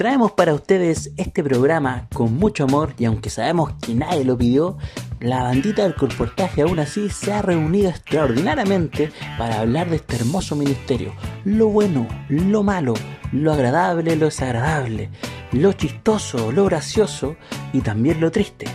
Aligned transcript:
traemos 0.00 0.32
para 0.32 0.54
ustedes 0.54 1.12
este 1.18 1.44
programa 1.44 2.08
con 2.14 2.34
mucho 2.38 2.64
amor 2.64 2.94
y 2.96 3.04
aunque 3.04 3.28
sabemos 3.28 3.74
que 3.82 3.92
nadie 3.92 4.24
lo 4.24 4.38
pidió, 4.38 4.78
la 5.20 5.42
bandita 5.42 5.82
del 5.82 5.94
colportaje 5.94 6.62
aún 6.62 6.78
así 6.78 7.10
se 7.10 7.34
ha 7.34 7.42
reunido 7.42 7.90
extraordinariamente 7.90 9.12
para 9.36 9.60
hablar 9.60 9.90
de 9.90 9.96
este 9.96 10.16
hermoso 10.16 10.56
ministerio. 10.56 11.12
Lo 11.44 11.68
bueno, 11.68 12.08
lo 12.30 12.62
malo, 12.62 12.94
lo 13.30 13.52
agradable, 13.52 14.16
lo 14.16 14.24
desagradable, 14.24 15.10
lo 15.52 15.74
chistoso, 15.74 16.50
lo 16.50 16.64
gracioso 16.64 17.36
y 17.74 17.82
también 17.82 18.22
lo 18.22 18.30
triste. 18.30 18.68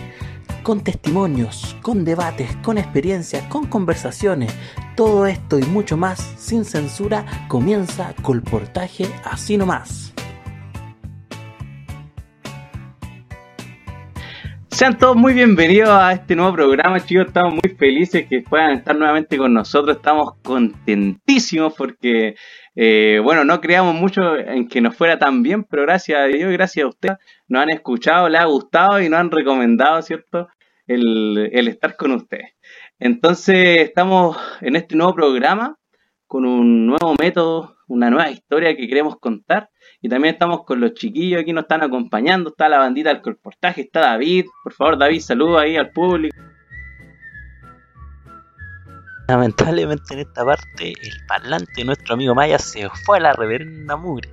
Con 0.62 0.84
testimonios, 0.84 1.76
con 1.82 2.04
debates, 2.04 2.54
con 2.62 2.78
experiencias, 2.78 3.42
con 3.48 3.66
conversaciones, 3.66 4.54
todo 4.94 5.26
esto 5.26 5.58
y 5.58 5.64
mucho 5.64 5.96
más 5.96 6.20
sin 6.38 6.64
censura 6.64 7.26
comienza 7.48 8.14
Colportaje 8.22 9.12
así 9.24 9.56
nomás. 9.56 10.12
Sean 14.76 14.98
todos 14.98 15.16
muy 15.16 15.32
bienvenidos 15.32 15.88
a 15.88 16.12
este 16.12 16.36
nuevo 16.36 16.52
programa, 16.52 17.00
chicos. 17.00 17.28
Estamos 17.28 17.54
muy 17.54 17.74
felices 17.78 18.26
que 18.28 18.42
puedan 18.42 18.72
estar 18.72 18.94
nuevamente 18.94 19.38
con 19.38 19.54
nosotros. 19.54 19.96
Estamos 19.96 20.34
contentísimos 20.42 21.72
porque, 21.72 22.34
eh, 22.74 23.18
bueno, 23.24 23.42
no 23.46 23.58
creíamos 23.62 23.94
mucho 23.94 24.36
en 24.36 24.68
que 24.68 24.82
nos 24.82 24.94
fuera 24.94 25.18
tan 25.18 25.42
bien, 25.42 25.64
pero 25.64 25.84
gracias 25.84 26.20
a 26.20 26.24
Dios, 26.24 26.52
gracias 26.52 26.84
a 26.84 26.88
ustedes, 26.88 27.16
nos 27.48 27.62
han 27.62 27.70
escuchado, 27.70 28.28
les 28.28 28.38
ha 28.38 28.44
gustado 28.44 29.00
y 29.00 29.08
nos 29.08 29.18
han 29.18 29.30
recomendado, 29.30 30.02
¿cierto? 30.02 30.48
El, 30.86 31.48
el 31.54 31.68
estar 31.68 31.96
con 31.96 32.12
ustedes. 32.12 32.52
Entonces, 32.98 33.80
estamos 33.80 34.36
en 34.60 34.76
este 34.76 34.94
nuevo 34.94 35.14
programa 35.14 35.78
con 36.26 36.44
un 36.44 36.86
nuevo 36.86 37.14
método, 37.18 37.76
una 37.88 38.10
nueva 38.10 38.30
historia 38.30 38.76
que 38.76 38.86
queremos 38.86 39.16
contar. 39.18 39.70
Y 40.02 40.08
también 40.08 40.34
estamos 40.34 40.64
con 40.64 40.80
los 40.80 40.94
chiquillos 40.94 41.40
aquí, 41.40 41.52
nos 41.52 41.62
están 41.62 41.82
acompañando. 41.82 42.50
Está 42.50 42.68
la 42.68 42.78
bandita 42.78 43.10
del 43.10 43.22
colportaje, 43.22 43.82
está 43.82 44.00
David. 44.00 44.46
Por 44.62 44.72
favor, 44.72 44.98
David, 44.98 45.20
saluda 45.20 45.62
ahí 45.62 45.76
al 45.76 45.90
público. 45.90 46.36
Lamentablemente 49.28 50.14
en 50.14 50.20
esta 50.20 50.44
parte 50.44 50.92
el 51.02 51.26
parlante 51.26 51.72
de 51.76 51.84
nuestro 51.84 52.14
amigo 52.14 52.34
Maya 52.34 52.60
se 52.60 52.88
fue 53.04 53.16
a 53.16 53.20
la 53.20 53.32
reverenda 53.32 53.96
mugre. 53.96 54.30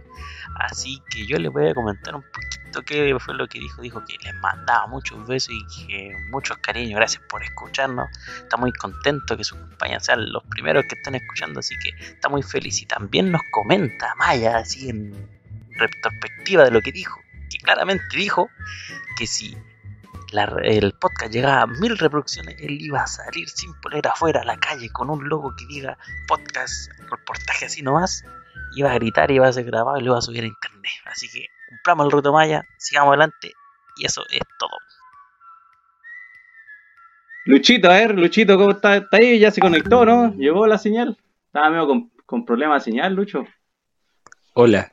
Así 0.56 1.02
que 1.10 1.26
yo 1.26 1.38
les 1.40 1.52
voy 1.52 1.68
a 1.68 1.74
comentar 1.74 2.16
un 2.16 2.22
poquito 2.22 2.84
qué 2.86 3.16
fue 3.20 3.34
lo 3.34 3.48
que 3.48 3.60
dijo. 3.60 3.82
Dijo 3.82 4.04
que 4.06 4.16
les 4.24 4.36
mandaba 4.36 4.86
muchos 4.86 5.26
besos 5.28 5.52
y 5.52 5.88
que 5.88 6.12
muchos 6.30 6.58
cariños. 6.58 6.96
Gracias 6.96 7.24
por 7.28 7.44
escucharnos. 7.44 8.08
Está 8.38 8.58
muy 8.58 8.72
contento 8.72 9.36
que 9.36 9.44
sus 9.44 9.58
compañeros 9.58 10.06
sean 10.06 10.32
los 10.32 10.44
primeros 10.44 10.86
que 10.86 10.96
están 10.96 11.16
escuchando. 11.16 11.60
Así 11.60 11.74
que 11.80 11.90
está 12.04 12.30
muy 12.30 12.44
feliz. 12.44 12.80
Y 12.82 12.86
también 12.86 13.32
nos 13.32 13.42
comenta 13.52 14.14
Maya, 14.16 14.58
así 14.58 14.90
en 14.90 15.12
retrospectiva 15.76 16.64
de 16.64 16.72
lo 16.72 16.82
que 16.82 16.92
dijo. 16.92 17.20
Que 17.50 17.58
claramente 17.58 18.06
dijo 18.16 18.50
que 19.18 19.28
si 19.28 19.58
el 20.64 20.94
podcast 20.94 21.32
llegaba 21.32 21.62
a 21.62 21.68
mil 21.68 21.98
reproducciones, 21.98 22.56
él 22.60 22.82
iba 22.82 23.04
a 23.04 23.08
salir 23.08 23.48
sin 23.50 23.74
polera 23.82 24.12
afuera 24.12 24.42
a 24.42 24.46
la 24.46 24.58
calle 24.58 24.90
con 24.90 25.10
un 25.10 25.30
logo 25.30 25.54
que 25.56 25.66
diga 25.68 25.98
podcast, 26.28 26.92
reportaje 27.10 27.66
así 27.66 27.84
nomás 27.84 28.24
iba 28.76 28.92
a 28.92 28.96
gritar, 28.96 29.32
iba 29.32 29.48
a 29.48 29.54
ser 29.54 29.66
grabado 29.66 29.98
y 29.98 30.02
lo 30.02 30.12
iba 30.12 30.18
a 30.18 30.22
subir 30.22 30.44
a 30.44 30.48
internet. 30.48 30.92
Así 31.06 31.30
que 31.30 31.48
cumplamos 31.70 32.06
el 32.06 32.12
reto 32.12 32.34
Maya, 32.34 32.64
sigamos 32.78 33.10
adelante 33.10 33.54
y 33.98 34.06
eso 34.06 34.24
es 34.30 34.42
todo. 34.60 34.78
Luchito, 37.46 37.90
a 37.90 37.96
ver, 37.96 38.18
Luchito, 38.18 38.58
¿cómo 38.58 38.72
está? 38.72 38.98
¿Está 38.98 39.18
ahí? 39.18 39.38
¿Ya 39.38 39.52
se 39.52 39.60
conectó, 39.60 40.06
no? 40.06 40.34
¿Llegó 40.36 40.66
la 40.66 40.78
señal? 40.78 41.18
Estaba 41.48 41.70
medio 41.70 41.88
con, 41.88 42.12
con 42.26 42.46
problemas 42.46 42.84
de 42.84 42.92
señal, 42.92 43.14
Lucho. 43.14 43.46
Hola. 44.54 44.93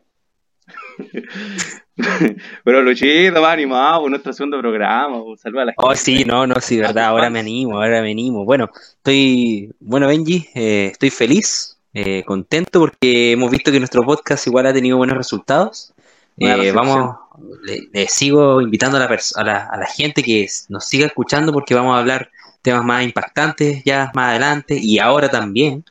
Pero 2.65 2.83
Luchito, 2.83 3.41
va 3.41 3.53
animado 3.53 4.03
por 4.03 4.11
nuestro 4.11 4.33
segundo 4.33 4.59
programa, 4.59 5.19
saluda 5.37 5.63
a 5.63 5.65
la 5.67 5.75
oh, 5.77 5.89
gente. 5.89 5.93
Oh, 5.93 5.97
sí, 5.97 6.25
no, 6.25 6.47
no, 6.47 6.55
sí, 6.61 6.79
verdad, 6.79 7.05
ahora 7.05 7.31
me 7.31 7.41
animo, 7.41 7.77
ahora 7.77 8.01
me 8.01 8.11
animo. 8.13 8.45
Bueno, 8.45 8.71
estoy, 8.97 9.71
bueno, 9.81 10.07
Benji, 10.07 10.49
eh, 10.55 10.89
estoy 10.93 11.11
feliz, 11.11 11.79
eh, 11.93 12.23
contento 12.25 12.81
porque 12.81 13.33
hemos 13.33 13.51
visto 13.51 13.71
que 13.71 13.79
nuestro 13.79 14.03
podcast 14.03 14.47
igual 14.47 14.67
ha 14.67 14.73
tenido 14.73 14.97
buenos 14.97 15.17
resultados. 15.17 15.93
Eh, 16.39 16.73
vamos, 16.73 17.17
le, 17.63 18.07
sigo 18.07 18.63
invitando 18.63 18.97
a 18.97 19.01
la, 19.01 19.07
a, 19.07 19.45
la, 19.45 19.67
a 19.67 19.77
la, 19.77 19.87
gente 19.87 20.23
que 20.23 20.49
nos 20.71 20.87
siga 20.87 21.07
escuchando 21.07 21.53
porque 21.53 21.75
vamos 21.75 21.95
a 21.95 21.99
hablar 21.99 22.31
temas 22.63 22.85
más 22.85 23.05
impactantes 23.05 23.83
ya 23.85 24.11
más 24.15 24.31
adelante 24.31 24.79
y 24.81 24.99
ahora 24.99 25.29
también. 25.29 25.85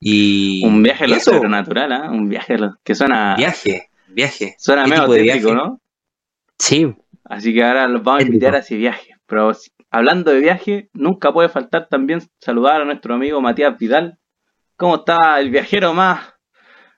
Y 0.00 0.64
un 0.64 0.82
viaje 0.82 1.04
a 1.04 1.08
lo 1.08 1.20
sobrenatural, 1.20 1.92
¿eh? 1.92 2.08
un 2.08 2.28
viaje 2.28 2.58
lo, 2.58 2.76
que 2.82 2.94
suena. 2.94 3.36
Viaje, 3.36 3.88
viaje. 4.12 4.54
Suena 4.58 4.86
medio 4.86 5.08
típico, 5.08 5.54
¿no? 5.54 5.80
Sí. 6.58 6.94
Así 7.24 7.54
que 7.54 7.64
ahora 7.64 7.88
los 7.88 8.02
vamos 8.02 8.22
a 8.22 8.26
invitar 8.26 8.54
a 8.54 8.58
ese 8.58 8.76
viaje. 8.76 9.14
Pero 9.26 9.52
hablando 9.90 10.30
de 10.30 10.40
viaje, 10.40 10.90
nunca 10.92 11.32
puede 11.32 11.48
faltar 11.48 11.88
también 11.88 12.20
saludar 12.40 12.82
a 12.82 12.84
nuestro 12.84 13.14
amigo 13.14 13.40
Matías 13.40 13.78
Vidal, 13.78 14.18
¿Cómo 14.82 14.96
está 14.96 15.38
el 15.38 15.50
viajero 15.50 15.94
más, 15.94 16.34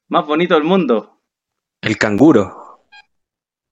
más 0.08 0.26
bonito 0.26 0.54
del 0.54 0.64
mundo? 0.64 1.20
El 1.82 1.98
canguro. 1.98 2.80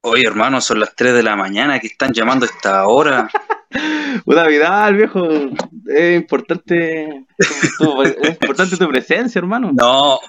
Oye, 0.01 0.27
hermano, 0.27 0.61
son 0.61 0.81
las 0.81 0.95
3 0.95 1.15
de 1.15 1.23
la 1.23 1.35
mañana 1.35 1.79
que 1.79 1.87
están 1.87 2.13
llamando 2.13 2.45
a 2.45 2.49
esta 2.49 2.85
hora. 2.85 3.27
Una 4.25 4.45
Vidal, 4.45 4.95
viejo. 4.97 5.27
Es 5.87 6.15
importante, 6.15 7.25
tu, 7.79 8.03
es 8.03 8.29
importante 8.29 8.77
tu 8.77 8.87
presencia, 8.87 9.39
hermano. 9.39 9.71
No, 9.73 10.19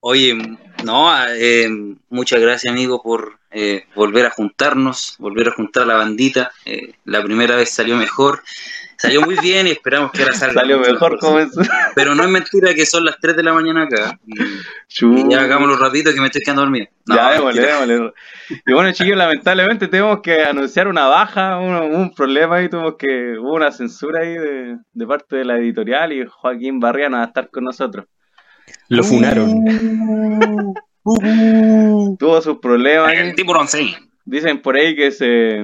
oye, 0.00 0.36
no, 0.84 1.10
eh, 1.28 1.68
muchas 2.08 2.40
gracias, 2.40 2.72
amigo, 2.72 3.02
por 3.02 3.38
eh, 3.50 3.86
volver 3.94 4.26
a 4.26 4.30
juntarnos, 4.30 5.16
volver 5.18 5.48
a 5.48 5.52
juntar 5.52 5.84
a 5.84 5.86
la 5.86 5.94
bandita. 5.94 6.52
Eh, 6.64 6.92
la 7.04 7.22
primera 7.22 7.56
vez 7.56 7.70
salió 7.70 7.96
mejor. 7.96 8.42
Salió 9.00 9.22
muy 9.22 9.36
bien 9.40 9.68
y 9.68 9.70
esperamos 9.70 10.10
que 10.10 10.22
ahora 10.22 10.34
salga. 10.34 10.60
Salió 10.60 10.80
mejor, 10.80 11.18
como 11.20 11.38
es. 11.38 11.50
Pero 11.94 12.16
no 12.16 12.24
es 12.24 12.28
mentira 12.28 12.74
que 12.74 12.84
son 12.84 13.04
las 13.04 13.16
3 13.20 13.36
de 13.36 13.42
la 13.44 13.52
mañana 13.52 13.84
acá. 13.84 14.18
Y, 14.26 15.30
ya 15.30 15.42
hagámoslo 15.42 15.76
rapidito 15.76 16.12
que 16.12 16.20
me 16.20 16.26
estoy 16.26 16.42
quedando 16.42 16.62
dormido. 16.62 16.86
ya, 17.06 17.32
démosle, 17.32 17.62
démosle. 17.62 18.12
Y 18.66 18.72
bueno, 18.72 18.92
chicos, 18.92 19.16
lamentablemente 19.16 19.86
tenemos 19.86 20.20
que 20.20 20.42
anunciar 20.42 20.88
una 20.88 21.06
baja, 21.06 21.58
un, 21.58 21.74
un 21.74 22.12
problema 22.12 22.56
ahí, 22.56 22.68
tuvimos 22.68 22.96
que, 22.98 23.38
hubo 23.38 23.54
una 23.54 23.70
censura 23.70 24.22
ahí 24.22 24.34
de, 24.34 24.78
de 24.92 25.06
parte 25.06 25.36
de 25.36 25.44
la 25.44 25.58
editorial 25.58 26.12
y 26.12 26.26
Joaquín 26.26 26.80
Barriano 26.80 27.18
va 27.18 27.22
a 27.22 27.26
estar 27.26 27.50
con 27.50 27.64
nosotros. 27.64 28.04
Lo 28.88 29.02
funaron. 29.02 29.64
Tuvo 32.18 32.40
sus 32.42 32.58
problemas. 32.58 33.12
El 33.14 33.34
tiburón, 33.34 33.68
sí. 33.68 33.94
Dicen 34.24 34.60
por 34.60 34.76
ahí 34.76 34.94
que 34.94 35.10
se 35.10 35.62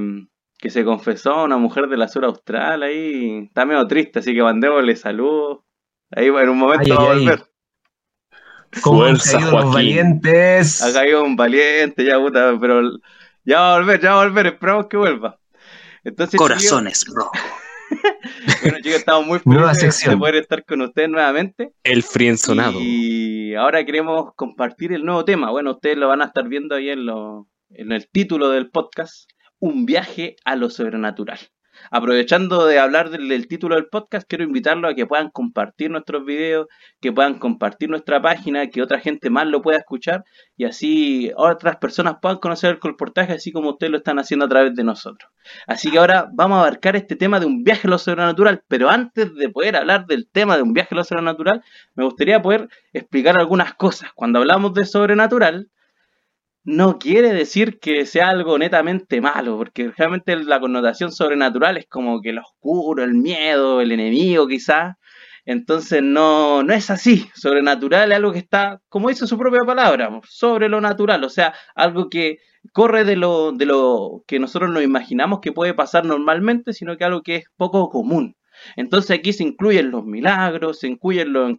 que 0.64 0.70
se 0.70 0.82
confesó 0.82 1.32
a 1.32 1.44
una 1.44 1.58
mujer 1.58 1.88
de 1.88 1.98
la 1.98 2.08
sur 2.08 2.24
austral 2.24 2.82
ahí. 2.82 3.44
Está 3.46 3.66
medio 3.66 3.86
triste, 3.86 4.20
así 4.20 4.34
que 4.34 4.42
mandémosle 4.42 4.96
saludos. 4.96 5.58
Ahí 6.10 6.28
en 6.28 6.48
un 6.48 6.56
momento 6.56 6.94
va 6.94 7.02
a 7.02 7.14
volver. 7.14 7.44
Fuerza, 8.72 9.40
Joaquín. 9.42 9.72
valientes. 9.72 10.82
Ha 10.82 10.92
caído 10.92 11.22
un 11.22 11.36
valiente, 11.36 12.04
ya 12.04 12.18
puta, 12.18 12.56
pero 12.58 12.80
ya 13.44 13.60
va 13.60 13.74
a 13.74 13.78
volver, 13.78 14.00
ya 14.00 14.14
va 14.14 14.22
a 14.22 14.24
volver, 14.24 14.46
esperamos 14.46 14.86
que 14.86 14.96
vuelva. 14.96 15.38
Entonces, 16.02 16.38
Corazones 16.38 17.04
rojos. 17.14 17.38
bueno, 18.62 18.78
chicos, 18.80 18.98
estamos 18.98 19.26
muy 19.26 19.38
felices 19.38 20.08
de 20.08 20.16
poder 20.16 20.36
estar 20.36 20.64
con 20.64 20.82
ustedes 20.82 21.08
nuevamente. 21.08 21.72
El 21.82 22.02
frienzonado. 22.02 22.78
Y 22.80 23.54
ahora 23.54 23.84
queremos 23.84 24.34
compartir 24.36 24.92
el 24.92 25.04
nuevo 25.04 25.24
tema. 25.24 25.50
Bueno, 25.50 25.72
ustedes 25.72 25.96
lo 25.96 26.08
van 26.08 26.22
a 26.22 26.26
estar 26.26 26.48
viendo 26.48 26.74
ahí 26.74 26.90
en, 26.90 27.06
lo, 27.06 27.48
en 27.70 27.92
el 27.92 28.08
título 28.08 28.50
del 28.50 28.70
podcast 28.70 29.30
un 29.58 29.86
viaje 29.86 30.36
a 30.44 30.56
lo 30.56 30.68
sobrenatural. 30.68 31.38
Aprovechando 31.90 32.66
de 32.66 32.78
hablar 32.78 33.10
del, 33.10 33.46
título 33.46 33.74
del 33.76 33.86
podcast, 33.86 34.26
quiero 34.28 34.44
invitarlos 34.44 34.90
a 34.90 34.94
que 34.94 35.06
puedan 35.06 35.30
compartir 35.30 35.90
nuestros 35.90 36.24
videos, 36.24 36.66
que 37.00 37.12
puedan 37.12 37.38
compartir 37.38 37.90
nuestra 37.90 38.20
página, 38.22 38.68
que 38.68 38.82
otra 38.82 39.00
gente 39.00 39.30
más 39.30 39.46
lo 39.46 39.62
pueda 39.62 39.78
escuchar 39.78 40.24
y 40.56 40.64
así 40.64 41.32
otras 41.36 41.76
personas 41.76 42.16
puedan 42.20 42.38
conocer 42.38 42.70
el 42.70 42.78
colportaje 42.78 43.32
así 43.32 43.52
como 43.52 43.70
ustedes 43.70 43.90
lo 43.90 43.98
están 43.98 44.18
haciendo 44.18 44.46
a 44.46 44.48
través 44.48 44.74
de 44.74 44.84
nosotros. 44.84 45.30
Así 45.66 45.90
que 45.90 45.98
ahora 45.98 46.28
vamos 46.32 46.56
a 46.56 46.60
abarcar 46.60 46.96
este 46.96 47.16
tema 47.16 47.40
de 47.40 47.46
un 47.46 47.64
viaje 47.64 47.86
a 47.86 47.90
lo 47.90 47.98
sobrenatural, 47.98 48.62
pero 48.68 48.88
antes 48.88 49.34
de 49.34 49.48
poder 49.48 49.76
hablar 49.76 50.06
del 50.06 50.28
tema 50.28 50.56
de 50.56 50.62
un 50.62 50.72
viaje 50.72 50.94
a 50.94 50.96
lo 50.96 51.04
sobrenatural, 51.04 51.62
me 51.94 52.04
gustaría 52.04 52.40
poder 52.40 52.68
explicar 52.92 53.38
algunas 53.38 53.74
cosas. 53.74 54.10
Cuando 54.14 54.38
hablamos 54.38 54.74
de 54.74 54.86
sobrenatural, 54.86 55.68
no 56.64 56.98
quiere 56.98 57.32
decir 57.32 57.78
que 57.78 58.06
sea 58.06 58.30
algo 58.30 58.58
netamente 58.58 59.20
malo, 59.20 59.58
porque 59.58 59.92
realmente 59.96 60.34
la 60.36 60.60
connotación 60.60 61.12
sobrenatural 61.12 61.76
es 61.76 61.86
como 61.86 62.20
que 62.22 62.32
lo 62.32 62.42
oscuro, 62.42 63.04
el 63.04 63.14
miedo, 63.14 63.80
el 63.80 63.92
enemigo 63.92 64.48
quizás. 64.48 64.96
Entonces 65.46 66.02
no, 66.02 66.62
no 66.62 66.72
es 66.72 66.90
así. 66.90 67.28
Sobrenatural 67.34 68.12
es 68.12 68.16
algo 68.16 68.32
que 68.32 68.38
está, 68.38 68.80
como 68.88 69.10
dice 69.10 69.26
su 69.26 69.38
propia 69.38 69.60
palabra, 69.66 70.20
sobre 70.26 70.68
lo 70.70 70.80
natural, 70.80 71.22
o 71.24 71.28
sea, 71.28 71.54
algo 71.74 72.08
que 72.08 72.38
corre 72.72 73.04
de 73.04 73.16
lo, 73.16 73.52
de 73.52 73.66
lo 73.66 74.24
que 74.26 74.38
nosotros 74.38 74.70
nos 74.70 74.82
imaginamos 74.82 75.40
que 75.40 75.52
puede 75.52 75.74
pasar 75.74 76.06
normalmente, 76.06 76.72
sino 76.72 76.96
que 76.96 77.04
algo 77.04 77.22
que 77.22 77.36
es 77.36 77.44
poco 77.56 77.90
común. 77.90 78.36
Entonces 78.76 79.18
aquí 79.18 79.32
se 79.32 79.42
incluyen 79.42 79.90
los 79.90 80.04
milagros, 80.06 80.80
se 80.80 80.88
incluyen 80.88 81.32
los, 81.32 81.58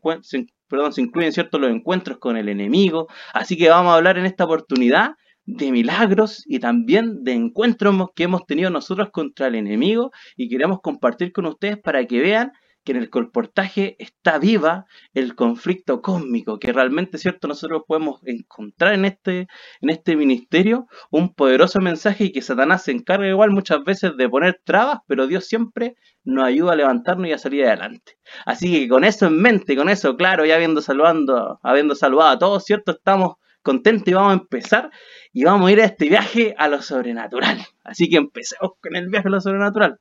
perdón, 0.68 0.94
se 0.94 1.02
incluyen 1.02 1.32
ciertos 1.34 1.60
los 1.62 1.72
encuentros 1.72 2.18
con 2.18 2.38
el 2.38 2.50
enemigo. 2.50 3.08
Así 3.34 3.58
que 3.58 3.70
vamos 3.70 3.94
a 3.94 3.96
hablar 3.96 4.18
en 4.18 4.26
esta 4.26 4.46
oportunidad 4.46 5.12
de 5.46 5.72
milagros 5.72 6.44
y 6.48 6.60
también 6.60 7.24
de 7.24 7.34
encuentros 7.34 7.96
que 8.16 8.24
hemos 8.24 8.46
tenido 8.46 8.70
nosotros 8.70 9.10
contra 9.12 9.48
el 9.48 9.56
enemigo 9.56 10.12
y 10.36 10.50
queremos 10.50 10.80
compartir 10.82 11.32
con 11.32 11.46
ustedes 11.46 11.78
para 11.78 12.06
que 12.06 12.20
vean 12.20 12.52
que 12.86 12.92
en 12.92 13.00
el 13.00 13.10
colportaje 13.10 13.96
está 14.00 14.38
viva 14.38 14.86
el 15.14 15.36
conflicto 15.36 16.02
cósmico, 16.02 16.60
que 16.60 16.72
realmente, 16.72 17.18
¿cierto? 17.18 17.48
Nosotros 17.48 17.82
podemos 17.88 18.22
encontrar 18.26 18.94
en 18.94 19.06
este, 19.06 19.48
en 19.82 19.90
este 19.90 20.16
ministerio 20.16 20.88
un 21.10 21.34
poderoso 21.34 21.82
mensaje 21.82 22.26
y 22.26 22.32
que 22.32 22.42
Satanás 22.42 22.84
se 22.84 22.92
encarga 22.92 23.28
igual 23.28 23.50
muchas 23.50 23.84
veces 23.84 24.16
de 24.16 24.30
poner 24.30 24.62
trabas, 24.64 25.00
pero 25.08 25.28
Dios 25.28 25.46
siempre 25.46 25.96
nos 26.24 26.46
ayuda 26.46 26.74
a 26.74 26.76
levantarnos 26.76 27.28
y 27.28 27.34
a 27.34 27.40
salir 27.40 27.66
adelante. 27.66 28.18
Así 28.46 28.72
que 28.72 28.88
con 28.88 29.04
eso 29.04 29.26
en 29.26 29.42
mente, 29.42 29.76
con 29.76 29.90
eso 29.90 30.16
claro, 30.16 30.46
ya 30.46 30.56
habiendo, 30.56 30.82
saludando, 30.82 31.60
habiendo 31.64 31.96
saludado 31.96 32.30
a 32.30 32.40
todos, 32.40 32.64
¿cierto? 32.64 32.92
Estamos 32.92 33.36
contentos 33.64 34.08
y 34.08 34.14
vamos 34.14 34.32
a 34.32 34.42
empezar 34.42 34.92
y 35.34 35.44
vamos 35.44 35.68
a 35.68 35.72
ir 35.72 35.82
a 35.82 35.86
este 35.86 36.08
viaje 36.08 36.54
a 36.58 36.68
lo 36.68 36.84
sobrenatural. 36.84 37.58
Así 37.84 38.08
que 38.10 38.18
empecemos 38.18 38.74
con 38.80 38.96
el 38.96 39.10
viaje 39.10 39.28
a 39.28 39.32
lo 39.32 39.42
sobrenatural. 39.42 40.00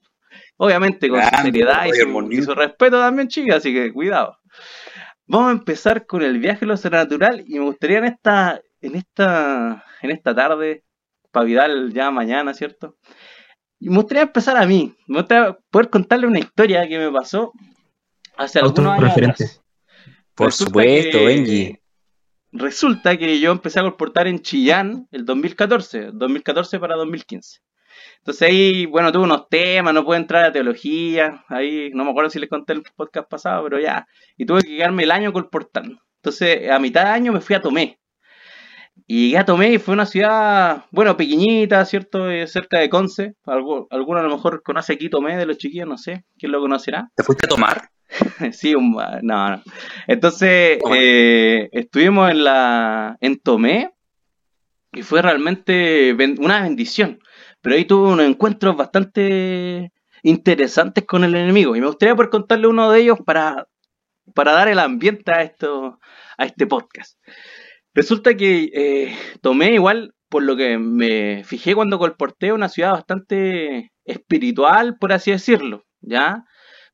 Obviamente 0.56 1.08
con 1.08 1.22
su 1.22 1.36
seriedad 1.42 1.86
y 1.86 2.42
su, 2.42 2.54
respeto 2.54 2.98
también, 2.98 3.28
chicas, 3.28 3.56
así 3.56 3.72
que 3.72 3.92
cuidado. 3.92 4.38
Vamos 5.26 5.48
a 5.48 5.52
empezar 5.52 6.06
con 6.06 6.22
el 6.22 6.38
viaje 6.38 6.64
a 6.64 6.68
lo 6.68 6.76
sobrenatural 6.76 7.44
y 7.46 7.58
me 7.58 7.64
gustaría 7.64 7.98
en 7.98 8.04
esta, 8.04 8.60
en 8.80 8.94
esta, 8.94 9.84
en 10.02 10.10
esta 10.10 10.34
tarde, 10.34 10.84
para 11.30 11.46
Vidal 11.46 11.92
ya 11.92 12.10
mañana, 12.10 12.54
¿cierto? 12.54 12.96
Y 13.80 13.88
me 13.88 13.96
gustaría 13.96 14.22
empezar 14.22 14.56
a 14.56 14.66
mí, 14.66 14.94
me 15.06 15.18
gustaría 15.18 15.58
poder 15.70 15.90
contarle 15.90 16.26
una 16.26 16.38
historia 16.38 16.86
que 16.88 16.98
me 16.98 17.10
pasó 17.10 17.52
hace 18.36 18.60
algunos 18.60 19.00
años 19.00 19.60
Por 20.34 20.52
supuesto, 20.52 21.24
Benji. 21.24 21.78
Resulta 22.52 23.16
que 23.16 23.40
yo 23.40 23.50
empecé 23.50 23.80
a 23.80 23.82
comportar 23.82 24.28
en 24.28 24.40
Chillán 24.40 25.08
el 25.10 25.24
2014, 25.24 26.10
2014 26.12 26.78
para 26.78 26.94
2015. 26.94 27.58
Entonces 28.18 28.48
ahí, 28.48 28.86
bueno, 28.86 29.12
tuve 29.12 29.24
unos 29.24 29.48
temas, 29.48 29.92
no 29.92 30.04
pude 30.04 30.16
entrar 30.16 30.44
a 30.44 30.52
teología, 30.52 31.44
ahí 31.48 31.90
no 31.92 32.04
me 32.04 32.10
acuerdo 32.10 32.30
si 32.30 32.38
les 32.38 32.48
conté 32.48 32.72
el 32.72 32.82
podcast 32.96 33.28
pasado, 33.28 33.64
pero 33.64 33.80
ya, 33.80 34.06
y 34.36 34.46
tuve 34.46 34.62
que 34.62 34.76
quedarme 34.76 35.02
el 35.02 35.10
año 35.10 35.32
colportando. 35.32 36.00
Entonces 36.16 36.70
a 36.70 36.78
mitad 36.78 37.04
de 37.04 37.10
año 37.10 37.32
me 37.32 37.40
fui 37.40 37.54
a 37.54 37.60
Tomé. 37.60 37.98
Y 39.06 39.26
llegué 39.26 39.38
a 39.38 39.44
Tomé 39.44 39.72
y 39.72 39.78
fue 39.78 39.92
una 39.92 40.06
ciudad, 40.06 40.84
bueno, 40.90 41.16
pequeñita, 41.16 41.84
¿cierto? 41.84 42.30
Eh, 42.30 42.46
cerca 42.46 42.78
de 42.78 42.88
Conce. 42.88 43.34
Algo, 43.44 43.86
alguno 43.90 44.20
a 44.20 44.22
lo 44.22 44.30
mejor 44.30 44.62
conoce 44.62 44.94
aquí 44.94 45.10
Tomé 45.10 45.36
de 45.36 45.46
los 45.46 45.58
chiquillos, 45.58 45.88
no 45.88 45.98
sé, 45.98 46.24
¿quién 46.38 46.52
lo 46.52 46.60
conocerá? 46.60 47.10
¿Te 47.14 47.22
fuiste 47.22 47.46
a 47.46 47.48
tomar? 47.48 47.90
sí, 48.52 48.74
un, 48.74 48.92
no, 49.22 49.50
no. 49.50 49.62
Entonces, 50.06 50.78
eh, 50.94 51.68
estuvimos 51.72 52.30
en 52.30 52.44
la 52.44 53.18
en 53.20 53.38
Tomé 53.40 53.90
y 54.92 55.02
fue 55.02 55.22
realmente 55.22 56.16
una 56.38 56.62
bendición. 56.62 57.18
Pero 57.64 57.76
ahí 57.76 57.86
tuve 57.86 58.12
unos 58.12 58.26
encuentros 58.26 58.76
bastante 58.76 59.90
interesantes 60.22 61.04
con 61.06 61.24
el 61.24 61.34
enemigo. 61.34 61.74
Y 61.74 61.80
me 61.80 61.86
gustaría 61.86 62.14
poder 62.14 62.28
contarle 62.28 62.66
uno 62.66 62.90
de 62.90 63.00
ellos 63.00 63.18
para, 63.24 63.68
para 64.34 64.52
dar 64.52 64.68
el 64.68 64.78
ambiente 64.78 65.32
a, 65.32 65.42
esto, 65.42 65.98
a 66.36 66.44
este 66.44 66.66
podcast. 66.66 67.18
Resulta 67.94 68.36
que 68.36 68.70
eh, 68.74 69.16
tomé 69.40 69.72
igual, 69.72 70.14
por 70.28 70.42
lo 70.42 70.56
que 70.56 70.76
me 70.76 71.42
fijé 71.44 71.74
cuando 71.74 71.98
colporté, 71.98 72.52
una 72.52 72.68
ciudad 72.68 72.92
bastante 72.92 73.92
espiritual, 74.04 74.98
por 74.98 75.14
así 75.14 75.30
decirlo, 75.30 75.86
¿ya? 76.02 76.44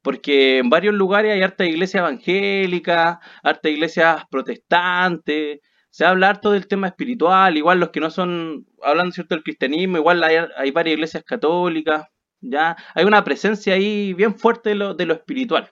Porque 0.02 0.58
en 0.58 0.70
varios 0.70 0.94
lugares 0.94 1.32
hay 1.32 1.42
harta 1.42 1.64
iglesia 1.64 1.98
evangélica, 1.98 3.18
harta 3.42 3.68
iglesias 3.68 4.22
protestantes, 4.30 5.58
se 5.90 6.04
habla 6.04 6.30
harto 6.30 6.52
del 6.52 6.68
tema 6.68 6.86
espiritual, 6.86 7.56
igual 7.56 7.80
los 7.80 7.90
que 7.90 8.00
no 8.00 8.10
son, 8.10 8.66
hablando 8.82 9.12
cierto 9.12 9.34
del 9.34 9.44
cristianismo, 9.44 9.98
igual 9.98 10.22
hay, 10.22 10.70
varias 10.70 10.94
iglesias 10.94 11.24
católicas, 11.24 12.06
ya 12.40 12.76
hay 12.94 13.04
una 13.04 13.24
presencia 13.24 13.74
ahí 13.74 14.14
bien 14.14 14.36
fuerte 14.38 14.70
de 14.70 14.76
lo, 14.76 14.94
de 14.94 15.06
lo 15.06 15.14
espiritual. 15.14 15.70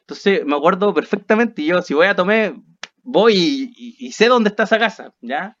Entonces 0.00 0.44
me 0.46 0.56
acuerdo 0.56 0.94
perfectamente, 0.94 1.62
y 1.62 1.66
yo 1.66 1.82
si 1.82 1.94
voy 1.94 2.06
a 2.06 2.14
tomar, 2.14 2.54
voy 3.02 3.72
y, 3.76 4.12
sé 4.12 4.28
dónde 4.28 4.50
está 4.50 4.64
esa 4.64 4.78
casa, 4.78 5.14
ya. 5.20 5.58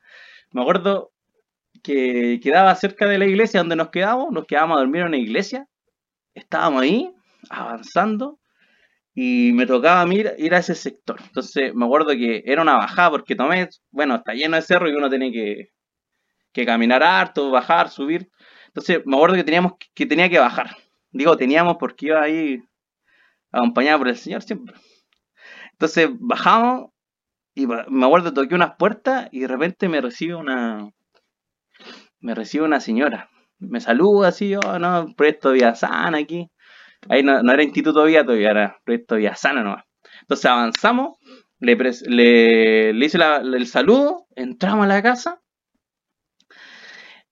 Me 0.52 0.62
acuerdo 0.62 1.12
que 1.82 2.40
quedaba 2.42 2.74
cerca 2.76 3.06
de 3.06 3.18
la 3.18 3.26
iglesia 3.26 3.60
donde 3.60 3.76
nos 3.76 3.90
quedamos, 3.90 4.32
nos 4.32 4.46
quedábamos 4.46 4.76
a 4.76 4.80
dormir 4.80 5.02
en 5.02 5.08
una 5.08 5.18
iglesia, 5.18 5.68
estábamos 6.34 6.82
ahí 6.82 7.12
avanzando 7.50 8.38
y 9.18 9.52
me 9.54 9.66
tocaba 9.66 10.12
ir, 10.14 10.34
ir 10.36 10.54
a 10.54 10.58
ese 10.58 10.74
sector. 10.74 11.18
Entonces 11.24 11.74
me 11.74 11.86
acuerdo 11.86 12.10
que 12.10 12.42
era 12.44 12.60
una 12.60 12.74
bajada 12.76 13.10
porque 13.10 13.34
tomé, 13.34 13.68
bueno, 13.90 14.16
está 14.16 14.34
lleno 14.34 14.56
de 14.56 14.62
cerro 14.62 14.90
y 14.90 14.94
uno 14.94 15.08
tiene 15.08 15.32
que, 15.32 15.70
que 16.52 16.66
caminar 16.66 17.02
harto, 17.02 17.50
bajar, 17.50 17.88
subir. 17.88 18.30
Entonces 18.68 19.00
me 19.06 19.16
acuerdo 19.16 19.36
que 19.36 19.44
teníamos 19.44 19.72
que 19.94 20.04
tenía 20.04 20.28
que 20.28 20.38
bajar. 20.38 20.76
Digo, 21.10 21.34
teníamos 21.38 21.78
porque 21.78 22.06
iba 22.06 22.22
ahí 22.22 22.62
acompañado 23.50 24.00
por 24.00 24.08
el 24.08 24.18
Señor 24.18 24.42
siempre. 24.42 24.74
Entonces 25.72 26.10
bajamos 26.20 26.90
y 27.54 27.66
me 27.66 28.04
acuerdo 28.04 28.34
toqué 28.34 28.54
unas 28.54 28.76
puertas 28.76 29.30
y 29.32 29.40
de 29.40 29.48
repente 29.48 29.88
me 29.88 30.02
recibe 30.02 30.34
una 30.34 30.90
me 32.20 32.34
recibe 32.34 32.66
una 32.66 32.80
señora. 32.80 33.30
Me 33.58 33.80
saluda 33.80 34.28
así, 34.28 34.50
yo, 34.50 34.60
oh, 34.60 34.78
no, 34.78 35.14
proyecto 35.16 35.52
Vía 35.52 35.74
Sana 35.74 36.18
aquí. 36.18 36.50
Ahí 37.08 37.22
no, 37.22 37.40
era 37.52 37.62
Instituto 37.62 38.04
Vía 38.04 38.24
todavía, 38.24 38.50
era 38.50 38.80
Proyecto 38.84 39.16
Vía 39.16 39.34
Sana 39.34 39.62
nomás. 39.62 39.84
Entonces 40.22 40.46
avanzamos, 40.46 41.18
le, 41.60 41.76
le, 42.06 43.06
hice 43.06 43.18
el 43.18 43.66
saludo, 43.66 44.26
entramos 44.34 44.84
a 44.84 44.88
la 44.88 45.02
casa 45.02 45.40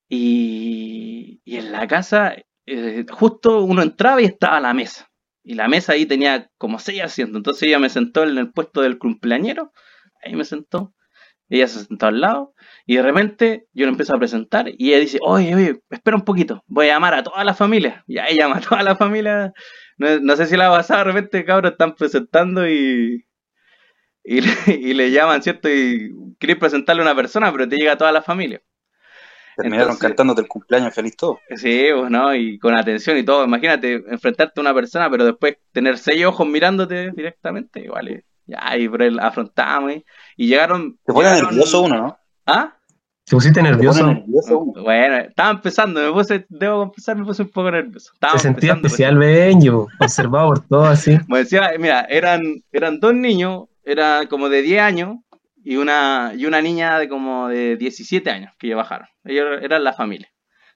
y, 0.09 1.41
en 1.47 1.73
la 1.73 1.87
casa 1.87 2.37
eh, 2.67 3.05
justo 3.11 3.65
uno 3.65 3.83
entraba 3.83 4.23
y 4.23 4.27
estaba 4.27 4.61
la 4.61 4.75
mesa. 4.75 5.11
Y 5.43 5.55
la 5.55 5.69
mesa 5.69 5.93
ahí 5.93 6.07
tenía 6.07 6.51
como 6.57 6.79
seis 6.79 7.03
asientos. 7.03 7.37
Entonces 7.37 7.65
ella 7.65 7.79
me 7.79 7.91
sentó 7.91 8.23
en 8.25 8.39
el 8.39 8.51
puesto 8.53 8.81
del 8.81 8.99
cumpleañero. 8.99 9.73
Ahí 10.25 10.35
me 10.35 10.45
sentó. 10.45 10.95
Ella 11.49 11.69
se 11.69 11.85
sentó 11.85 12.07
al 12.07 12.21
lado. 12.21 12.55
Y 12.87 12.97
de 12.97 13.03
repente 13.03 13.67
yo 13.73 13.87
le 13.87 13.91
empiezo 13.91 14.15
a 14.15 14.19
presentar. 14.19 14.69
Y 14.77 14.91
ella 14.91 15.01
dice: 15.01 15.19
Oye, 15.23 15.55
oye, 15.55 15.81
espera 15.91 16.17
un 16.17 16.25
poquito. 16.25 16.65
Voy 16.67 16.89
a 16.89 16.95
llamar 16.95 17.15
a 17.15 17.23
toda 17.23 17.45
la 17.45 17.55
familia. 17.55 18.05
Y 18.07 18.19
ahí 18.19 18.37
llama 18.37 18.57
a 18.57 18.61
toda 18.61 18.83
la 18.83 18.97
familia 18.97 19.53
no, 19.97 20.37
sé 20.37 20.47
si 20.47 20.57
la 20.57 20.69
ha 20.69 20.77
pasado, 20.77 21.01
de 21.01 21.13
repente, 21.13 21.45
cabros, 21.45 21.73
están 21.73 21.95
presentando 21.95 22.69
y, 22.69 23.25
y, 24.25 24.41
le, 24.95 25.11
llaman, 25.11 25.43
¿cierto? 25.43 25.69
Y 25.69 26.13
querés 26.39 26.57
presentarle 26.57 27.03
a 27.03 27.07
una 27.07 27.15
persona, 27.15 27.53
pero 27.53 27.69
te 27.69 27.77
llega 27.77 27.97
toda 27.97 28.13
la 28.13 28.23
familia. 28.23 28.61
Terminaron 29.57 29.97
cantándote 29.97 30.41
el 30.41 30.49
cumpleaños 30.49 30.93
feliz 30.93 31.17
todo. 31.17 31.39
Sí, 31.55 31.87
pues, 31.95 32.11
¿no? 32.11 32.35
Y 32.35 32.59
con 32.59 32.75
atención 32.77 33.17
y 33.17 33.23
todo. 33.23 33.45
Imagínate 33.45 34.03
enfrentarte 34.09 34.59
a 34.59 34.63
una 34.63 34.75
persona, 34.75 35.09
pero 35.09 35.25
después 35.25 35.59
tener 35.71 35.97
seis 35.97 36.25
ojos 36.25 36.45
mirándote 36.49 37.13
directamente, 37.13 37.81
igual. 37.81 38.25
Ya, 38.47 38.77
y 38.77 38.89
por 38.89 39.03
él 39.03 39.19
afrontamos 39.21 39.93
y, 40.37 40.47
llegaron. 40.47 40.99
Te 41.05 41.13
pone 41.13 41.31
nervioso 41.31 41.83
uno, 41.83 41.97
¿no? 41.97 42.19
¿Ah? 42.47 42.75
¿Se 43.25 43.37
pusiste 43.37 43.63
nervioso? 43.63 44.05
Bueno, 44.83 45.17
estaba 45.17 45.51
empezando, 45.53 45.99
me 46.03 46.13
puse, 46.13 46.45
debo 46.51 46.81
confesar, 46.81 47.17
me 47.17 47.25
puse 47.25 47.43
un 47.43 47.49
poco 47.49 47.71
nervioso. 47.71 48.13
Se 48.33 48.39
sentía 48.39 48.75
especial, 48.75 49.17
Benjo, 49.17 49.89
observado 49.99 50.49
por 50.49 50.67
todo 50.67 50.85
así. 50.85 51.19
Me 51.29 51.39
decía, 51.39 51.71
mira, 51.79 52.03
eran, 52.03 52.63
eran 52.71 53.01
dos 53.01 53.15
niños, 53.15 53.65
era 53.83 54.27
como 54.29 54.51
de 54.51 54.61
10 54.61 54.83
años, 54.83 55.17
y 55.65 55.77
una, 55.77 56.33
y 56.37 56.45
una 56.45 56.61
niña 56.61 56.99
de 56.99 57.09
como 57.09 57.49
de 57.49 57.79
17 57.79 58.31
años 58.31 58.53
que 58.59 58.69
ya 58.69 58.77
bajaron. 58.77 59.09
Ellos 59.25 59.59
eran 59.63 59.83
la 59.83 59.95
familia. 59.95 60.29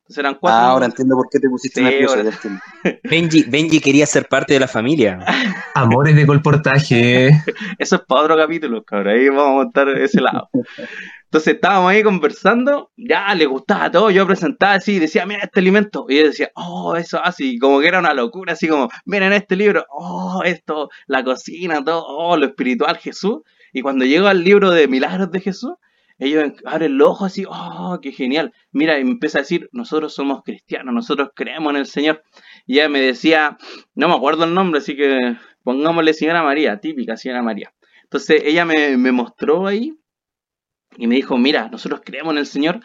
Entonces 0.08 0.24
eran 0.24 0.38
cuatro. 0.40 0.58
Ah, 0.58 0.70
ahora 0.70 0.86
entiendo 0.86 1.16
por 1.16 1.28
qué 1.28 1.38
te 1.38 1.50
pusiste 1.50 1.82
nervioso. 1.82 2.16
Benji, 3.04 3.42
Benji 3.42 3.78
quería 3.78 4.06
ser 4.06 4.26
parte 4.26 4.54
de 4.54 4.60
la 4.60 4.66
familia. 4.66 5.18
Amores 5.74 6.16
de 6.16 6.26
colportaje. 6.26 7.28
Eso 7.78 7.96
es 7.96 8.02
para 8.08 8.22
otro 8.22 8.36
capítulo, 8.38 8.82
cabrón. 8.84 9.14
Ahí 9.14 9.28
vamos 9.28 9.46
a 9.46 9.52
montar 9.64 9.88
ese 9.90 10.22
lado. 10.22 10.48
Entonces 11.24 11.56
estábamos 11.56 11.90
ahí 11.90 12.02
conversando, 12.02 12.90
ya 12.96 13.34
le 13.34 13.44
gustaba 13.44 13.90
todo, 13.90 14.10
yo 14.10 14.26
presentaba 14.26 14.72
así, 14.72 14.98
decía, 14.98 15.26
mira 15.26 15.42
este 15.42 15.60
alimento, 15.60 16.06
y 16.08 16.16
él 16.16 16.28
decía, 16.28 16.50
oh, 16.54 16.96
eso 16.96 17.22
así, 17.22 17.58
como 17.58 17.80
que 17.80 17.88
era 17.88 17.98
una 17.98 18.14
locura, 18.14 18.54
así 18.54 18.66
como, 18.66 18.88
miren 19.04 19.34
este 19.34 19.54
libro, 19.54 19.84
oh, 19.90 20.40
esto, 20.42 20.88
la 21.06 21.22
cocina, 21.22 21.84
todo, 21.84 22.02
oh, 22.06 22.38
lo 22.38 22.46
espiritual, 22.46 22.96
Jesús, 22.96 23.40
y 23.74 23.82
cuando 23.82 24.06
llego 24.06 24.26
al 24.26 24.42
libro 24.42 24.70
de 24.70 24.88
milagros 24.88 25.30
de 25.30 25.40
Jesús, 25.40 25.74
ellos 26.18 26.52
abren 26.64 26.98
los 26.98 27.08
ojos 27.08 27.32
así, 27.32 27.44
oh, 27.48 27.98
qué 28.02 28.12
genial, 28.12 28.52
mira, 28.72 28.98
empieza 28.98 29.38
a 29.38 29.42
decir, 29.42 29.68
nosotros 29.72 30.14
somos 30.14 30.42
cristianos, 30.42 30.94
nosotros 30.94 31.30
creemos 31.34 31.70
en 31.70 31.76
el 31.76 31.86
Señor, 31.86 32.22
y 32.66 32.74
ella 32.74 32.88
me 32.88 33.00
decía, 33.00 33.56
no 33.94 34.08
me 34.08 34.14
acuerdo 34.14 34.44
el 34.44 34.54
nombre, 34.54 34.80
así 34.80 34.96
que 34.96 35.36
pongámosle 35.62 36.14
señora 36.14 36.42
María, 36.42 36.80
típica 36.80 37.16
señora 37.16 37.42
María. 37.42 37.72
Entonces 38.04 38.42
ella 38.44 38.64
me, 38.64 38.96
me 38.96 39.12
mostró 39.12 39.66
ahí 39.66 39.94
y 40.96 41.06
me 41.06 41.16
dijo, 41.16 41.36
mira, 41.38 41.68
nosotros 41.68 42.00
creemos 42.04 42.32
en 42.32 42.38
el 42.38 42.46
Señor 42.46 42.80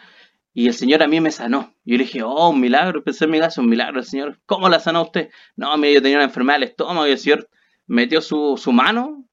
y 0.52 0.68
el 0.68 0.74
Señor 0.74 1.02
a 1.02 1.08
mí 1.08 1.20
me 1.20 1.32
sanó. 1.32 1.74
Yo 1.84 1.96
le 1.96 2.04
dije, 2.04 2.22
oh, 2.22 2.50
un 2.50 2.60
milagro, 2.60 3.02
pensé 3.02 3.24
en 3.24 3.32
mi 3.32 3.40
caso, 3.40 3.60
un 3.60 3.68
milagro 3.68 3.98
el 3.98 4.06
Señor. 4.06 4.40
¿Cómo 4.46 4.68
la 4.68 4.78
sanó 4.78 5.02
usted? 5.02 5.30
No, 5.56 5.76
mira, 5.76 5.94
yo 5.94 6.02
tenía 6.02 6.18
una 6.18 6.26
enfermedad 6.26 6.60
del 6.60 6.68
estómago 6.68 7.06
y 7.06 7.10
el 7.10 7.18
Señor 7.18 7.48
metió 7.86 8.20
su, 8.20 8.56
su 8.56 8.70
mano 8.72 9.26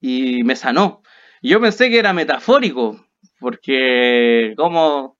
y 0.00 0.42
me 0.42 0.56
sanó. 0.56 1.02
Yo 1.42 1.60
pensé 1.60 1.90
que 1.90 1.98
era 1.98 2.12
metafórico, 2.12 3.06
porque 3.38 4.54
como 4.56 5.18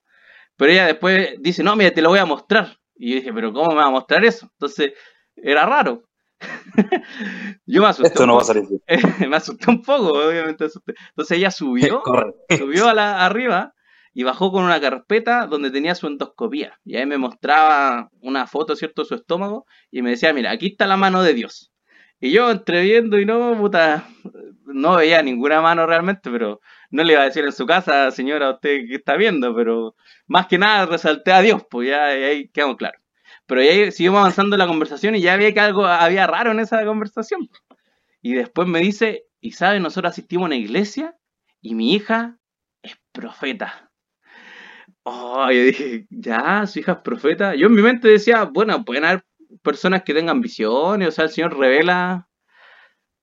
Pero 0.56 0.72
ella 0.72 0.87
después 0.87 1.37
dice, 1.40 1.62
no, 1.62 1.76
mira, 1.76 1.92
te 1.92 2.02
lo 2.02 2.10
voy 2.10 2.18
a 2.18 2.26
mostrar. 2.26 2.78
Y 2.96 3.10
yo 3.10 3.16
dije, 3.16 3.32
pero 3.32 3.52
¿cómo 3.52 3.68
me 3.70 3.76
va 3.76 3.87
a 3.87 3.90
mostrar 3.90 4.25
eso? 4.25 4.48
Entonces, 4.52 4.92
era 5.37 5.66
raro. 5.66 6.02
yo 7.66 7.82
me 7.82 7.88
asusté. 7.88 8.08
Esto 8.08 8.26
no 8.26 8.37
va 8.37 8.42
a 8.42 8.44
salir 8.44 8.64
me 9.28 9.37
asusté 9.37 9.70
un 9.70 9.82
poco, 9.82 10.12
obviamente 10.12 10.64
asusté. 10.64 10.94
Entonces 11.10 11.38
ella 11.38 11.50
subió, 11.50 12.02
subió 12.58 12.88
a 12.88 12.94
la, 12.94 13.25
arriba 13.25 13.75
y 14.12 14.25
bajó 14.25 14.50
con 14.50 14.64
una 14.64 14.80
carpeta 14.80 15.46
donde 15.46 15.70
tenía 15.70 15.94
su 15.94 16.06
endoscopía. 16.06 16.78
Y 16.84 16.96
ahí 16.96 17.06
me 17.06 17.18
mostraba 17.18 18.10
una 18.20 18.46
foto, 18.46 18.75
¿cierto?, 18.75 19.02
de 19.02 19.08
su 19.08 19.14
estómago 19.14 19.66
y 19.90 20.02
me 20.02 20.10
decía, 20.10 20.32
mira, 20.32 20.50
aquí 20.50 20.68
está 20.68 20.87
la 20.87 20.96
mano 20.96 21.22
de 21.22 21.34
Dios. 21.34 21.72
Y 22.20 22.32
yo 22.32 22.50
entreviendo 22.50 23.18
y 23.20 23.25
no, 23.25 23.56
puta, 23.56 24.08
no 24.64 24.96
veía 24.96 25.22
ninguna 25.22 25.60
mano 25.60 25.87
realmente, 25.87 26.30
pero 26.30 26.60
no 26.90 27.04
le 27.04 27.12
iba 27.12 27.23
a 27.23 27.26
decir 27.26 27.45
en 27.45 27.52
su 27.52 27.66
casa, 27.66 28.11
señora, 28.11 28.50
usted 28.50 28.87
que 28.87 28.95
está 28.97 29.16
viendo, 29.16 29.54
pero 29.54 29.95
más 30.26 30.47
que 30.47 30.59
nada 30.59 30.87
resalté 30.87 31.33
a 31.33 31.40
Dios, 31.42 31.62
pues 31.71 31.88
ya 31.88 32.07
ahí 32.07 32.49
quedamos 32.49 32.76
claros. 32.76 33.00
Pero 33.47 33.61
ahí 33.61 33.90
seguimos 33.92 34.21
avanzando 34.21 34.57
la 34.57 34.66
conversación 34.66 35.14
y 35.14 35.21
ya 35.23 35.35
había 35.35 35.52
que 35.52 35.61
algo 35.61 35.87
había 35.87 36.26
raro 36.26 36.52
en 36.52 36.61
esa 36.61 36.85
conversación. 36.85 37.49
Y 38.23 38.35
después 38.35 38.68
me 38.68 38.80
dice, 38.80 39.26
y 39.40 39.52
sabe, 39.52 39.80
nosotros 39.80 40.12
asistimos 40.12 40.45
a 40.45 40.47
una 40.47 40.57
iglesia 40.57 41.16
y 41.61 41.75
mi 41.75 41.95
hija 41.95 42.38
es 42.83 42.97
profeta. 43.12 43.90
Oh, 45.02 45.50
yo 45.50 45.62
dije, 45.62 46.07
ya, 46.11 46.66
su 46.66 46.80
hija 46.80 46.92
es 46.92 46.99
profeta. 46.99 47.54
Yo 47.54 47.68
en 47.68 47.75
mi 47.75 47.83
mente 47.83 48.09
decía, 48.09 48.45
bueno, 48.45 48.85
pueden 48.85 49.04
haber 49.04 49.25
personas 49.62 50.02
que 50.02 50.14
tengan 50.14 50.40
visiones, 50.40 51.09
o 51.09 51.11
sea, 51.12 51.25
el 51.25 51.30
Señor 51.30 51.59
revela, 51.59 52.28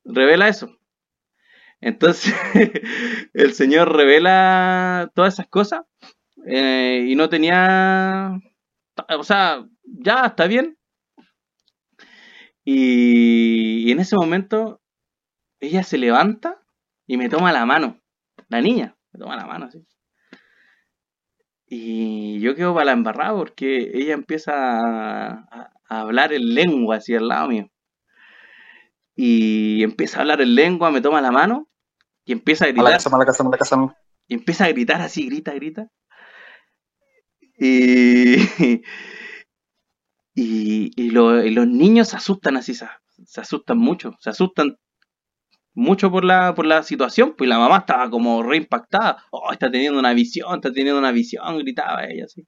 revela 0.03 0.47
eso. 0.47 0.75
Entonces, 1.81 2.33
el 3.33 3.53
Señor 3.53 3.95
revela 3.95 5.11
todas 5.13 5.33
esas 5.35 5.47
cosas 5.47 5.81
eh, 6.47 7.05
y 7.07 7.15
no 7.15 7.29
tenía, 7.29 8.39
o 9.17 9.23
sea, 9.23 9.65
ya 9.83 10.25
está 10.25 10.47
bien. 10.47 10.77
Y, 12.63 13.87
y 13.87 13.91
en 13.91 13.99
ese 13.99 14.15
momento, 14.15 14.81
ella 15.59 15.83
se 15.83 15.97
levanta 15.97 16.61
y 17.07 17.17
me 17.17 17.29
toma 17.29 17.51
la 17.51 17.65
mano, 17.65 17.99
la 18.49 18.61
niña, 18.61 18.97
me 19.11 19.19
toma 19.19 19.35
la 19.35 19.45
mano 19.45 19.65
así. 19.65 19.85
Y 21.67 22.39
yo 22.41 22.55
quedo 22.55 22.73
para 22.73 22.85
la 22.85 22.91
embarrada 22.91 23.35
porque 23.35 23.91
ella 23.93 24.13
empieza 24.13 24.53
a, 24.79 25.71
hablar 25.89 26.33
en 26.33 26.53
lengua 26.53 26.97
así 26.97 27.15
al 27.15 27.27
lado 27.27 27.49
mío. 27.49 27.69
Y 29.15 29.83
empieza 29.83 30.17
a 30.17 30.21
hablar 30.21 30.41
en 30.41 30.55
lengua, 30.55 30.91
me 30.91 31.01
toma 31.01 31.21
la 31.21 31.31
mano 31.31 31.69
y 32.25 32.33
empieza 32.33 32.65
a 32.65 32.67
gritar. 32.67 32.85
la 32.85 32.91
casa, 32.91 33.17
la 33.17 33.25
casa, 33.25 33.43
la 33.43 33.57
casa. 33.57 33.95
Y 34.27 34.33
empieza 34.33 34.65
a 34.65 34.69
gritar 34.69 35.01
así, 35.01 35.25
grita, 35.27 35.53
grita. 35.53 35.89
Y, 37.57 38.35
y, 40.33 40.91
y, 40.95 41.09
los 41.11 41.67
niños 41.67 42.09
se 42.09 42.17
asustan 42.17 42.57
así, 42.57 42.73
se, 42.73 42.87
se 43.25 43.41
asustan 43.41 43.77
mucho, 43.77 44.15
se 44.19 44.31
asustan 44.31 44.77
mucho 45.75 46.09
por 46.09 46.25
la, 46.25 46.55
por 46.55 46.65
la 46.65 46.83
situación, 46.83 47.35
pues 47.37 47.49
la 47.49 47.59
mamá 47.59 47.79
estaba 47.79 48.09
como 48.09 48.41
reimpactada. 48.41 49.23
Oh, 49.31 49.51
está 49.51 49.69
teniendo 49.69 49.99
una 49.99 50.13
visión, 50.13 50.55
está 50.55 50.71
teniendo 50.71 50.99
una 50.99 51.11
visión, 51.11 51.57
gritaba 51.59 52.05
ella 52.05 52.25
así. 52.25 52.47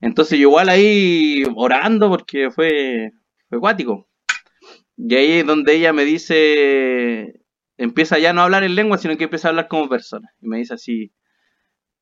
Entonces 0.00 0.38
yo 0.38 0.48
igual 0.48 0.68
ahí 0.68 1.44
orando 1.56 2.08
porque 2.08 2.50
fue, 2.50 3.12
fue 3.48 3.58
acuático. 3.58 4.06
Y 4.96 5.14
ahí 5.14 5.32
es 5.32 5.46
donde 5.46 5.74
ella 5.74 5.92
me 5.92 6.04
dice, 6.04 7.42
empieza 7.76 8.18
ya 8.18 8.32
no 8.32 8.40
a 8.40 8.44
hablar 8.44 8.64
en 8.64 8.74
lengua, 8.74 8.98
sino 8.98 9.16
que 9.16 9.24
empieza 9.24 9.48
a 9.48 9.50
hablar 9.50 9.68
como 9.68 9.88
persona. 9.88 10.32
Y 10.40 10.48
me 10.48 10.58
dice 10.58 10.74
así, 10.74 11.12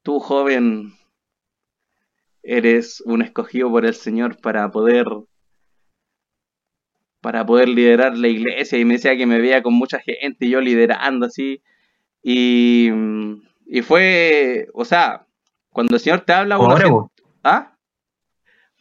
tú 0.02 0.20
joven, 0.20 0.92
eres 2.42 3.00
un 3.00 3.22
escogido 3.22 3.70
por 3.70 3.84
el 3.84 3.94
Señor 3.94 4.40
para 4.40 4.70
poder 4.70 5.06
para 7.20 7.46
poder 7.46 7.70
liderar 7.70 8.18
la 8.18 8.28
iglesia 8.28 8.78
y 8.78 8.84
me 8.84 8.94
decía 8.94 9.16
que 9.16 9.24
me 9.24 9.40
veía 9.40 9.62
con 9.62 9.72
mucha 9.72 9.98
gente 9.98 10.44
y 10.44 10.50
yo 10.50 10.60
liderando 10.60 11.24
así. 11.24 11.62
Y, 12.22 12.90
y 13.64 13.80
fue, 13.80 14.68
o 14.74 14.84
sea, 14.84 15.26
cuando 15.70 15.96
el 15.96 16.02
Señor 16.02 16.20
te 16.20 16.34
habla, 16.34 16.58
uno 16.58 17.10
¿ah? 17.42 17.73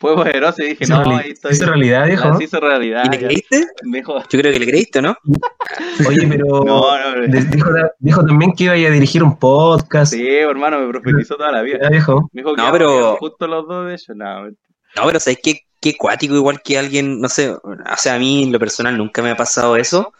Fue 0.03 0.15
poderoso 0.15 0.61
y 0.61 0.71
dije, 0.71 0.85
no, 0.87 1.15
ahí 1.15 1.29
estoy. 1.29 1.53
¿Hizo 1.53 1.65
realidad, 1.65 2.07
dijo? 2.07 2.41
hizo 2.41 2.59
realidad. 2.59 3.03
¿Y 3.05 3.09
le 3.09 3.19
creíste? 3.19 3.67
Dijo... 3.83 4.19
Yo 4.19 4.39
creo 4.39 4.51
que 4.51 4.59
le 4.59 4.67
creíste, 4.67 5.01
¿no? 5.01 5.15
Oye, 6.05 6.27
pero 6.27 6.45
no, 6.65 7.15
no, 7.15 7.27
dijo, 7.27 7.69
dijo, 7.99 8.25
también 8.25 8.51
que 8.51 8.65
iba 8.65 8.73
a 8.73 8.75
dirigir 8.75 9.23
un 9.23 9.39
podcast. 9.39 10.11
Sí, 10.11 10.27
hermano, 10.27 10.81
me 10.81 10.89
profetizó 10.89 11.37
toda 11.37 11.53
la 11.53 11.61
vida. 11.61 11.79
Ya 11.83 11.89
dijo. 11.89 12.29
Me 12.33 12.41
dijo 12.41 12.53
que 12.53 12.61
no, 12.61 12.71
pero... 12.73 13.15
justo 13.15 13.47
los 13.47 13.65
dos 13.65 13.85
de 13.87 13.93
ellos, 13.93 14.09
no. 14.13 14.49
No, 14.49 15.05
pero 15.05 15.21
¿sabes 15.21 15.39
qué? 15.41 15.61
qué 15.79 15.95
cuático, 15.95 16.35
igual 16.35 16.61
que 16.61 16.77
alguien, 16.77 17.21
no 17.21 17.29
sé, 17.29 17.51
o 17.51 17.61
sea, 17.95 18.15
a 18.15 18.19
mí 18.19 18.43
en 18.43 18.51
lo 18.51 18.59
personal 18.59 18.97
nunca 18.97 19.21
me 19.21 19.31
ha 19.31 19.37
pasado 19.37 19.77
eso. 19.77 20.11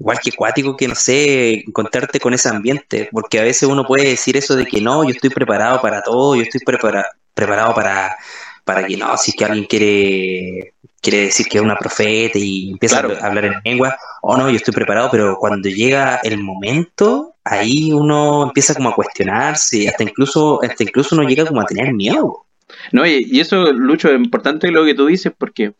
Igual 0.00 0.18
que 0.18 0.32
cuático 0.32 0.76
que, 0.76 0.88
no 0.88 0.96
sé, 0.96 1.52
encontrarte 1.68 2.18
con 2.18 2.34
ese 2.34 2.48
ambiente, 2.48 3.08
porque 3.12 3.38
a 3.38 3.44
veces 3.44 3.68
uno 3.68 3.84
puede 3.84 4.08
decir 4.08 4.36
eso 4.36 4.56
de 4.56 4.66
que 4.66 4.80
no, 4.80 5.04
yo 5.04 5.10
estoy 5.10 5.30
preparado 5.30 5.80
para 5.80 6.02
todo, 6.02 6.34
yo 6.34 6.42
estoy 6.42 6.62
preparado 6.62 7.74
para, 7.74 8.16
para 8.70 8.86
que 8.86 8.96
no, 8.96 9.16
si 9.16 9.32
es 9.32 9.36
que 9.36 9.44
alguien 9.44 9.64
quiere, 9.64 10.74
quiere 11.02 11.22
decir 11.22 11.48
que 11.48 11.58
es 11.58 11.64
una 11.64 11.74
profeta 11.74 12.38
y 12.38 12.70
empieza 12.70 13.00
a 13.00 13.26
hablar 13.26 13.46
en 13.46 13.54
lengua, 13.64 13.96
o 14.22 14.36
no, 14.36 14.48
yo 14.48 14.54
estoy 14.54 14.72
preparado, 14.72 15.08
pero 15.10 15.36
cuando 15.40 15.68
llega 15.68 16.20
el 16.22 16.38
momento, 16.38 17.34
ahí 17.42 17.92
uno 17.92 18.44
empieza 18.44 18.72
como 18.76 18.90
a 18.90 18.94
cuestionarse, 18.94 19.88
hasta 19.88 20.04
incluso, 20.04 20.62
hasta 20.62 20.84
incluso 20.84 21.16
uno 21.16 21.28
llega 21.28 21.46
como 21.46 21.60
a 21.60 21.64
tener 21.64 21.92
miedo. 21.92 22.46
No, 22.92 23.04
y, 23.04 23.40
eso, 23.40 23.72
Lucho, 23.72 24.08
es 24.08 24.14
importante 24.14 24.70
lo 24.70 24.84
que 24.84 24.94
tú 24.94 25.06
dices, 25.06 25.32
porque 25.36 25.72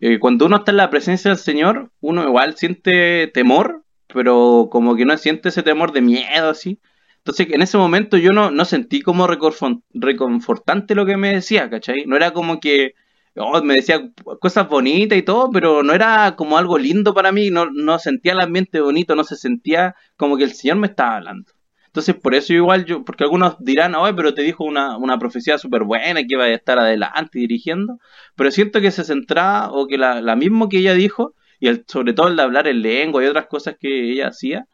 eh, 0.00 0.18
cuando 0.18 0.46
uno 0.46 0.56
está 0.56 0.72
en 0.72 0.78
la 0.78 0.90
presencia 0.90 1.30
del 1.30 1.38
Señor, 1.38 1.90
uno 2.00 2.26
igual 2.26 2.56
siente 2.56 3.28
temor, 3.28 3.84
pero 4.12 4.66
como 4.72 4.96
que 4.96 5.04
no 5.04 5.16
siente 5.18 5.50
ese 5.50 5.62
temor 5.62 5.92
de 5.92 6.00
miedo, 6.00 6.50
así. 6.50 6.80
Entonces, 7.24 7.48
en 7.52 7.62
ese 7.62 7.78
momento 7.78 8.18
yo 8.18 8.32
no, 8.32 8.50
no 8.50 8.64
sentí 8.66 9.00
como 9.00 9.26
reconfortante 9.26 10.94
lo 10.94 11.06
que 11.06 11.16
me 11.16 11.32
decía, 11.32 11.70
¿cachai? 11.70 12.04
No 12.06 12.16
era 12.16 12.32
como 12.32 12.60
que 12.60 12.92
oh, 13.36 13.62
me 13.62 13.74
decía 13.74 14.10
cosas 14.40 14.68
bonitas 14.68 15.18
y 15.18 15.22
todo, 15.22 15.50
pero 15.50 15.82
no 15.82 15.92
era 15.94 16.36
como 16.36 16.58
algo 16.58 16.78
lindo 16.78 17.14
para 17.14 17.32
mí, 17.32 17.50
no, 17.50 17.70
no 17.70 17.98
sentía 17.98 18.32
el 18.32 18.40
ambiente 18.40 18.80
bonito, 18.80 19.14
no 19.14 19.24
se 19.24 19.36
sentía 19.36 19.94
como 20.16 20.36
que 20.36 20.44
el 20.44 20.52
Señor 20.52 20.76
me 20.78 20.86
estaba 20.88 21.16
hablando. 21.16 21.52
Entonces, 21.86 22.16
por 22.16 22.34
eso 22.34 22.52
igual 22.52 22.84
yo, 22.84 23.04
porque 23.04 23.24
algunos 23.24 23.56
dirán, 23.60 23.94
oye, 23.94 24.14
pero 24.14 24.34
te 24.34 24.42
dijo 24.42 24.64
una, 24.64 24.96
una 24.98 25.18
profecía 25.18 25.58
súper 25.58 25.84
buena 25.84 26.20
que 26.22 26.34
iba 26.34 26.44
a 26.44 26.48
estar 26.48 26.78
adelante 26.78 27.38
dirigiendo, 27.38 27.98
pero 28.36 28.50
siento 28.50 28.80
que 28.80 28.90
se 28.90 29.04
centraba, 29.04 29.70
o 29.72 29.86
que 29.86 29.96
la, 29.96 30.20
la 30.20 30.34
mismo 30.36 30.68
que 30.68 30.78
ella 30.78 30.94
dijo, 30.94 31.34
y 31.60 31.68
el, 31.68 31.84
sobre 31.86 32.12
todo 32.12 32.28
el 32.28 32.36
de 32.36 32.42
hablar 32.42 32.66
en 32.66 32.82
lengua 32.82 33.22
y 33.24 33.28
otras 33.28 33.46
cosas 33.46 33.76
que 33.78 34.12
ella 34.12 34.28
hacía, 34.28 34.66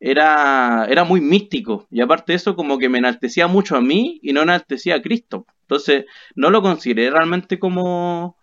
era, 0.00 0.86
era 0.88 1.04
muy 1.04 1.20
místico, 1.20 1.86
y 1.90 2.00
aparte 2.00 2.32
de 2.32 2.36
eso 2.36 2.56
como 2.56 2.78
que 2.78 2.88
me 2.88 2.98
enaltecía 2.98 3.46
mucho 3.46 3.76
a 3.76 3.80
mí 3.80 4.20
y 4.22 4.32
no 4.32 4.42
enaltecía 4.42 4.96
a 4.96 5.02
Cristo. 5.02 5.46
Entonces, 5.62 6.04
no 6.34 6.50
lo 6.50 6.62
consideré 6.62 7.10
realmente 7.10 7.58
como, 7.58 8.36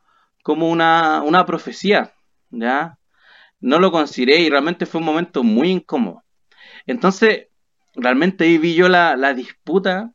como 0.43 0.69
una, 0.69 1.21
una 1.23 1.45
profecía, 1.45 2.13
¿ya? 2.51 2.97
No 3.61 3.79
lo 3.79 3.91
consideré 3.91 4.41
y 4.41 4.49
realmente 4.49 4.85
fue 4.85 4.99
un 4.99 5.05
momento 5.05 5.43
muy 5.43 5.69
incómodo. 5.71 6.23
Entonces, 6.85 7.47
realmente 7.95 8.45
ahí 8.45 8.57
vi 8.57 8.75
yo 8.75 8.89
la, 8.89 9.15
la 9.15 9.33
disputa 9.33 10.11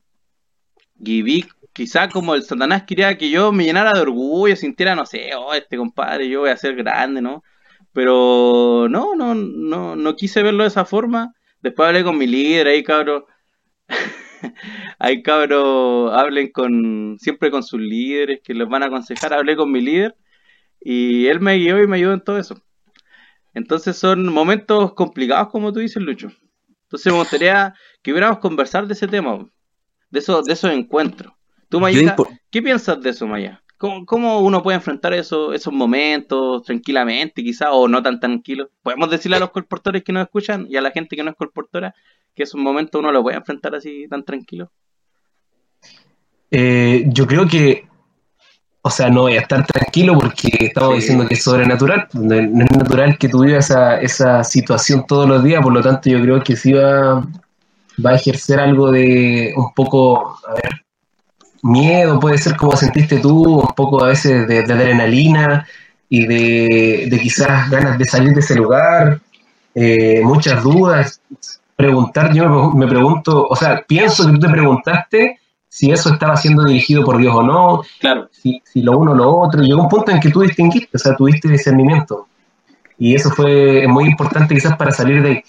y 0.99 1.23
vi 1.23 1.47
quizá 1.73 2.09
como 2.09 2.35
el 2.35 2.43
Satanás 2.43 2.85
quería 2.85 3.17
que 3.17 3.31
yo 3.31 3.53
me 3.53 3.65
llenara 3.65 3.93
de 3.93 4.01
orgullo, 4.01 4.57
sintiera, 4.57 4.95
no 4.95 5.07
sé, 5.07 5.31
oh, 5.37 5.55
este 5.55 5.77
compadre, 5.77 6.29
yo 6.29 6.41
voy 6.41 6.51
a 6.51 6.57
ser 6.57 6.75
grande, 6.75 7.23
¿no? 7.23 7.43
Pero 7.93 8.87
no, 8.89 9.15
no, 9.15 9.35
no, 9.35 9.97
no 9.97 10.17
quise 10.17 10.43
verlo 10.43 10.65
de 10.65 10.69
esa 10.69 10.85
forma. 10.85 11.35
Después 11.61 11.89
hablé 11.89 12.05
con 12.05 12.17
mi 12.17 12.27
líder, 12.27 12.69
ahí 12.69 12.83
cabro, 12.85 13.27
ahí 14.99 15.23
cabro, 15.23 16.13
hablen 16.13 16.53
con, 16.53 17.17
siempre 17.19 17.51
con 17.51 17.63
sus 17.63 17.81
líderes 17.81 18.41
que 18.45 18.55
les 18.55 18.69
van 18.69 18.83
a 18.83 18.87
aconsejar, 18.87 19.33
hablé 19.33 19.57
con 19.57 19.73
mi 19.73 19.81
líder 19.81 20.15
y 20.81 21.27
él 21.27 21.41
me 21.41 21.57
guió 21.57 21.83
y 21.83 21.87
me 21.87 21.97
ayudó 21.97 22.13
en 22.15 22.21
todo 22.21 22.39
eso. 22.39 22.63
Entonces 23.55 23.97
son 23.97 24.33
momentos 24.33 24.95
complicados, 24.95 25.49
como 25.49 25.73
tú 25.73 25.81
dices, 25.81 26.03
Lucho. 26.03 26.31
Entonces 26.85 27.13
me 27.13 27.19
gustaría 27.19 27.75
que 28.03 28.13
hubiéramos 28.13 28.39
conversar 28.39 28.87
de 28.87 28.95
ese 28.95 29.09
tema, 29.09 29.47
de, 30.11 30.19
eso, 30.19 30.43
de 30.43 30.53
esos 30.53 30.71
encuentros. 30.73 31.33
¿Tú, 31.69 31.81
Maya, 31.81 32.17
qué 32.51 32.63
piensas 32.63 33.01
de 33.03 33.11
eso, 33.11 33.27
Maya? 33.27 33.63
¿Cómo, 33.79 34.41
uno 34.41 34.63
puede 34.63 34.77
enfrentar 34.77 35.15
eso, 35.15 35.53
esos 35.53 35.73
momentos 35.73 36.65
tranquilamente, 36.65 37.45
quizás, 37.45 37.69
o 37.71 37.87
no 37.87 38.03
tan 38.03 38.19
tranquilo? 38.19 38.71
¿Podemos 38.83 39.09
decirle 39.09 39.37
a 39.37 39.41
los 39.41 39.51
colportores 39.51 40.03
que 40.03 40.13
nos 40.13 40.25
escuchan 40.25 40.67
y 40.69 40.77
a 40.77 40.81
la 40.81 40.91
gente 40.91 41.15
que 41.15 41.23
no 41.23 41.31
es 41.31 41.37
colportora 41.37 41.95
que 42.35 42.43
esos 42.43 42.61
momentos 42.61 42.99
uno 42.99 43.13
lo 43.13 43.23
puede 43.23 43.37
enfrentar 43.37 43.77
así 43.77 44.09
tan 44.09 44.25
tranquilo? 44.25 44.73
Eh, 46.51 47.05
yo 47.07 47.27
creo 47.27 47.47
que 47.47 47.89
o 48.83 48.91
sea, 48.91 49.11
no 49.11 49.23
voy 49.23 49.37
a 49.37 49.41
estar 49.41 49.67
tranquilo 49.67 50.15
porque 50.19 50.49
estamos 50.61 50.97
diciendo 50.97 51.27
que 51.27 51.35
es 51.35 51.43
sobrenatural. 51.43 52.09
No, 52.15 52.35
es 52.35 52.51
natural 52.51 53.19
que 53.19 53.29
tú 53.29 53.45
vivas 53.45 53.67
esa, 53.67 54.01
esa 54.01 54.45
situación 54.45 55.05
todos 55.07 55.29
los 55.29 55.45
días, 55.45 55.63
por 55.63 55.73
lo 55.73 55.83
tanto 55.83 56.09
yo 56.09 56.21
creo 56.23 56.43
que 56.43 56.57
sí 56.57 56.73
va, 56.73 57.27
va 58.05 58.11
a 58.11 58.15
ejercer 58.15 58.59
algo 58.61 58.91
de 58.91 59.53
un 59.57 59.75
poco, 59.75 60.39
a 60.49 60.55
ver, 60.55 60.87
miedo, 61.63 62.21
puede 62.21 62.39
ser 62.39 62.57
como 62.57 62.77
sentiste 62.77 63.19
tú, 63.19 63.61
un 63.61 63.75
poco 63.75 64.05
a 64.05 64.09
veces 64.09 64.47
de, 64.47 64.61
adrenalina 64.61 65.67
y 66.09 66.27
de, 66.27 67.19
quizás 67.23 67.71
ganas 67.71 67.99
de 67.99 68.05
salir 68.05 68.33
de 68.33 68.41
ese 68.41 68.55
lugar, 68.55 69.21
eh, 69.75 70.21
muchas 70.25 70.63
dudas, 70.63 71.21
preguntar, 71.77 72.33
yo 72.33 72.73
me, 72.73 72.87
pregunto, 72.87 73.47
o 73.49 73.57
sea, 73.57 73.85
pienso 73.87 74.27
que 74.27 74.33
tú 74.33 74.41
te 74.41 74.49
preguntaste 74.49 75.39
si 75.69 75.91
eso 75.91 76.13
estaba 76.13 76.37
siendo 76.37 76.65
dirigido 76.65 77.05
por 77.05 77.19
Dios 77.19 77.35
o 77.35 77.43
no, 77.43 77.83
claro. 78.01 78.29
si, 78.33 78.63
si 78.65 78.83
lo 78.83 78.99
uno 78.99 79.13
o 79.13 79.15
lo 79.15 79.37
otro, 79.37 79.63
llegó 79.63 79.83
un 79.83 79.89
punto 79.89 80.11
en 80.11 80.21
que 80.21 80.31
tú 80.31 80.41
distinguiste, 80.41 80.97
o 80.97 80.99
sea, 80.99 81.15
tuviste 81.15 81.49
discernimiento. 81.49 82.27
Y 82.99 83.15
eso 83.15 83.31
fue 83.31 83.87
muy 83.87 84.07
importante 84.07 84.55
quizás 84.55 84.77
para 84.77 84.91
salir 84.91 85.23
de... 85.23 85.45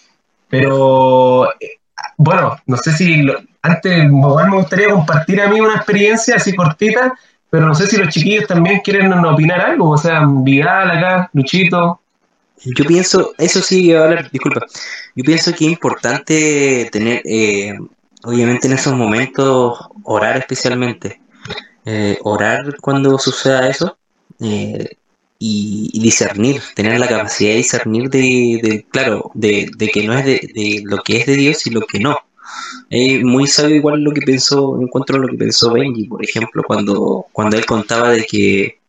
Pero, 0.49 1.51
eh, 1.59 1.78
bueno, 2.19 2.57
no 2.65 2.75
sé 2.75 2.91
si 2.91 3.25
antes 3.61 4.11
me 4.11 4.57
gustaría 4.57 4.89
compartir 4.89 5.41
a 5.41 5.47
mí 5.47 5.61
una 5.61 5.75
experiencia 5.75 6.35
así 6.35 6.53
cortita, 6.53 7.13
pero 7.49 7.65
no 7.65 7.73
sé 7.73 7.87
si 7.87 7.95
los 7.95 8.09
chiquillos 8.09 8.45
también 8.45 8.81
quieren 8.81 9.13
opinar 9.13 9.61
algo, 9.61 9.91
o 9.91 9.97
sea, 9.97 10.25
Vidal 10.27 10.91
acá, 10.91 11.29
Luchito. 11.31 12.01
Yo 12.77 12.83
pienso, 12.83 13.31
eso 13.37 13.61
sí, 13.61 13.93
a 13.93 14.03
hablar, 14.03 14.29
disculpa, 14.31 14.65
yo 15.15 15.23
pienso 15.23 15.51
que 15.53 15.63
es 15.63 15.71
importante 15.71 16.89
tener, 16.91 17.21
eh, 17.23 17.73
obviamente 18.23 18.67
en 18.67 18.73
esos 18.73 18.93
momentos, 18.95 19.79
orar 20.03 20.39
especialmente, 20.39 21.21
eh, 21.85 22.17
orar 22.23 22.75
cuando 22.81 23.17
suceda 23.17 23.69
eso, 23.69 23.97
eh, 24.41 24.89
y, 25.39 25.99
discernir, 26.01 26.61
tener 26.75 26.99
la 26.99 27.07
capacidad 27.07 27.51
de 27.51 27.57
discernir 27.57 28.09
de, 28.09 28.85
claro, 28.91 29.31
de, 29.33 29.71
que 29.91 30.03
no 30.03 30.13
es 30.17 30.25
de, 30.25 30.83
lo 30.83 30.97
que 30.97 31.17
es 31.17 31.25
de 31.25 31.35
Dios 31.35 31.65
y 31.65 31.71
lo 31.71 31.81
que 31.81 31.99
no. 31.99 32.17
Es 32.89 33.23
muy 33.23 33.47
sabio 33.47 33.75
igual 33.77 34.01
lo 34.03 34.11
que 34.11 34.21
pensó, 34.21 34.79
encuentro 34.81 35.17
lo 35.19 35.29
que 35.29 35.37
pensó 35.37 35.73
Benji, 35.73 36.05
por 36.07 36.23
ejemplo, 36.23 36.63
cuando, 36.63 37.27
cuando 37.31 37.57
él 37.57 37.65
contaba 37.65 38.11
de 38.11 38.25
que, 38.25 38.79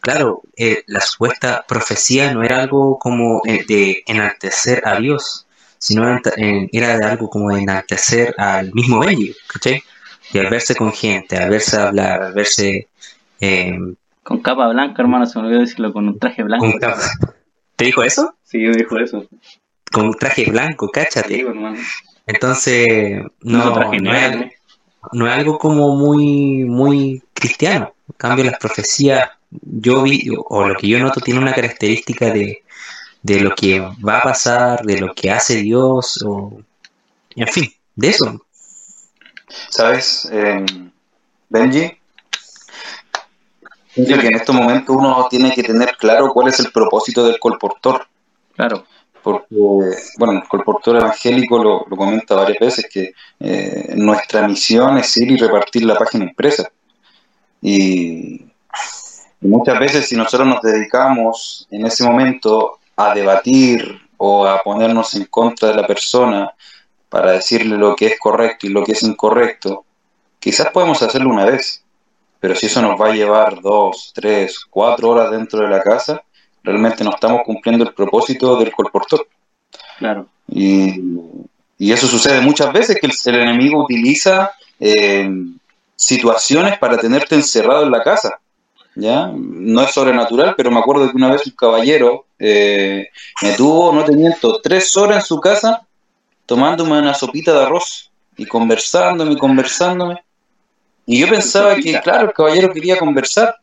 claro, 0.00 0.42
eh, 0.56 0.82
la 0.86 1.00
supuesta 1.00 1.64
profecía 1.68 2.32
no 2.34 2.42
era 2.42 2.62
algo 2.62 2.98
como 2.98 3.42
eh, 3.46 3.64
de 3.68 4.02
enaltecer 4.06 4.82
a 4.86 4.98
Dios, 4.98 5.46
sino 5.78 6.04
era 6.72 6.98
de 6.98 7.04
algo 7.06 7.30
como 7.30 7.50
de 7.54 7.62
enaltecer 7.62 8.34
al 8.38 8.72
mismo 8.74 9.00
Benji, 9.00 9.34
¿cachai? 9.46 9.82
Y 10.32 10.38
al 10.38 10.50
verse 10.50 10.74
con 10.74 10.92
gente, 10.92 11.36
al 11.36 11.50
verse 11.50 11.76
hablar, 11.76 12.22
al 12.22 12.32
verse 12.34 12.88
eh, 13.40 13.78
con 14.22 14.40
capa 14.40 14.68
blanca, 14.68 15.02
hermano, 15.02 15.26
se 15.26 15.38
me 15.38 15.46
olvidó 15.46 15.60
decirlo, 15.60 15.92
con 15.92 16.08
un 16.08 16.18
traje 16.18 16.42
blanco. 16.42 16.66
¿Te 17.76 17.84
dijo 17.86 18.02
eso? 18.02 18.34
Sí, 18.42 18.58
me 18.58 18.76
dijo 18.76 18.98
eso. 18.98 19.26
Con 19.90 20.06
un 20.06 20.14
traje 20.14 20.50
blanco, 20.50 20.88
cáchate. 20.88 21.36
Sí, 21.36 21.40
hermano. 21.40 21.78
Entonces, 22.26 23.22
no, 23.40 23.74
no, 23.74 23.92
es, 23.92 24.02
no, 25.12 25.26
es, 25.26 25.32
algo 25.32 25.58
como 25.58 25.96
muy, 25.96 26.64
muy 26.64 27.22
cristiano. 27.32 27.94
En 28.08 28.14
cambio, 28.16 28.44
las 28.44 28.58
profecías, 28.58 29.30
yo 29.50 30.02
vi, 30.02 30.30
o 30.36 30.68
lo 30.68 30.74
que 30.74 30.88
yo 30.88 30.98
noto, 30.98 31.20
tiene 31.20 31.40
una 31.40 31.54
característica 31.54 32.30
de, 32.30 32.62
de 33.22 33.40
lo 33.40 33.54
que 33.54 33.80
va 33.80 34.18
a 34.18 34.22
pasar, 34.22 34.82
de 34.84 35.00
lo 35.00 35.14
que 35.14 35.30
hace 35.30 35.56
Dios, 35.56 36.22
o, 36.24 36.60
en 37.34 37.48
fin, 37.48 37.72
de 37.96 38.08
eso. 38.08 38.46
¿Sabes, 39.68 40.28
eh, 40.30 40.64
Benji? 41.48 41.99
Que 43.94 44.26
en 44.26 44.34
estos 44.34 44.54
momentos 44.54 44.94
uno 44.96 45.26
tiene 45.28 45.52
que 45.52 45.62
tener 45.62 45.96
claro 45.96 46.32
cuál 46.32 46.48
es 46.48 46.60
el 46.60 46.70
propósito 46.70 47.24
del 47.24 47.38
colportor. 47.38 48.06
Claro. 48.54 48.84
Porque, 49.22 49.46
bueno, 50.18 50.40
el 50.40 50.48
colportor 50.48 50.96
evangélico 50.96 51.62
lo, 51.62 51.84
comenta 51.96 52.34
varias 52.36 52.58
veces, 52.58 52.86
que 52.90 53.12
eh, 53.38 53.92
nuestra 53.96 54.46
misión 54.48 54.96
es 54.98 55.14
ir 55.16 55.30
y 55.30 55.36
repartir 55.36 55.84
la 55.84 55.96
página 55.98 56.24
impresa. 56.24 56.70
Y, 57.60 58.46
muchas 59.40 59.78
veces 59.78 60.06
si 60.06 60.16
nosotros 60.16 60.46
nos 60.46 60.60
dedicamos 60.60 61.66
en 61.70 61.86
ese 61.86 62.04
momento 62.04 62.78
a 62.96 63.14
debatir 63.14 64.00
o 64.18 64.46
a 64.46 64.58
ponernos 64.58 65.14
en 65.14 65.24
contra 65.26 65.70
de 65.70 65.76
la 65.76 65.86
persona 65.86 66.52
para 67.08 67.32
decirle 67.32 67.76
lo 67.76 67.96
que 67.96 68.06
es 68.06 68.18
correcto 68.18 68.66
y 68.66 68.70
lo 68.70 68.84
que 68.84 68.92
es 68.92 69.02
incorrecto, 69.02 69.84
quizás 70.38 70.68
podemos 70.70 71.02
hacerlo 71.02 71.30
una 71.30 71.46
vez, 71.46 71.79
pero 72.40 72.54
si 72.54 72.66
eso 72.66 72.80
nos 72.80 73.00
va 73.00 73.10
a 73.10 73.14
llevar 73.14 73.60
dos, 73.60 74.12
tres, 74.14 74.64
cuatro 74.68 75.10
horas 75.10 75.30
dentro 75.30 75.60
de 75.60 75.68
la 75.68 75.82
casa, 75.82 76.22
realmente 76.64 77.04
no 77.04 77.10
estamos 77.10 77.42
cumpliendo 77.44 77.84
el 77.84 77.94
propósito 77.94 78.56
del 78.56 78.72
colportor. 78.72 79.26
Claro. 79.98 80.26
Y, 80.48 80.94
eso 81.78 82.06
sucede 82.06 82.40
muchas 82.40 82.72
veces 82.72 82.98
que 83.00 83.06
el, 83.06 83.34
enemigo 83.36 83.82
utiliza 83.82 84.52
eh, 84.78 85.30
situaciones 85.96 86.78
para 86.78 86.96
tenerte 86.98 87.34
encerrado 87.34 87.84
en 87.84 87.90
la 87.90 88.02
casa. 88.02 88.38
¿Ya? 88.94 89.30
No 89.32 89.82
es 89.82 89.92
sobrenatural, 89.92 90.54
pero 90.56 90.70
me 90.70 90.78
acuerdo 90.78 91.08
que 91.10 91.16
una 91.16 91.30
vez 91.30 91.46
un 91.46 91.52
caballero 91.52 92.26
eh, 92.38 93.08
me 93.42 93.52
tuvo, 93.52 93.92
no 93.92 94.04
te 94.04 94.12
miento, 94.12 94.60
tres 94.60 94.96
horas 94.96 95.18
en 95.18 95.22
su 95.26 95.40
casa 95.40 95.86
tomándome 96.44 96.98
una 96.98 97.14
sopita 97.14 97.52
de 97.52 97.64
arroz 97.64 98.10
y 98.36 98.44
conversándome, 98.44 99.36
conversándome. 99.36 100.24
Y 101.10 101.18
yo 101.18 101.28
pensaba 101.28 101.74
que, 101.74 101.98
claro, 102.00 102.28
el 102.28 102.32
caballero 102.32 102.72
quería 102.72 102.96
conversar, 102.96 103.56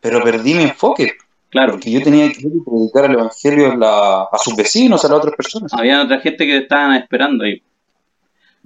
pero 0.00 0.22
perdí 0.22 0.54
mi 0.54 0.62
enfoque. 0.62 1.14
Claro. 1.50 1.72
Porque 1.72 1.90
yo 1.90 2.00
tenía 2.00 2.30
que 2.30 2.48
predicar 2.64 3.06
el 3.06 3.14
evangelio 3.14 3.76
a, 3.82 4.38
sus 4.38 4.54
vecinos, 4.54 5.04
a 5.04 5.08
las 5.08 5.18
otras 5.18 5.34
personas. 5.34 5.74
Había 5.74 6.00
otra 6.00 6.20
gente 6.20 6.46
que 6.46 6.58
estaban 6.58 6.94
esperando 6.94 7.42
ahí. 7.42 7.60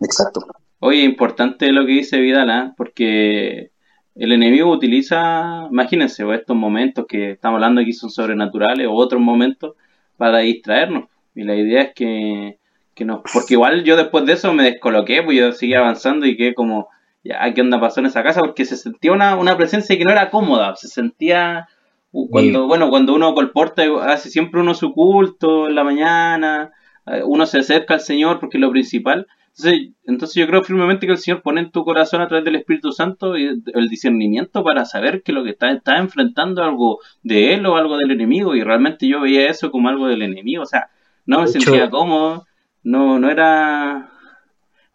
Exacto. 0.02 0.46
Oye, 0.80 1.00
importante 1.00 1.72
lo 1.72 1.86
que 1.86 1.92
dice 1.92 2.18
Vidal, 2.18 2.50
¿eh? 2.50 2.72
porque 2.76 3.70
el 4.14 4.32
enemigo 4.32 4.70
utiliza, 4.70 5.66
imagínense, 5.70 6.22
estos 6.34 6.56
momentos 6.56 7.06
que 7.08 7.30
estamos 7.30 7.56
hablando 7.56 7.80
aquí 7.80 7.94
son 7.94 8.10
sobrenaturales 8.10 8.86
o 8.86 8.92
otros 8.92 9.22
momentos 9.22 9.76
para 10.18 10.40
distraernos. 10.40 11.04
Y 11.34 11.42
la 11.42 11.54
idea 11.54 11.84
es 11.84 11.94
que, 11.94 12.58
que 12.94 13.06
nos. 13.06 13.22
Porque 13.32 13.54
igual 13.54 13.82
yo 13.82 13.96
después 13.96 14.26
de 14.26 14.34
eso 14.34 14.52
me 14.52 14.64
descoloqué, 14.64 15.22
pues 15.22 15.38
yo 15.38 15.52
seguí 15.52 15.72
avanzando 15.72 16.26
y 16.26 16.36
quedé 16.36 16.52
como 16.52 16.90
ya, 17.26 17.52
¿qué 17.54 17.60
onda 17.60 17.80
pasó 17.80 18.00
en 18.00 18.06
esa 18.06 18.22
casa? 18.22 18.40
Porque 18.40 18.64
se 18.64 18.76
sentía 18.76 19.12
una, 19.12 19.36
una 19.36 19.56
presencia 19.56 19.96
que 19.96 20.04
no 20.04 20.12
era 20.12 20.30
cómoda, 20.30 20.74
se 20.76 20.88
sentía, 20.88 21.68
cuando, 22.10 22.66
bueno, 22.66 22.90
cuando 22.90 23.14
uno 23.14 23.34
colporta, 23.34 23.82
hace 24.06 24.30
siempre 24.30 24.60
uno 24.60 24.74
su 24.74 24.92
culto 24.92 25.68
en 25.68 25.74
la 25.74 25.84
mañana, 25.84 26.72
eh, 27.06 27.22
uno 27.24 27.46
se 27.46 27.58
acerca 27.58 27.94
al 27.94 28.00
Señor 28.00 28.40
porque 28.40 28.58
es 28.58 28.60
lo 28.60 28.70
principal. 28.70 29.26
Entonces, 29.56 29.90
entonces 30.04 30.34
yo 30.36 30.46
creo 30.46 30.62
firmemente 30.62 31.06
que 31.06 31.12
el 31.12 31.18
Señor 31.18 31.40
pone 31.40 31.62
en 31.62 31.70
tu 31.70 31.82
corazón 31.84 32.20
a 32.20 32.28
través 32.28 32.44
del 32.44 32.56
Espíritu 32.56 32.92
Santo 32.92 33.34
el 33.36 33.88
discernimiento 33.88 34.62
para 34.62 34.84
saber 34.84 35.22
que 35.22 35.32
lo 35.32 35.44
que 35.44 35.50
está, 35.50 35.70
está 35.70 35.96
enfrentando 35.96 36.62
algo 36.62 36.98
de 37.22 37.54
Él 37.54 37.64
o 37.64 37.76
algo 37.76 37.96
del 37.96 38.10
enemigo. 38.10 38.54
Y 38.54 38.62
realmente 38.62 39.08
yo 39.08 39.22
veía 39.22 39.48
eso 39.48 39.70
como 39.70 39.88
algo 39.88 40.08
del 40.08 40.20
enemigo. 40.20 40.62
O 40.62 40.66
sea, 40.66 40.90
no 41.24 41.40
me 41.40 41.46
sentía 41.46 41.88
cómodo, 41.88 42.46
no, 42.82 43.18
no 43.18 43.30
era, 43.30 44.10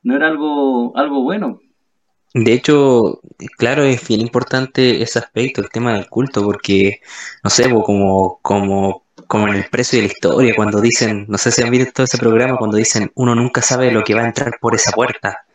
no 0.04 0.16
era 0.16 0.28
algo, 0.28 0.96
algo 0.96 1.24
bueno. 1.24 1.60
De 2.34 2.54
hecho, 2.54 3.20
claro, 3.58 3.84
es 3.84 4.08
bien 4.08 4.22
importante 4.22 5.02
ese 5.02 5.20
aspecto, 5.20 5.62
el 5.62 5.70
tema 5.70 5.94
del 5.94 6.08
culto, 6.08 6.44
porque, 6.44 7.02
no 7.44 7.50
sé, 7.50 7.70
como, 7.70 8.40
como, 8.42 9.04
como 9.28 9.48
en 9.50 9.56
el 9.56 9.70
precio 9.70 9.98
de 9.98 10.08
la 10.08 10.14
historia, 10.14 10.56
cuando 10.56 10.80
dicen, 10.80 11.26
no 11.28 11.38
sé 11.38 11.52
si 11.52 11.62
han 11.62 11.70
visto 11.72 12.04
ese 12.04 12.18
programa, 12.18 12.58
cuando 12.58 12.78
dicen, 12.78 13.12
uno 13.16 13.36
nunca 13.36 13.62
sabe 13.62 13.92
lo 13.92 14.04
que 14.04 14.14
va 14.14 14.22
a 14.22 14.28
entrar 14.28 14.54
por 14.62 14.76
esa 14.76 14.92
puerta. 14.92 15.46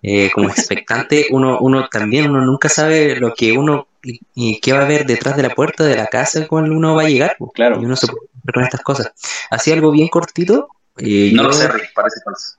Eh, 0.00 0.30
como 0.32 0.48
expectante, 0.48 1.26
uno, 1.30 1.58
uno 1.60 1.88
también, 1.88 2.30
uno 2.30 2.44
nunca 2.44 2.68
sabe 2.68 3.16
lo 3.16 3.34
que 3.34 3.52
uno 3.52 3.86
y, 4.02 4.60
qué 4.60 4.72
va 4.72 4.80
a 4.80 4.84
haber 4.84 5.06
detrás 5.06 5.36
de 5.36 5.42
la 5.42 5.50
puerta 5.50 5.84
de 5.84 5.96
la 5.96 6.06
casa 6.06 6.46
cuando 6.48 6.72
uno 6.72 6.94
va 6.94 7.02
a 7.02 7.08
llegar. 7.08 7.36
Claro. 7.54 7.80
Y 7.80 7.84
uno 7.84 7.96
se 7.96 8.08
puede 8.08 8.26
con 8.52 8.64
estas 8.64 8.82
cosas. 8.82 9.12
Así 9.50 9.70
algo 9.70 9.92
bien 9.92 10.08
cortito. 10.08 10.68
Eh, 10.98 11.30
no 11.32 11.44
lo 11.44 11.52
sé, 11.52 11.68
parece 11.94 12.20
falso. 12.24 12.56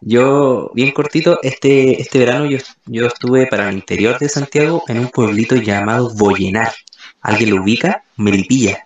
Yo, 0.00 0.70
bien 0.74 0.92
cortito, 0.92 1.38
este, 1.42 2.00
este 2.00 2.18
verano 2.18 2.46
yo, 2.46 2.58
yo 2.86 3.06
estuve 3.06 3.46
para 3.46 3.68
el 3.68 3.74
interior 3.74 4.18
de 4.18 4.28
Santiago 4.28 4.84
en 4.88 4.98
un 5.00 5.08
pueblito 5.08 5.56
llamado 5.56 6.14
Boyenar. 6.14 6.72
¿Alguien 7.20 7.50
lo 7.50 7.62
ubica? 7.62 8.02
Melipilla. 8.16 8.84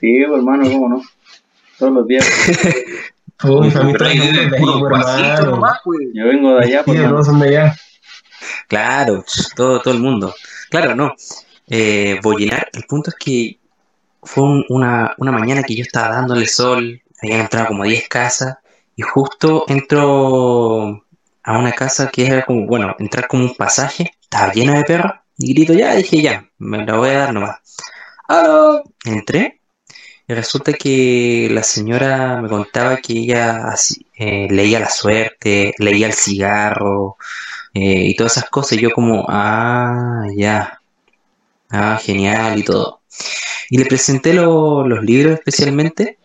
Sí, 0.00 0.16
hermano, 0.22 0.70
cómo 0.70 0.88
no. 0.88 1.02
Todos 1.78 1.92
los 1.92 2.06
días. 2.06 2.26
Yo 6.14 6.26
vengo 6.26 6.54
de 6.54 6.64
allá. 6.64 6.84
allá. 7.42 7.76
Claro, 8.68 9.24
todo, 9.56 9.80
todo 9.80 9.92
el 9.92 10.00
mundo. 10.00 10.34
Claro, 10.70 10.94
no. 10.94 11.12
Eh, 11.68 12.20
el 12.22 12.84
punto 12.88 13.10
es 13.10 13.16
que 13.16 13.58
fue 14.22 14.64
una, 14.68 15.14
una 15.18 15.32
mañana 15.32 15.62
que 15.62 15.74
yo 15.74 15.82
estaba 15.82 16.14
dándole 16.14 16.46
sol, 16.46 17.02
habían 17.22 17.40
entrado 17.40 17.68
como 17.68 17.84
10 17.84 18.08
casas 18.08 18.56
y 18.96 19.02
justo 19.02 19.64
entro 19.68 21.04
a 21.42 21.58
una 21.58 21.72
casa 21.72 22.10
que 22.10 22.26
era 22.26 22.44
como, 22.44 22.66
bueno, 22.66 22.94
entrar 22.98 23.26
como 23.28 23.44
un 23.44 23.54
pasaje, 23.54 24.12
estaba 24.20 24.52
llena 24.52 24.76
de 24.78 24.84
perros, 24.84 25.12
y 25.38 25.54
grito 25.54 25.74
ya, 25.74 25.94
dije 25.94 26.22
ya, 26.22 26.48
me 26.58 26.84
la 26.84 26.96
voy 26.96 27.10
a 27.10 27.18
dar 27.18 27.34
nomás. 27.34 27.58
¡Aló! 28.28 28.82
Entré, 29.04 29.60
y 30.26 30.34
resulta 30.34 30.72
que 30.72 31.48
la 31.50 31.62
señora 31.62 32.40
me 32.40 32.48
contaba 32.48 32.96
que 32.96 33.12
ella 33.12 33.74
eh, 34.16 34.48
leía 34.50 34.80
la 34.80 34.88
suerte, 34.88 35.74
leía 35.78 36.06
el 36.06 36.14
cigarro, 36.14 37.16
eh, 37.74 38.06
y 38.08 38.16
todas 38.16 38.38
esas 38.38 38.50
cosas. 38.50 38.78
Y 38.78 38.82
yo 38.82 38.90
como, 38.90 39.26
ah, 39.28 40.24
ya, 40.36 40.80
ah, 41.70 41.98
genial 42.02 42.58
y 42.58 42.62
todo. 42.64 43.02
Y 43.70 43.78
le 43.78 43.86
presenté 43.86 44.34
los 44.34 45.04
libros 45.04 45.34
especialmente, 45.34 46.18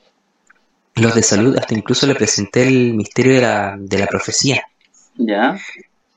los 1.00 1.16
de 1.16 1.24
salud, 1.24 1.58
hasta 1.58 1.74
incluso 1.74 2.08
le 2.08 2.16
presenté 2.16 2.68
el 2.68 2.94
misterio 2.94 3.36
de 3.36 3.42
la, 3.42 3.76
de 3.78 3.98
la 3.98 4.08
profecía. 4.08 4.64
Ya. 5.16 5.58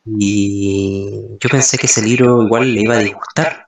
Y 0.07 1.37
yo 1.41 1.49
pensé 1.51 1.79
que 1.79 1.87
ese 1.87 2.03
libro 2.03 2.43
igual 2.43 2.75
le 2.75 2.83
iba 2.83 2.97
a 2.97 3.01
disgustar. 3.01 3.67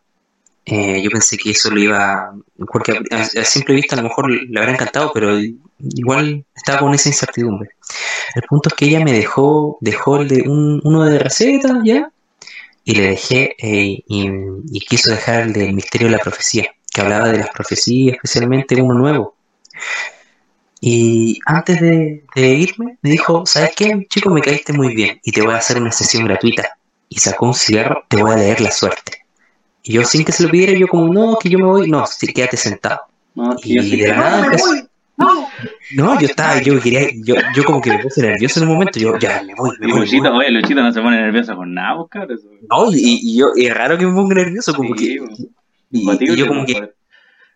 Eh, 0.66 1.03
yo 1.03 1.11
pensé 1.11 1.37
que 1.37 1.50
eso 1.50 1.70
lo 1.70 1.79
iba, 1.79 2.35
porque 2.72 2.98
a, 3.11 3.20
a, 3.20 3.44
simple 3.44 3.74
vista 3.74 3.94
a 3.94 3.98
lo 3.98 4.09
mejor 4.09 4.31
le 4.31 4.59
habrá 4.59 4.72
encantado, 4.72 5.11
pero 5.12 5.38
igual 5.79 6.44
estaba 6.55 6.79
con 6.79 6.94
esa 6.94 7.11
incertidumbre. 7.11 7.70
El 8.35 8.42
punto 8.42 8.70
es 8.70 8.74
que 8.74 8.87
ella 8.87 9.05
me 9.05 9.12
dejó, 9.12 9.79
dejó 9.81 10.20
el 10.20 10.29
de 10.29 10.42
un, 10.48 10.81
uno 10.83 11.05
de 11.05 11.18
recetas 11.18 11.79
ya, 11.85 12.11
y 12.85 12.94
le 12.94 13.09
dejé, 13.11 13.55
eh, 13.59 14.03
y, 14.07 14.31
y, 14.72 14.81
quiso 14.81 15.11
dejar 15.11 15.42
el 15.42 15.53
del 15.53 15.74
misterio 15.74 16.09
de 16.09 16.16
la 16.16 16.18
profecía, 16.18 16.74
que 16.92 17.00
hablaba 17.00 17.29
de 17.29 17.38
las 17.38 17.50
profecías, 17.50 18.16
especialmente 18.16 18.81
uno 18.81 18.94
nuevo. 18.94 19.35
Y 20.86 21.38
antes 21.46 21.80
de, 21.80 22.24
de 22.34 22.48
irme, 22.56 22.98
me 23.00 23.08
dijo, 23.08 23.46
¿sabes 23.46 23.70
qué, 23.74 24.06
chico? 24.10 24.28
Me 24.28 24.42
caíste 24.42 24.74
muy 24.74 24.94
bien 24.94 25.18
y 25.22 25.32
te 25.32 25.40
voy 25.40 25.54
a 25.54 25.56
hacer 25.56 25.80
una 25.80 25.90
sesión 25.90 26.26
gratuita. 26.26 26.76
Y 27.08 27.20
sacó 27.20 27.46
un 27.46 27.54
cigarro, 27.54 28.04
te 28.06 28.18
voy 28.18 28.32
a 28.32 28.36
leer 28.36 28.60
la 28.60 28.70
suerte. 28.70 29.24
Y 29.82 29.94
yo 29.94 30.04
sin 30.04 30.26
que 30.26 30.32
se 30.32 30.42
lo 30.42 30.50
pidiera, 30.50 30.78
yo 30.78 30.86
como, 30.86 31.10
no, 31.10 31.38
que 31.38 31.48
yo 31.48 31.58
me 31.58 31.64
voy, 31.64 31.88
no, 31.88 32.06
sí, 32.06 32.26
quédate 32.34 32.58
sentado. 32.58 33.00
No, 33.34 33.56
y 33.62 33.96
de 33.96 34.08
la 34.08 34.16
nada 34.16 34.44
empezó... 34.44 34.66
No, 35.16 36.20
yo 36.20 36.26
estaba, 36.26 36.60
yo 36.60 36.78
quería, 36.78 37.08
yo, 37.14 37.36
yo 37.56 37.64
como 37.64 37.80
que 37.80 37.88
me 37.88 37.98
puse 38.00 38.20
nervioso 38.20 38.60
en 38.60 38.68
un 38.68 38.74
momento, 38.74 38.98
yo 38.98 39.18
ya 39.18 39.42
me 39.42 39.54
voy, 39.54 39.74
me 39.80 39.90
voy. 39.90 40.00
Luchito, 40.00 40.34
oye, 40.34 40.50
Luchito 40.50 40.82
no 40.82 40.92
se 40.92 41.00
pone 41.00 41.16
nervioso 41.16 41.56
con 41.56 41.72
nada, 41.72 41.96
cabrón. 42.10 42.38
No, 42.68 42.92
y, 42.92 43.20
y 43.22 43.38
yo, 43.38 43.52
y 43.56 43.68
es 43.68 43.74
raro 43.74 43.96
que 43.96 44.04
me 44.04 44.12
ponga 44.12 44.34
nervioso, 44.34 44.74
como 44.74 44.94
que. 44.94 45.18
Y, 45.90 46.10
y 46.10 46.36
yo 46.36 46.46
como 46.46 46.66
que. 46.66 46.90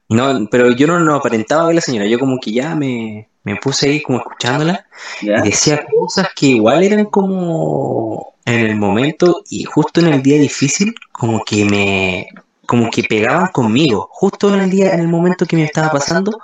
No, 0.08 0.48
pero 0.50 0.72
yo 0.72 0.86
no 0.86 0.98
lo 0.98 1.14
aparentaba 1.14 1.66
ver 1.66 1.76
la 1.76 1.80
señora, 1.82 2.06
yo 2.06 2.18
como 2.18 2.40
que 2.40 2.52
ya 2.52 2.74
me, 2.74 3.28
me 3.42 3.56
puse 3.56 3.90
ahí 3.90 4.02
como 4.02 4.18
escuchándola 4.18 4.86
¿Ya? 5.20 5.38
y 5.38 5.50
decía 5.50 5.84
cosas 5.86 6.28
que 6.34 6.46
igual 6.46 6.82
eran 6.82 7.04
como 7.06 8.34
en 8.46 8.60
el 8.60 8.76
momento 8.76 9.42
y 9.50 9.64
justo 9.64 10.00
en 10.00 10.06
el 10.08 10.22
día 10.22 10.38
difícil, 10.38 10.94
como 11.12 11.44
que 11.44 11.66
me, 11.66 12.28
como 12.66 12.90
que 12.90 13.02
pegaban 13.02 13.48
conmigo, 13.48 14.08
justo 14.10 14.52
en 14.52 14.60
el 14.60 14.70
día, 14.70 14.94
en 14.94 15.00
el 15.00 15.08
momento 15.08 15.44
que 15.44 15.56
me 15.56 15.64
estaba 15.64 15.90
pasando, 15.90 16.40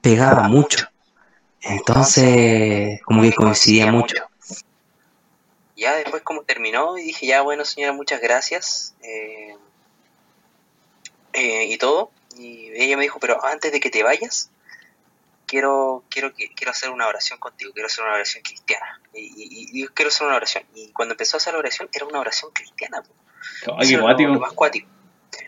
pegaba 0.00 0.48
mucho. 0.48 0.86
Entonces, 1.60 3.00
como 3.04 3.22
que 3.22 3.32
coincidía 3.32 3.92
mucho. 3.92 4.16
Ya 5.76 5.96
después 5.96 6.22
como 6.22 6.42
terminó 6.42 6.98
y 6.98 7.04
dije, 7.04 7.26
ya 7.26 7.42
bueno 7.42 7.64
señora, 7.64 7.92
muchas 7.92 8.20
gracias. 8.20 8.94
Eh, 9.02 9.56
eh, 11.32 11.66
y 11.66 11.76
todo. 11.78 12.10
Y 12.42 12.72
ella 12.74 12.96
me 12.96 13.04
dijo, 13.04 13.20
pero 13.20 13.44
antes 13.44 13.70
de 13.70 13.80
que 13.80 13.90
te 13.90 14.02
vayas, 14.02 14.50
quiero, 15.46 16.02
quiero, 16.08 16.32
quiero 16.32 16.70
hacer 16.70 16.90
una 16.90 17.06
oración 17.06 17.38
contigo, 17.38 17.72
quiero 17.72 17.86
hacer 17.86 18.04
una 18.04 18.14
oración 18.14 18.42
cristiana. 18.42 19.00
Y, 19.14 19.20
y, 19.20 19.82
y 19.82 19.86
quiero 19.88 20.08
hacer 20.08 20.26
una 20.26 20.36
oración. 20.36 20.64
Y 20.74 20.90
cuando 20.92 21.12
empezó 21.12 21.36
a 21.36 21.38
hacer 21.38 21.52
la 21.52 21.60
oración, 21.60 21.88
era 21.92 22.06
una 22.06 22.20
oración 22.20 22.50
cristiana. 22.52 23.02
Ay, 23.78 23.96
cuático. 23.96 24.32
Más 24.32 24.52
cuático. 24.54 24.88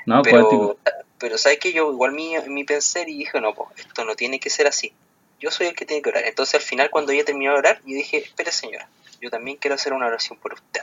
No, 0.06 0.22
pero, 0.22 0.48
cuático. 0.48 0.78
pero 1.18 1.38
sabes 1.38 1.58
que 1.58 1.72
yo 1.72 1.90
igual 1.90 2.12
mi, 2.12 2.36
mi 2.48 2.64
pensé 2.64 3.02
y 3.08 3.18
dije, 3.18 3.40
no, 3.40 3.54
pues 3.54 3.70
esto 3.78 4.04
no 4.04 4.14
tiene 4.14 4.38
que 4.38 4.50
ser 4.50 4.66
así. 4.66 4.92
Yo 5.40 5.50
soy 5.50 5.66
el 5.66 5.74
que 5.74 5.84
tiene 5.84 6.02
que 6.02 6.10
orar. 6.10 6.24
Entonces 6.24 6.54
al 6.54 6.62
final 6.62 6.90
cuando 6.90 7.12
ella 7.12 7.24
terminó 7.24 7.52
de 7.52 7.58
orar, 7.58 7.80
yo 7.84 7.96
dije, 7.96 8.18
espere 8.18 8.52
señora, 8.52 8.88
yo 9.20 9.30
también 9.30 9.56
quiero 9.56 9.74
hacer 9.74 9.92
una 9.92 10.06
oración 10.06 10.38
por 10.38 10.54
usted. 10.54 10.82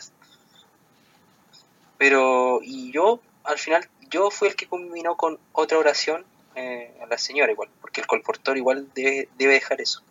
Pero, 1.98 2.60
y 2.64 2.92
yo, 2.92 3.22
al 3.44 3.60
final, 3.60 3.88
yo 4.12 4.30
fui 4.30 4.50
el 4.50 4.56
que 4.56 4.68
combinó 4.68 5.16
con 5.16 5.40
otra 5.54 5.80
oración 5.80 6.26
eh, 6.56 6.94
a 7.02 7.08
la 7.08 7.18
señora 7.18 7.52
igual, 7.52 7.70
porque 7.82 8.02
el 8.02 8.08
colportor 8.08 8.58
igual 8.58 8.90
debe, 8.94 9.30
debe 9.38 9.54
dejar 9.54 9.82
eso. 9.82 10.04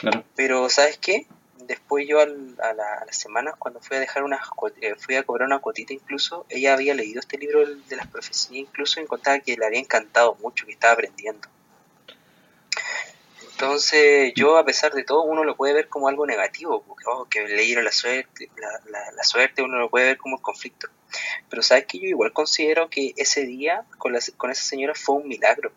Claro. 0.00 0.24
Pero, 0.34 0.68
¿sabes 0.68 0.98
qué? 0.98 1.26
Después 1.58 2.08
yo 2.08 2.20
al, 2.20 2.56
a, 2.60 2.72
la, 2.72 2.94
a, 2.94 3.04
la, 3.04 3.12
semana, 3.12 3.52
cuando 3.58 3.80
fui 3.80 3.96
a 3.96 4.00
dejar 4.00 4.24
una, 4.24 4.40
eh, 4.80 4.94
fui 4.96 5.14
a 5.14 5.22
cobrar 5.22 5.46
una 5.46 5.60
cuotita 5.60 5.92
incluso, 5.92 6.44
ella 6.48 6.72
había 6.72 6.94
leído 6.94 7.20
este 7.20 7.38
libro 7.38 7.64
de 7.64 7.96
las 7.96 8.08
profecías 8.08 8.52
incluso 8.52 9.00
y 9.00 9.06
contaba 9.06 9.38
que 9.38 9.56
le 9.56 9.64
había 9.64 9.78
encantado 9.78 10.34
mucho, 10.40 10.66
que 10.66 10.72
estaba 10.72 10.94
aprendiendo. 10.94 11.48
Entonces 13.52 14.32
yo 14.34 14.56
a 14.56 14.64
pesar 14.64 14.92
de 14.92 15.04
todo 15.04 15.22
uno 15.22 15.44
lo 15.44 15.56
puede 15.56 15.72
ver 15.72 15.88
como 15.88 16.08
algo 16.08 16.26
negativo, 16.26 16.82
porque 16.82 17.04
oh, 17.06 17.26
que 17.26 17.46
la 17.46 17.92
suerte, 17.92 18.50
la, 18.56 18.68
la, 18.90 19.12
la, 19.12 19.22
suerte 19.22 19.62
uno 19.62 19.78
lo 19.78 19.88
puede 19.88 20.06
ver 20.06 20.18
como 20.18 20.34
un 20.34 20.42
conflicto. 20.42 20.88
Pero 21.48 21.62
sabes 21.62 21.86
que 21.86 21.98
yo 21.98 22.06
igual 22.06 22.32
considero 22.32 22.88
que 22.88 23.14
ese 23.16 23.46
día 23.46 23.84
con, 23.98 24.12
la, 24.12 24.20
con 24.36 24.50
esa 24.50 24.62
señora 24.62 24.94
fue 24.94 25.16
un 25.16 25.28
milagro. 25.28 25.72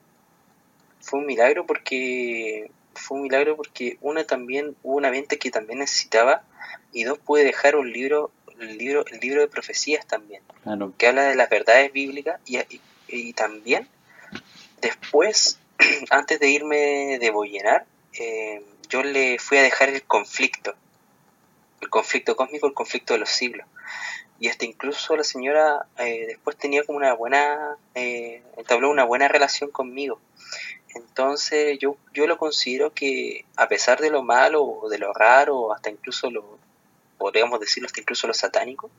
Fue 1.02 1.20
un 1.20 1.26
milagro 1.26 1.66
porque 1.66 2.72
fue 2.96 3.18
un 3.18 3.24
milagro 3.24 3.56
porque 3.56 3.98
una 4.02 4.24
también 4.24 4.76
hubo 4.84 4.98
una 4.98 5.10
venta 5.10 5.36
que 5.36 5.52
también 5.52 5.80
necesitaba 5.80 6.44
y 6.94 7.04
dos 7.04 7.20
pude 7.20 7.44
dejar 7.44 7.76
un 7.76 7.92
libro 7.92 8.32
el 8.60 8.78
libro 8.78 9.06
el 9.12 9.20
libro 9.20 9.42
de 9.42 9.48
profecías 9.48 10.08
también 10.08 10.42
claro. 10.64 10.94
que 10.98 11.08
habla 11.08 11.24
de 11.24 11.36
las 11.36 11.50
verdades 11.50 11.92
bíblicas 11.92 12.40
y, 12.46 12.58
y, 12.58 12.82
y 13.10 13.34
también 13.34 13.88
después 14.82 15.60
antes 16.10 16.40
de 16.40 16.50
irme 16.50 17.18
de 17.20 17.30
Bollenar 17.32 17.86
eh, 18.14 18.64
yo 18.90 19.04
le 19.04 19.40
fui 19.40 19.58
a 19.58 19.64
dejar 19.64 19.90
el 19.90 20.04
conflicto 20.04 20.74
el 21.82 21.90
conflicto 21.90 22.36
cósmico 22.36 22.68
el 22.68 22.74
conflicto 22.74 23.14
de 23.14 23.20
los 23.20 23.30
siglos 23.30 23.68
y 24.40 24.50
hasta 24.50 24.66
incluso 24.66 25.16
la 25.16 25.24
señora 25.24 25.86
eh, 25.98 26.26
después 26.28 26.58
tenía 26.58 26.84
como 26.84 26.98
una 26.98 27.14
buena 27.14 27.78
eh, 27.94 28.42
entabló 28.58 28.90
una 28.90 29.04
buena 29.04 29.28
relación 29.28 29.72
conmigo 29.72 30.20
entonces 30.96 31.78
yo, 31.78 31.98
yo 32.14 32.26
lo 32.26 32.38
considero 32.38 32.94
que 32.94 33.46
a 33.58 33.68
pesar 33.68 34.00
de 34.00 34.10
lo 34.10 34.24
malo 34.24 34.64
o 34.64 34.90
de 34.90 34.98
lo 34.98 35.14
raro, 35.14 35.74
hasta 35.74 35.90
incluso 35.90 36.32
lo, 36.32 36.58
podríamos 37.18 37.60
decirlo, 37.60 37.88
hasta 37.88 38.00
incluso 38.00 38.28
lo 38.28 38.34
satánico, 38.34 38.90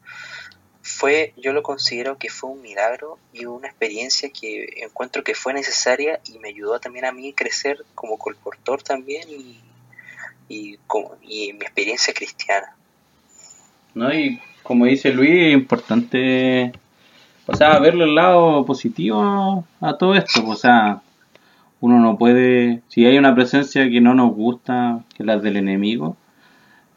fue, 0.82 1.32
yo 1.36 1.52
lo 1.52 1.62
considero 1.62 2.18
que 2.18 2.28
fue 2.28 2.50
un 2.50 2.60
milagro 2.60 3.18
y 3.32 3.46
una 3.46 3.68
experiencia 3.68 4.30
que 4.30 4.84
encuentro 4.84 5.24
que 5.24 5.34
fue 5.34 5.54
necesaria 5.54 6.20
y 6.26 6.38
me 6.38 6.50
ayudó 6.50 6.78
también 6.78 7.06
a 7.06 7.12
mí 7.12 7.32
crecer 7.32 7.84
como 7.94 8.18
colportor 8.18 8.82
también 8.82 9.28
y, 9.28 9.58
y, 10.48 10.76
como, 10.86 11.16
y 11.22 11.54
mi 11.54 11.62
experiencia 11.62 12.12
cristiana. 12.12 12.76
No, 13.94 14.12
y 14.12 14.40
como 14.66 14.86
dice 14.86 15.12
Luis, 15.12 15.30
es 15.30 15.54
importante, 15.54 16.72
o 17.46 17.54
sea, 17.54 17.78
verle 17.78 18.04
el 18.04 18.14
lado 18.14 18.64
positivo 18.66 19.64
a 19.80 19.96
todo 19.96 20.14
esto, 20.14 20.46
o 20.46 20.56
sea, 20.56 21.00
uno 21.80 22.00
no 22.00 22.18
puede, 22.18 22.82
si 22.88 23.06
hay 23.06 23.18
una 23.18 23.34
presencia 23.34 23.88
que 23.88 24.00
no 24.00 24.14
nos 24.14 24.34
gusta, 24.34 25.04
que 25.14 25.22
es 25.22 25.26
la 25.26 25.38
del 25.38 25.56
enemigo, 25.56 26.16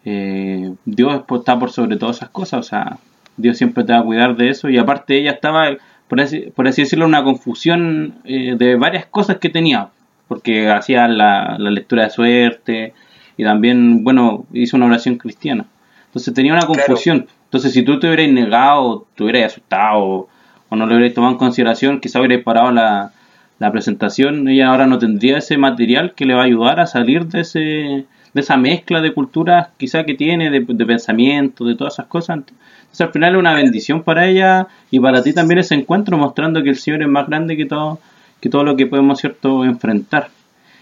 eh, 0.05 0.73
Dios 0.85 1.23
está 1.29 1.59
por 1.59 1.71
sobre 1.71 1.97
todas 1.97 2.17
esas 2.17 2.29
cosas, 2.29 2.59
o 2.59 2.63
sea, 2.63 2.97
Dios 3.37 3.57
siempre 3.57 3.83
te 3.83 3.93
va 3.93 3.99
a 3.99 4.03
cuidar 4.03 4.35
de 4.35 4.49
eso 4.49 4.69
y 4.69 4.77
aparte 4.77 5.17
ella 5.17 5.31
estaba, 5.31 5.69
por 6.07 6.19
así, 6.21 6.51
por 6.55 6.67
así 6.67 6.81
decirlo, 6.81 7.05
una 7.05 7.23
confusión 7.23 8.15
eh, 8.23 8.55
de 8.57 8.75
varias 8.75 9.05
cosas 9.05 9.37
que 9.37 9.49
tenía, 9.49 9.89
porque 10.27 10.69
hacía 10.69 11.07
la, 11.07 11.55
la, 11.57 11.71
lectura 11.71 12.03
de 12.03 12.09
suerte 12.09 12.93
y 13.37 13.43
también, 13.43 14.03
bueno, 14.03 14.45
hizo 14.53 14.77
una 14.77 14.87
oración 14.87 15.17
cristiana. 15.17 15.65
Entonces 16.07 16.33
tenía 16.33 16.53
una 16.53 16.65
confusión. 16.65 17.19
Claro. 17.19 17.38
Entonces 17.49 17.73
si 17.73 17.83
tú 17.83 17.99
te 17.99 18.07
hubieras 18.07 18.29
negado, 18.29 19.07
te 19.15 19.23
hubieras 19.23 19.53
asustado 19.53 20.27
o 20.69 20.75
no 20.75 20.85
lo 20.85 20.95
hubieras 20.95 21.15
tomado 21.15 21.33
en 21.33 21.39
consideración, 21.39 21.99
quizá 21.99 22.19
hubieras 22.19 22.43
parado 22.43 22.71
la, 22.71 23.11
la 23.57 23.71
presentación, 23.71 24.47
ella 24.47 24.69
ahora 24.69 24.85
no 24.85 24.99
tendría 24.99 25.39
ese 25.39 25.57
material 25.57 26.13
que 26.15 26.25
le 26.25 26.35
va 26.35 26.41
a 26.41 26.45
ayudar 26.45 26.79
a 26.79 26.85
salir 26.85 27.25
de 27.25 27.41
ese 27.41 28.05
de 28.33 28.41
esa 28.41 28.57
mezcla 28.57 29.01
de 29.01 29.13
culturas 29.13 29.69
quizá 29.77 30.03
que 30.03 30.13
tiene, 30.13 30.51
de, 30.51 30.59
de 30.59 30.85
pensamiento, 30.85 31.65
de 31.65 31.75
todas 31.75 31.93
esas 31.93 32.05
cosas. 32.05 32.37
Entonces 32.37 33.01
al 33.01 33.11
final 33.11 33.33
es 33.33 33.39
una 33.39 33.53
bendición 33.53 34.03
para 34.03 34.27
ella 34.27 34.67
y 34.91 34.99
para 34.99 35.23
ti 35.23 35.33
también 35.33 35.59
ese 35.59 35.75
encuentro 35.75 36.17
mostrando 36.17 36.61
que 36.63 36.69
el 36.69 36.75
Señor 36.75 37.01
es 37.01 37.07
más 37.07 37.27
grande 37.27 37.57
que 37.57 37.65
todo, 37.65 37.99
que 38.39 38.49
todo 38.49 38.63
lo 38.63 38.75
que 38.75 38.85
podemos 38.85 39.19
cierto 39.19 39.63
enfrentar. 39.63 40.29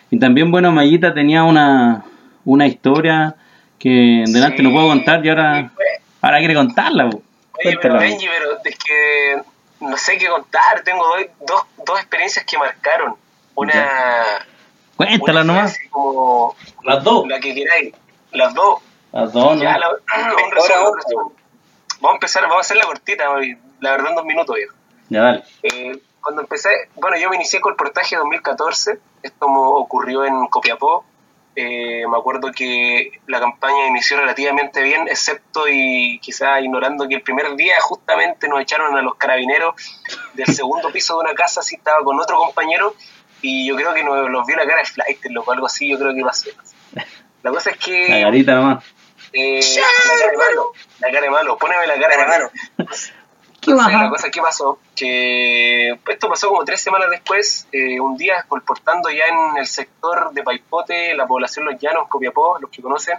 Y 0.10 0.20
también, 0.20 0.52
bueno, 0.52 0.72
Mayita 0.72 1.14
tenía 1.14 1.44
una, 1.44 2.04
una 2.46 2.68
historia 2.68 3.36
que 3.78 4.24
delante 4.26 4.58
sí, 4.58 4.64
no 4.64 4.72
puedo 4.72 4.88
contar 4.88 5.26
y 5.26 5.30
ahora, 5.30 5.72
ahora 6.22 6.40
quiere 6.40 6.56
contarla. 6.56 7.06
Oye, 7.06 7.78
pero 7.82 8.00
Benji, 8.00 8.28
pero 8.28 8.58
es 8.64 8.78
que 8.78 9.42
no 9.80 9.98
sé 9.98 10.18
qué 10.18 10.28
contar. 10.28 10.82
Tengo 10.84 11.06
dos, 11.40 11.64
dos 11.86 12.00
experiencias 12.00 12.46
que 12.46 12.58
marcaron. 12.58 13.16
Una. 13.56 13.74
Ya. 13.74 14.46
Cuéntala 14.96 15.42
una 15.42 15.54
nomás. 15.54 15.78
Como 15.90 16.56
las 16.84 17.04
dos. 17.04 17.28
La 17.28 17.40
que 17.40 17.54
queráis. 17.54 17.94
Las 18.32 18.54
dos. 18.54 18.80
Las 19.12 19.32
dos, 19.32 19.56
¿no? 19.56 19.64
Ya, 19.64 19.78
la, 19.78 19.90
un 19.90 20.52
resumen, 20.52 20.88
un 20.88 20.96
resumen. 20.96 21.38
Vamos 22.00 22.12
a 22.12 22.16
empezar, 22.16 22.44
vamos 22.44 22.58
a 22.58 22.62
hacer 22.62 22.78
la 22.78 22.84
cortita, 22.84 23.26
la 23.80 23.92
verdad 23.92 24.10
en 24.10 24.16
dos 24.16 24.26
minutos, 24.26 24.56
viejo. 24.56 24.76
Ya, 25.10 25.22
dale. 25.22 25.44
Eh, 25.64 26.00
cuando 26.22 26.42
empecé, 26.42 26.70
bueno, 26.96 27.18
yo 27.18 27.30
me 27.30 27.38
inicié 27.38 27.60
con 27.60 27.72
el 27.72 27.78
portaje 27.78 28.16
2014. 28.18 29.00
Esto 29.24 29.46
ocurrió 29.48 30.26
en 30.26 30.48
Copiapó, 30.48 31.06
Eh, 31.60 32.06
me 32.08 32.16
acuerdo 32.16 32.52
que 32.52 33.20
la 33.26 33.40
campaña 33.40 33.88
inició 33.88 34.18
relativamente 34.18 34.84
bien, 34.84 35.08
excepto 35.08 35.68
y 35.68 36.20
quizás 36.20 36.62
ignorando 36.62 37.08
que 37.08 37.16
el 37.16 37.24
primer 37.24 37.56
día 37.56 37.74
justamente 37.82 38.48
nos 38.48 38.62
echaron 38.62 38.96
a 38.96 39.02
los 39.02 39.16
carabineros 39.16 39.74
del 40.36 40.46
segundo 40.46 40.92
piso 40.92 41.16
de 41.16 41.22
una 41.22 41.34
casa, 41.34 41.62
así 41.62 41.74
estaba 41.74 42.04
con 42.04 42.20
otro 42.20 42.38
compañero, 42.38 42.94
y 43.42 43.68
yo 43.68 43.76
creo 43.76 43.92
que 43.96 44.04
nos, 44.04 44.30
los 44.30 44.46
vio 44.46 44.56
la 44.56 44.68
cara 44.68 44.82
de 44.82 44.86
flight, 44.86 45.20
o 45.36 45.52
algo 45.52 45.66
así, 45.66 45.90
yo 45.90 45.98
creo 45.98 46.14
que 46.14 46.22
pasó. 46.22 46.52
La 47.42 47.50
cosa 47.50 47.72
es 47.72 47.78
que... 47.78 48.08
La 48.22 48.54
nomás. 48.54 48.84
Eh, 49.34 49.60
la 49.60 50.20
cara 50.20 50.32
de 50.32 50.38
malo, 50.38 50.74
la 51.00 51.12
cara 51.12 51.22
de 51.22 51.30
malo, 51.32 51.58
poneme 51.58 51.88
la 51.88 52.00
cara 52.00 52.18
de 52.18 52.28
malo. 52.28 52.52
Entonces, 53.72 53.94
la 54.02 54.10
cosa 54.10 54.30
que 54.32 54.42
pasó, 54.42 54.80
que 54.96 55.90
esto 56.08 56.30
pasó 56.30 56.50
como 56.50 56.64
tres 56.66 56.82
semanas 56.82 57.10
después, 57.10 57.68
eh, 57.72 58.00
un 58.00 58.18
día 58.18 58.44
colportando 58.48 59.10
ya 59.10 59.26
en 59.28 59.58
el 59.58 59.68
sector 59.68 60.32
de 60.34 60.44
Paipote, 60.44 61.16
la 61.16 61.28
población 61.28 61.66
Los 61.66 61.80
Llanos, 61.80 62.08
Copiapó, 62.08 62.58
los 62.60 62.70
que 62.70 62.82
conocen, 62.82 63.18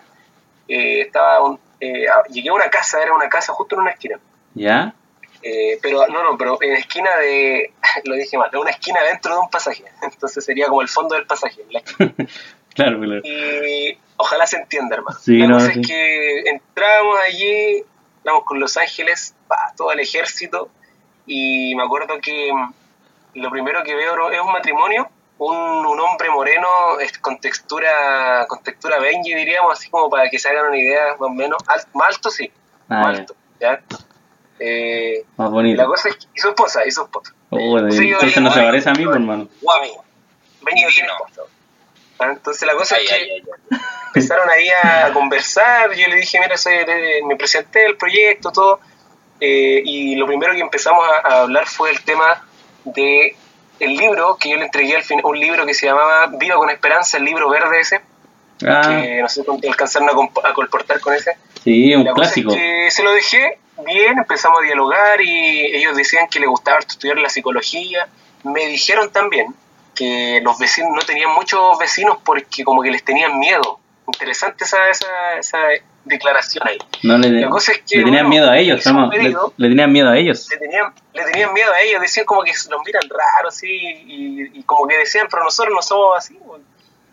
eh, 0.68 1.00
estaba 1.02 1.42
un- 1.44 1.58
eh, 1.80 2.06
llegué 2.30 2.48
a 2.50 2.54
una 2.54 2.68
casa, 2.70 3.02
era 3.02 3.12
una 3.14 3.28
casa 3.28 3.52
justo 3.52 3.74
en 3.76 3.82
una 3.82 3.90
esquina. 3.92 4.18
¿Ya? 4.54 4.94
Eh, 5.42 5.78
pero 5.80 6.06
no, 6.08 6.24
no, 6.24 6.36
pero 6.36 6.58
en 6.60 6.72
esquina 6.72 7.16
de, 7.18 7.72
lo 8.04 8.16
dije 8.16 8.36
mal, 8.36 8.50
en 8.52 8.58
una 8.58 8.70
esquina 8.70 9.00
dentro 9.02 9.34
de 9.34 9.40
un 9.40 9.48
pasaje. 9.50 9.84
Entonces 10.02 10.44
sería 10.44 10.66
como 10.66 10.82
el 10.82 10.88
fondo 10.88 11.14
del 11.14 11.26
pasaje. 11.26 11.64
la 11.70 11.80
esquina. 11.80 12.14
Claro, 12.74 13.00
claro. 13.00 13.22
Y 13.24 13.98
ojalá 14.18 14.46
se 14.46 14.56
entienda, 14.56 14.94
hermano. 14.94 15.18
Sí, 15.20 15.36
la 15.38 15.48
no, 15.48 15.54
cosa 15.54 15.72
sí. 15.72 15.80
es 15.80 15.88
que 15.88 16.40
entramos 16.48 17.18
allí, 17.26 17.82
entramos 18.18 18.44
con 18.44 18.60
Los 18.60 18.76
Ángeles, 18.76 19.34
pa, 19.46 19.72
todo 19.76 19.92
el 19.92 20.00
ejército, 20.00 20.68
y 21.26 21.74
me 21.74 21.82
acuerdo 21.82 22.20
que 22.20 22.50
lo 23.34 23.50
primero 23.50 23.82
que 23.84 23.94
veo 23.94 24.30
es 24.30 24.40
un 24.40 24.52
matrimonio, 24.52 25.08
un, 25.38 25.56
un 25.56 26.00
hombre 26.00 26.30
moreno 26.30 26.66
con 27.20 27.38
textura, 27.38 28.44
con 28.48 28.62
textura 28.62 28.98
Benji, 28.98 29.34
diríamos, 29.34 29.72
así 29.78 29.88
como 29.90 30.10
para 30.10 30.28
que 30.30 30.38
se 30.38 30.48
hagan 30.48 30.66
una 30.66 30.76
idea 30.78 31.12
más 31.12 31.20
o 31.20 31.30
menos. 31.30 31.58
Al- 31.68 31.84
más 31.94 32.14
alto, 32.16 32.30
sí, 32.30 32.50
Ah, 32.88 33.00
más 33.02 33.18
alto, 33.18 33.34
¿ya? 33.60 33.80
Eh, 34.58 35.24
Más 35.36 35.50
bonito. 35.50 35.80
la 35.80 35.86
cosa 35.86 36.08
es 36.08 36.16
que, 36.16 36.26
y 36.34 36.40
su 36.40 36.48
esposa, 36.48 36.84
y 36.86 36.90
su 36.90 37.02
esposa. 37.02 37.32
Oh, 37.50 37.78
yo- 37.78 37.86
entonces 37.86 38.42
no 38.42 38.50
se 38.50 38.60
parece 38.60 38.90
a 38.90 38.92
mí, 38.94 39.04
hermano. 39.04 39.48
Guapo. 39.60 40.04
Benji 40.62 40.84
Divino. 40.86 41.12
Entonces 42.20 42.66
la 42.66 42.74
cosa 42.74 42.96
Ay, 42.96 43.04
es 43.04 43.08
que 43.10 43.14
ay, 43.16 43.30
ay, 43.30 43.42
ay. 43.70 43.78
empezaron 44.08 44.50
ahí 44.50 44.68
a 44.82 45.12
conversar, 45.12 45.92
yo 45.94 46.06
le 46.08 46.16
dije, 46.16 46.38
mira, 46.40 46.56
soy, 46.56 46.72
me 47.26 47.36
presenté 47.36 47.84
el 47.86 47.96
proyecto, 47.96 48.50
todo, 48.50 48.80
eh, 49.40 49.80
y 49.84 50.16
lo 50.16 50.26
primero 50.26 50.52
que 50.52 50.60
empezamos 50.60 51.04
a, 51.08 51.28
a 51.28 51.42
hablar 51.42 51.66
fue 51.66 51.90
el 51.90 52.02
tema 52.02 52.44
de 52.84 53.36
el 53.80 53.96
libro 53.96 54.36
que 54.40 54.50
yo 54.50 54.56
le 54.56 54.64
entregué 54.64 54.96
al 54.96 55.04
final, 55.04 55.24
un 55.24 55.38
libro 55.38 55.64
que 55.64 55.74
se 55.74 55.86
llamaba 55.86 56.26
Viva 56.26 56.56
con 56.56 56.68
Esperanza, 56.70 57.16
el 57.18 57.24
libro 57.24 57.48
verde 57.48 57.80
ese, 57.80 58.00
Ah, 58.66 58.80
que 58.88 59.22
no 59.22 59.28
sé 59.28 59.44
cuánto 59.44 59.68
alcanzaron 59.68 60.08
a, 60.08 60.48
a 60.48 60.52
colportar 60.52 60.98
con 60.98 61.14
ese. 61.14 61.36
sí, 61.62 61.94
un 61.94 62.02
La 62.04 62.10
cosa 62.10 62.24
clásico. 62.24 62.50
es 62.50 62.56
que 62.56 62.90
se 62.90 63.04
lo 63.04 63.12
dejé 63.12 63.58
bien, 63.86 64.18
empezamos 64.18 64.58
a 64.58 64.62
dialogar 64.64 65.20
y 65.20 65.66
ellos 65.76 65.96
decían 65.96 66.26
que 66.28 66.40
les 66.40 66.48
gustaba 66.48 66.80
estudiar 66.80 67.18
la 67.18 67.28
psicología. 67.28 68.08
Me 68.42 68.66
dijeron 68.66 69.12
también 69.12 69.54
que 69.98 70.40
los 70.42 70.58
vecinos 70.58 70.92
no 70.94 71.00
tenían 71.02 71.30
muchos 71.34 71.78
vecinos 71.78 72.18
porque 72.24 72.62
como 72.64 72.82
que 72.82 72.90
les 72.90 73.04
tenían 73.04 73.38
miedo. 73.38 73.80
Interesante 74.06 74.64
esa, 74.64 74.88
esa, 74.88 75.06
esa 75.38 75.58
declaración 76.04 76.66
ahí. 76.66 76.78
No 77.02 77.18
le, 77.18 77.30
La 77.40 77.50
cosa 77.50 77.72
es 77.72 77.78
que, 77.78 77.98
le 77.98 78.04
tenían 78.04 78.26
bueno, 78.26 78.28
miedo 78.30 78.50
a 78.50 78.56
ellos, 78.58 78.86
un 78.86 78.96
¿no? 78.96 79.10
Le, 79.10 79.18
pedido. 79.18 79.52
le 79.56 79.68
tenían 79.68 79.92
miedo 79.92 80.08
a 80.08 80.16
ellos. 80.16 80.48
Le 80.50 80.56
tenían, 80.56 80.94
le 81.12 81.24
tenían 81.24 81.52
miedo 81.52 81.72
a 81.72 81.80
ellos, 81.82 82.00
decían 82.00 82.24
como 82.24 82.42
que 82.42 82.52
los 82.52 82.80
miran 82.86 83.02
raros 83.10 83.54
así 83.54 83.66
y, 83.68 84.58
y 84.58 84.62
como 84.62 84.86
que 84.86 84.96
decían, 84.96 85.26
pero 85.30 85.44
nosotros 85.44 85.74
no 85.74 85.82
somos 85.82 86.16
así. 86.16 86.38
güey". 86.40 86.62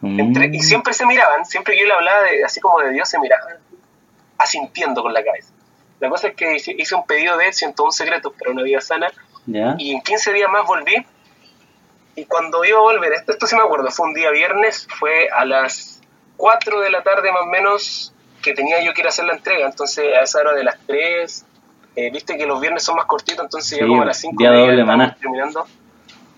Entre- 0.04 0.48
Mm. 0.50 0.54
y 0.54 0.60
siempre 0.62 0.94
se 0.94 1.06
miraban, 1.06 1.46
siempre 1.46 1.74
que 1.74 1.80
yo 1.82 1.88
le 1.88 1.94
hablaba 1.94 2.22
de, 2.24 2.44
así 2.46 2.60
como 2.62 2.80
de 2.80 2.92
Dios, 2.92 3.10
se 3.10 3.18
miraban 3.20 3.56
asintiendo 4.38 5.02
con 5.02 5.14
la 5.14 5.24
cabeza. 5.24 5.52
La 6.00 6.10
cosa 6.10 6.28
es 6.28 6.36
que 6.36 6.56
hice, 6.56 6.76
hice 6.78 6.94
un 6.96 7.06
pedido 7.06 7.38
de 7.38 7.52
101 7.54 7.92
secretos 7.92 8.34
para 8.38 8.52
una 8.52 8.62
vida 8.64 8.82
sana 8.82 9.08
¿Ya? 9.46 9.76
y 9.78 9.94
en 9.94 10.02
15 10.02 10.34
días 10.34 10.50
más 10.52 10.66
volví. 10.68 11.06
Y 12.16 12.26
cuando 12.26 12.64
iba 12.64 12.78
a 12.78 12.82
volver, 12.82 13.14
esto, 13.14 13.34
esto 13.34 13.46
sí 13.48 13.56
me 13.56 13.62
acuerdo, 13.62 13.90
fue 13.92 14.08
un 14.08 14.14
día 14.14 14.32
viernes, 14.32 14.88
fue 15.00 15.28
a 15.30 15.44
las 15.46 16.02
4 16.38 16.80
de 16.82 16.90
la 16.90 17.04
tarde 17.04 17.32
más 17.32 17.42
o 17.44 17.46
menos 17.48 18.14
que 18.42 18.54
tenía 18.54 18.82
yo 18.82 18.94
que 18.94 19.02
ir 19.02 19.08
a 19.08 19.10
hacer 19.10 19.26
la 19.26 19.34
entrega. 19.34 19.66
Entonces 19.66 20.06
a 20.16 20.22
esa 20.22 20.40
hora 20.40 20.54
de 20.54 20.64
las 20.64 20.78
3, 20.88 21.46
eh, 21.98 22.12
viste 22.12 22.38
que 22.38 22.46
los 22.46 22.62
viernes 22.62 22.84
son 22.84 22.96
más 22.96 23.06
cortitos, 23.06 23.44
entonces 23.44 23.70
Sí, 23.70 23.78
ya 23.82 23.88
como 23.88 24.02
a 24.02 24.06
las 24.06 24.18
5 24.20 24.36
día 24.38 24.52
doble, 24.52 24.84
maná. 24.86 25.16
terminando. 25.20 25.66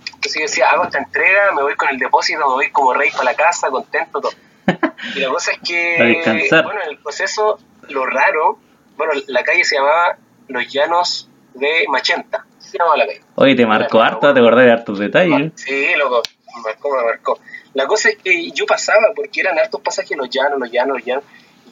Entonces 0.06 0.34
yo 0.36 0.42
decía, 0.42 0.70
hago 0.72 0.86
esta 0.86 0.98
entrega, 0.98 1.52
me 1.54 1.62
voy 1.62 1.76
con 1.76 1.90
el 1.90 2.00
depósito, 2.00 2.40
me 2.40 2.46
voy 2.46 2.72
como 2.72 2.94
rey 2.94 3.12
para 3.12 3.26
la 3.26 3.34
casa, 3.36 3.70
contento, 3.70 4.22
todo. 4.22 4.32
Y 5.16 5.20
la 5.20 5.30
cosa 5.30 5.52
es 5.52 5.60
que, 5.60 6.22
bueno, 6.64 6.82
en 6.84 6.90
el 6.90 6.98
proceso, 6.98 7.60
lo 7.90 8.06
raro, 8.06 8.58
bueno, 8.98 9.14
la 9.28 9.44
calle 9.44 9.64
se 9.64 9.76
llamaba 9.76 10.18
Los 10.48 10.68
Llanos 10.74 11.30
de 11.58 11.86
Machenta, 11.90 12.46
se 12.58 12.78
llamaba 12.78 12.98
la 12.98 13.08
calle. 13.08 13.22
Oye, 13.36 13.56
te 13.56 13.66
marcó 13.66 14.02
harto, 14.02 14.34
te 14.34 14.40
acordás 14.40 14.66
de 14.66 14.72
hartos 14.72 15.00
detalles. 15.00 15.52
Sí, 15.56 15.88
loco, 15.98 16.22
me 16.56 16.62
marcó, 16.62 16.96
me 16.96 17.04
marcó. 17.04 17.40
La 17.74 17.86
cosa 17.86 18.10
es 18.10 18.18
que 18.18 18.52
yo 18.52 18.66
pasaba, 18.66 19.08
porque 19.16 19.42
eran 19.42 19.58
hartos 19.58 19.82
pasajes, 19.82 20.18
los 20.18 20.30
llanos, 20.30 20.60
los 20.60 20.72
llanos, 20.72 20.98
los 20.98 21.06
llanos, 21.06 21.24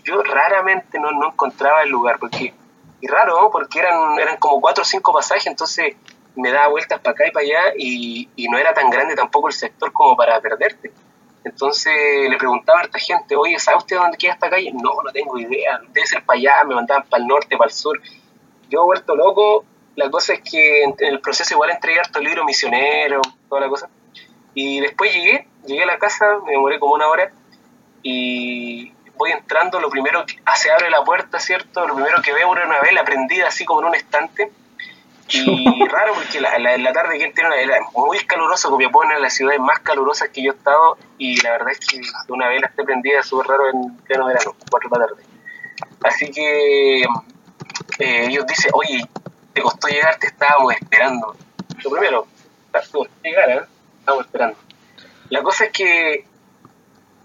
yo 0.04 0.22
raramente 0.22 1.00
no, 1.00 1.12
no 1.12 1.30
encontraba 1.30 1.82
el 1.84 1.90
lugar, 1.90 2.18
porque, 2.20 2.54
y 3.02 3.08
raro, 3.08 3.42
¿no? 3.42 3.50
porque 3.50 3.80
eran, 3.80 4.20
eran 4.20 4.38
como 4.38 4.62
cuatro 4.62 4.84
o 4.84 4.86
cinco 4.86 5.12
pasajes, 5.14 5.48
entonces 5.48 5.96
me 6.36 6.52
daba 6.52 6.68
vueltas 6.68 7.00
para 7.00 7.14
acá 7.14 7.28
y 7.28 7.32
para 7.32 7.46
allá, 7.46 7.74
y, 7.78 8.30
y 8.36 8.48
no 8.48 8.58
era 8.58 8.74
tan 8.74 8.90
grande 8.90 9.16
tampoco 9.16 9.48
el 9.48 9.54
sector 9.54 9.92
como 9.92 10.16
para 10.16 10.40
perderte. 10.42 10.92
Entonces 11.46 11.94
le 12.28 12.38
preguntaba 12.38 12.82
a 12.82 12.84
esta 12.84 12.98
gente, 12.98 13.36
oye, 13.36 13.60
¿sabe 13.60 13.78
usted 13.78 13.98
dónde 13.98 14.18
queda 14.18 14.34
esta 14.34 14.50
calle? 14.50 14.72
No, 14.74 15.04
no 15.04 15.12
tengo 15.12 15.38
idea, 15.38 15.80
debe 15.94 16.08
ser 16.08 16.26
para 16.26 16.40
allá, 16.40 16.64
me 16.66 16.74
mandaban 16.74 17.08
para 17.08 17.22
el 17.22 17.28
norte, 17.28 17.56
para 17.56 17.70
el 17.70 17.76
sur. 17.76 18.02
Yo 18.68 18.84
vuelto 18.86 19.16
loco, 19.16 19.64
la 19.96 20.10
cosa 20.10 20.34
es 20.34 20.42
que 20.42 20.84
en 20.84 20.96
en 21.00 21.14
el 21.14 21.22
proceso 21.22 21.54
igual 21.54 21.72
entregué 21.72 22.00
harto 22.00 22.20
libro 22.20 22.44
misionero, 22.44 23.22
toda 23.50 23.62
la 23.62 23.70
cosa. 23.70 23.90
Y 24.54 24.80
después 24.80 25.14
llegué, 25.14 25.48
llegué 25.66 25.84
a 25.84 25.88
la 25.88 25.98
casa, 25.98 26.26
me 26.46 26.54
demoré 26.54 26.80
como 26.80 26.94
una 26.94 27.08
hora, 27.08 27.32
y 28.02 28.94
voy 29.18 29.32
entrando, 29.32 29.80
lo 29.80 29.90
primero 29.90 30.26
que 30.26 30.40
ah, 30.46 30.56
se 30.56 30.72
abre 30.72 30.90
la 30.90 31.04
puerta, 31.04 31.40
¿cierto? 31.40 31.88
Lo 31.88 31.96
primero 31.96 32.22
que 32.22 32.34
veo 32.34 32.54
era 32.56 32.68
una 32.68 32.80
vela 32.82 33.04
prendida 33.04 33.48
así 33.48 33.66
como 33.66 33.82
en 33.82 33.88
un 33.88 33.96
estante. 33.96 34.52
Y 35.30 35.86
raro 35.90 36.14
porque 36.14 36.40
la, 36.40 36.58
la, 36.60 36.78
la 36.78 36.94
tarde 36.94 37.18
que 37.18 37.26
entré 37.26 37.46
era 37.64 37.80
muy 37.94 38.20
caluroso, 38.20 38.70
Copiapó 38.70 39.04
es 39.04 39.08
una 39.08 39.16
de 39.16 39.22
las 39.22 39.34
ciudades 39.34 39.60
más 39.60 39.80
calurosas 39.80 40.30
que 40.30 40.44
yo 40.44 40.52
he 40.52 40.56
estado, 40.56 40.98
y 41.18 41.42
la 41.42 41.52
verdad 41.52 41.72
es 41.72 41.80
que 41.80 42.00
una 42.30 42.48
vela 42.48 42.68
esté 42.68 42.84
prendida 42.84 43.20
es 43.20 43.26
súper 43.26 43.48
raro 43.48 43.70
en 43.70 43.98
pleno 43.98 44.28
verano, 44.28 44.56
cuatro 44.70 44.90
de 44.90 45.00
la 45.00 45.08
tarde. 45.08 45.24
Así 46.04 46.30
que 46.32 47.02
eh, 48.00 48.28
ellos 48.28 48.46
dicen, 48.46 48.72
oye, 48.74 49.02
te 49.56 49.62
costó 49.62 49.88
llegar, 49.88 50.20
te 50.20 50.28
estábamos 50.28 50.74
esperando. 50.74 51.36
Lo 51.82 51.90
primero, 51.90 52.28
te 52.72 52.80
costó 52.80 53.08
llegar, 53.24 53.50
¿eh? 53.50 53.62
Estábamos 54.00 54.26
esperando. 54.26 54.58
La 55.30 55.42
cosa 55.42 55.66
es 55.66 55.72
que 55.72 56.26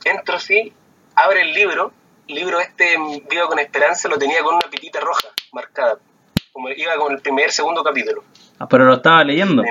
entro 0.05 0.37
así, 0.37 0.73
abre 1.17 1.43
el 1.43 1.53
libro, 1.53 1.93
el 2.29 2.37
libro 2.37 2.61
este 2.61 2.97
Viva 3.29 3.49
con 3.49 3.59
Esperanza 3.59 4.09
lo 4.09 4.17
tenía 4.17 4.43
con 4.45 4.55
una 4.55 4.71
pitita 4.71 5.01
roja 5.01 5.27
marcada, 5.53 5.99
como 6.53 6.71
iba 6.71 6.97
con 6.99 7.13
el 7.13 7.21
primer, 7.21 7.51
segundo 7.51 7.83
capítulo. 7.83 8.23
Ah, 8.61 8.69
pero 8.69 8.85
lo 8.85 8.95
estaba 8.95 9.25
leyendo. 9.25 9.65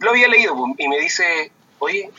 Lo 0.00 0.10
había 0.10 0.28
leído 0.28 0.54
y 0.76 0.88
me 0.88 0.98
dice, 1.00 1.50
oye, 1.78 2.10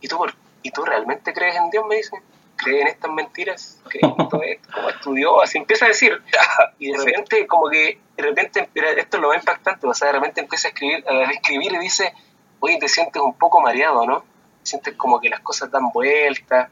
¿y 0.00 0.08
tú, 0.08 0.24
¿y 0.62 0.70
tú 0.70 0.84
realmente 0.86 1.34
crees 1.34 1.56
en 1.56 1.68
Dios? 1.68 1.84
Me 1.86 1.96
dice, 1.96 2.16
¿crees 2.56 2.82
en 2.82 2.88
estas 2.88 3.10
mentiras? 3.12 3.80
¿Crees 3.88 4.04
en 4.04 4.28
todo 4.28 4.42
esto? 4.42 4.68
¿Cómo 4.74 4.88
estudió? 4.90 5.42
Así 5.42 5.58
empieza 5.58 5.84
a 5.86 5.88
decir. 5.88 6.20
Y 6.78 6.92
de 6.92 6.98
repente, 6.98 7.46
como 7.46 7.68
que, 7.70 7.98
de 8.16 8.22
repente, 8.22 8.68
esto 8.74 9.16
es 9.16 9.20
lo 9.22 9.28
más 9.28 9.38
impactante, 9.38 9.86
o 9.86 9.94
sea, 9.94 10.08
de 10.08 10.12
repente 10.14 10.40
empieza 10.40 10.68
a 10.68 10.70
escribir, 10.70 11.04
a 11.08 11.30
escribir 11.30 11.72
y 11.72 11.78
dice, 11.78 12.12
oye, 12.60 12.78
te 12.78 12.88
sientes 12.88 13.20
un 13.22 13.34
poco 13.34 13.60
mareado, 13.60 14.04
¿no? 14.06 14.24
Sientes 14.62 14.94
como 14.94 15.20
que 15.20 15.28
las 15.30 15.40
cosas 15.40 15.70
dan 15.70 15.90
vueltas. 15.90 16.68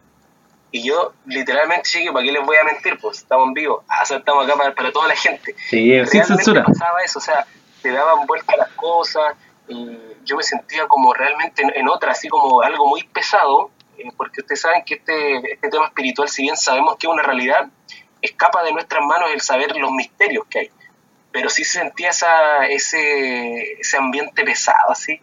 Y 0.70 0.82
yo, 0.82 1.14
literalmente, 1.26 1.88
llegué, 1.88 2.12
¿para 2.12 2.24
qué 2.24 2.32
les 2.32 2.44
voy 2.44 2.56
a 2.56 2.64
mentir? 2.64 2.98
Pues 3.00 3.18
estamos 3.18 3.46
en 3.46 3.54
vivo, 3.54 3.84
ah, 3.88 4.02
estamos 4.02 4.44
acá 4.44 4.56
para, 4.56 4.74
para 4.74 4.90
toda 4.92 5.06
la 5.08 5.14
gente 5.16 5.54
Sí, 5.70 5.78
sin 5.78 6.04
realmente 6.04 6.24
censura. 6.26 6.64
pasaba 6.64 7.02
eso, 7.02 7.18
o 7.20 7.22
sea, 7.22 7.46
te 7.80 7.90
daban 7.92 8.26
vuelta 8.26 8.56
las 8.56 8.70
cosas 8.70 9.36
y 9.68 9.98
yo 10.24 10.36
me 10.36 10.42
sentía 10.42 10.86
como 10.88 11.14
realmente 11.14 11.62
en, 11.62 11.70
en 11.76 11.88
otra, 11.88 12.10
así 12.12 12.28
como 12.28 12.60
algo 12.60 12.86
muy 12.88 13.04
pesado, 13.04 13.70
eh, 13.98 14.10
porque 14.16 14.40
ustedes 14.40 14.60
saben 14.60 14.84
que 14.84 14.94
este, 14.94 15.52
este 15.52 15.68
tema 15.68 15.86
espiritual, 15.86 16.28
si 16.28 16.42
bien 16.42 16.56
sabemos 16.56 16.96
que 16.96 17.06
es 17.06 17.12
una 17.12 17.22
realidad, 17.22 17.68
escapa 18.20 18.62
de 18.62 18.72
nuestras 18.72 19.04
manos 19.04 19.30
el 19.32 19.40
saber 19.40 19.76
los 19.76 19.92
misterios 19.92 20.44
que 20.48 20.58
hay, 20.60 20.70
pero 21.30 21.48
sí 21.50 21.64
se 21.64 21.80
sentía 21.80 22.10
esa, 22.10 22.66
ese, 22.66 23.80
ese 23.80 23.96
ambiente 23.96 24.44
pesado 24.44 24.90
así 24.90 25.20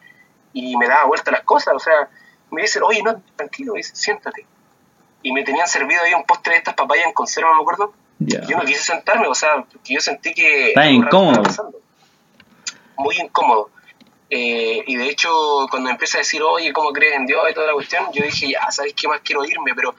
y 0.53 0.75
me 0.77 0.87
daba 0.87 1.05
vuelta 1.05 1.31
las 1.31 1.41
cosas, 1.41 1.73
o 1.75 1.79
sea, 1.79 2.09
me 2.51 2.63
dicen, 2.63 2.83
oye, 2.83 3.01
no, 3.01 3.21
tranquilo, 3.35 3.73
me 3.73 3.79
dicen, 3.79 3.95
siéntate. 3.95 4.45
Y 5.23 5.31
me 5.31 5.43
tenían 5.43 5.67
servido 5.67 6.01
ahí 6.03 6.13
un 6.13 6.23
postre 6.23 6.53
de 6.53 6.59
estas 6.59 6.73
papayas 6.73 7.05
en 7.05 7.13
conserva, 7.13 7.53
me 7.55 7.61
acuerdo, 7.61 7.93
yo 8.19 8.57
no 8.57 8.63
quise 8.65 8.83
sentarme, 8.83 9.27
o 9.27 9.35
sea, 9.35 9.63
porque 9.63 9.93
yo 9.95 9.99
sentí 9.99 10.33
que... 10.33 10.73
Raro 10.75 10.89
incómodo. 10.89 11.43
Muy 12.97 13.17
incómodo. 13.17 13.71
Eh, 14.33 14.83
y 14.87 14.95
de 14.95 15.09
hecho, 15.09 15.67
cuando 15.69 15.89
empieza 15.89 16.17
a 16.17 16.19
decir, 16.19 16.41
oye, 16.41 16.71
¿cómo 16.71 16.93
crees 16.93 17.15
en 17.15 17.25
Dios 17.25 17.45
y 17.49 17.53
toda 17.53 17.67
la 17.67 17.73
cuestión? 17.73 18.05
Yo 18.13 18.23
dije, 18.23 18.51
ya, 18.51 18.71
¿sabes 18.71 18.93
qué 18.93 19.05
más 19.09 19.19
quiero 19.19 19.43
irme? 19.43 19.75
Pero 19.75 19.93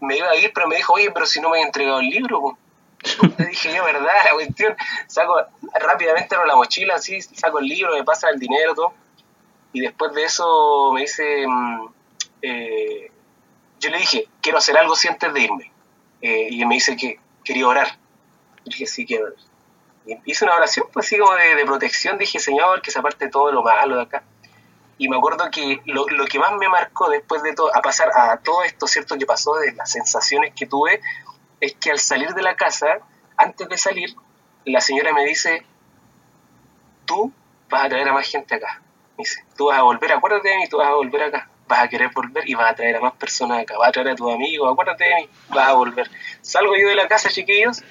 me 0.00 0.18
iba 0.18 0.28
a 0.28 0.36
ir, 0.36 0.52
pero 0.54 0.68
me 0.68 0.76
dijo, 0.76 0.92
oye, 0.92 1.10
pero 1.10 1.24
si 1.24 1.40
no 1.40 1.48
me 1.48 1.60
han 1.60 1.66
entregado 1.68 2.00
el 2.00 2.08
libro. 2.10 2.58
Le 3.38 3.46
dije 3.46 3.74
yo, 3.74 3.82
¿verdad? 3.82 4.12
La 4.26 4.32
cuestión, 4.32 4.76
saco 5.06 5.40
rápidamente 5.80 6.36
la 6.46 6.54
mochila, 6.54 6.96
así, 6.96 7.22
saco 7.22 7.58
el 7.58 7.66
libro, 7.66 7.94
me 7.94 8.04
pasa 8.04 8.28
el 8.28 8.38
dinero, 8.38 8.74
todo. 8.74 8.92
Y 9.72 9.80
después 9.80 10.12
de 10.12 10.24
eso 10.24 10.92
me 10.92 11.00
dice, 11.02 11.46
mm, 11.46 11.88
eh, 12.42 13.10
yo 13.80 13.90
le 13.90 13.98
dije, 13.98 14.28
quiero 14.42 14.58
hacer 14.58 14.76
algo 14.76 14.94
si 14.94 15.08
antes 15.08 15.32
de 15.32 15.40
irme. 15.40 15.72
Eh, 16.20 16.48
y 16.50 16.64
me 16.66 16.74
dice 16.74 16.94
que 16.94 17.18
quería 17.42 17.66
orar. 17.66 17.98
Y 18.64 18.70
dije, 18.70 18.86
sí, 18.86 19.06
quiero 19.06 19.26
orar. 19.26 19.36
Y 20.06 20.18
hice 20.24 20.44
una 20.44 20.54
oración, 20.54 20.86
pues 20.92 21.06
así 21.06 21.18
como 21.18 21.34
de, 21.34 21.56
de 21.56 21.64
protección, 21.64 22.16
dije, 22.16 22.38
Señor, 22.38 22.80
que 22.80 22.90
se 22.90 22.98
aparte 22.98 23.28
todo 23.28 23.50
lo 23.52 23.62
malo 23.62 23.96
de 23.96 24.02
acá. 24.02 24.22
Y 24.98 25.08
me 25.08 25.16
acuerdo 25.16 25.50
que 25.50 25.82
lo, 25.84 26.06
lo 26.08 26.24
que 26.26 26.38
más 26.38 26.52
me 26.52 26.68
marcó 26.68 27.10
después 27.10 27.42
de 27.42 27.52
todo, 27.52 27.74
a 27.74 27.82
pasar 27.82 28.10
a 28.14 28.38
todo 28.38 28.62
esto, 28.62 28.86
¿cierto? 28.86 29.18
Que 29.18 29.26
pasó 29.26 29.56
de 29.56 29.72
las 29.72 29.90
sensaciones 29.90 30.54
que 30.54 30.66
tuve, 30.66 31.00
es 31.60 31.74
que 31.74 31.90
al 31.90 31.98
salir 31.98 32.30
de 32.34 32.42
la 32.42 32.56
casa, 32.56 33.00
antes 33.36 33.68
de 33.68 33.76
salir, 33.76 34.14
la 34.64 34.80
señora 34.80 35.12
me 35.12 35.24
dice, 35.24 35.64
tú 37.04 37.32
vas 37.68 37.84
a 37.84 37.88
traer 37.88 38.08
a 38.08 38.12
más 38.12 38.28
gente 38.28 38.54
acá. 38.54 38.80
Me 39.18 39.24
dice, 39.24 39.44
tú 39.56 39.66
vas 39.66 39.78
a 39.78 39.82
volver, 39.82 40.12
acuérdate 40.12 40.48
de 40.48 40.56
mí, 40.56 40.68
tú 40.68 40.78
vas 40.78 40.88
a 40.88 40.94
volver 40.94 41.22
acá. 41.22 41.48
Vas 41.68 41.80
a 41.80 41.88
querer 41.88 42.10
volver 42.14 42.48
y 42.48 42.54
vas 42.54 42.70
a 42.70 42.74
traer 42.74 42.96
a 42.96 43.00
más 43.00 43.14
personas 43.14 43.62
acá. 43.62 43.76
Vas 43.76 43.88
a 43.88 43.92
traer 43.92 44.10
a 44.10 44.14
tus 44.14 44.32
amigos, 44.32 44.70
acuérdate 44.70 45.04
de 45.04 45.14
mí, 45.16 45.28
vas 45.48 45.68
a 45.68 45.72
volver. 45.72 46.10
Salgo 46.40 46.76
yo 46.76 46.88
de 46.88 46.94
la 46.94 47.08
casa, 47.08 47.28
chiquillos, 47.28 47.82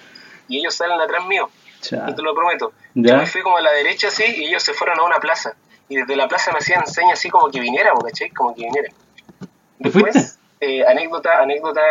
y 0.47 0.59
ellos 0.59 0.75
salen 0.75 0.99
atrás 0.99 1.25
mío. 1.25 1.49
Cha. 1.89 2.05
Y 2.09 2.15
te 2.15 2.21
lo 2.21 2.33
prometo. 2.33 2.73
Ya. 2.93 3.13
Yo 3.13 3.17
me 3.17 3.25
fui 3.25 3.41
como 3.41 3.57
a 3.57 3.61
la 3.61 3.71
derecha 3.71 4.07
así 4.07 4.23
y 4.23 4.45
ellos 4.45 4.63
se 4.63 4.73
fueron 4.73 4.99
a 4.99 5.03
una 5.03 5.17
plaza. 5.17 5.55
Y 5.87 5.97
desde 5.97 6.15
la 6.15 6.27
plaza 6.27 6.51
me 6.51 6.57
hacían 6.57 6.85
señas 6.87 7.19
así 7.19 7.29
como 7.29 7.49
que 7.49 7.59
viniera, 7.59 7.93
¿cachai? 8.03 8.29
Como 8.31 8.55
que 8.55 8.63
viniera. 8.63 8.89
¿Te 9.81 9.89
fuiste? 9.91 10.19
eh, 10.59 10.85
anécdota, 10.85 11.41
anécdota, 11.41 11.81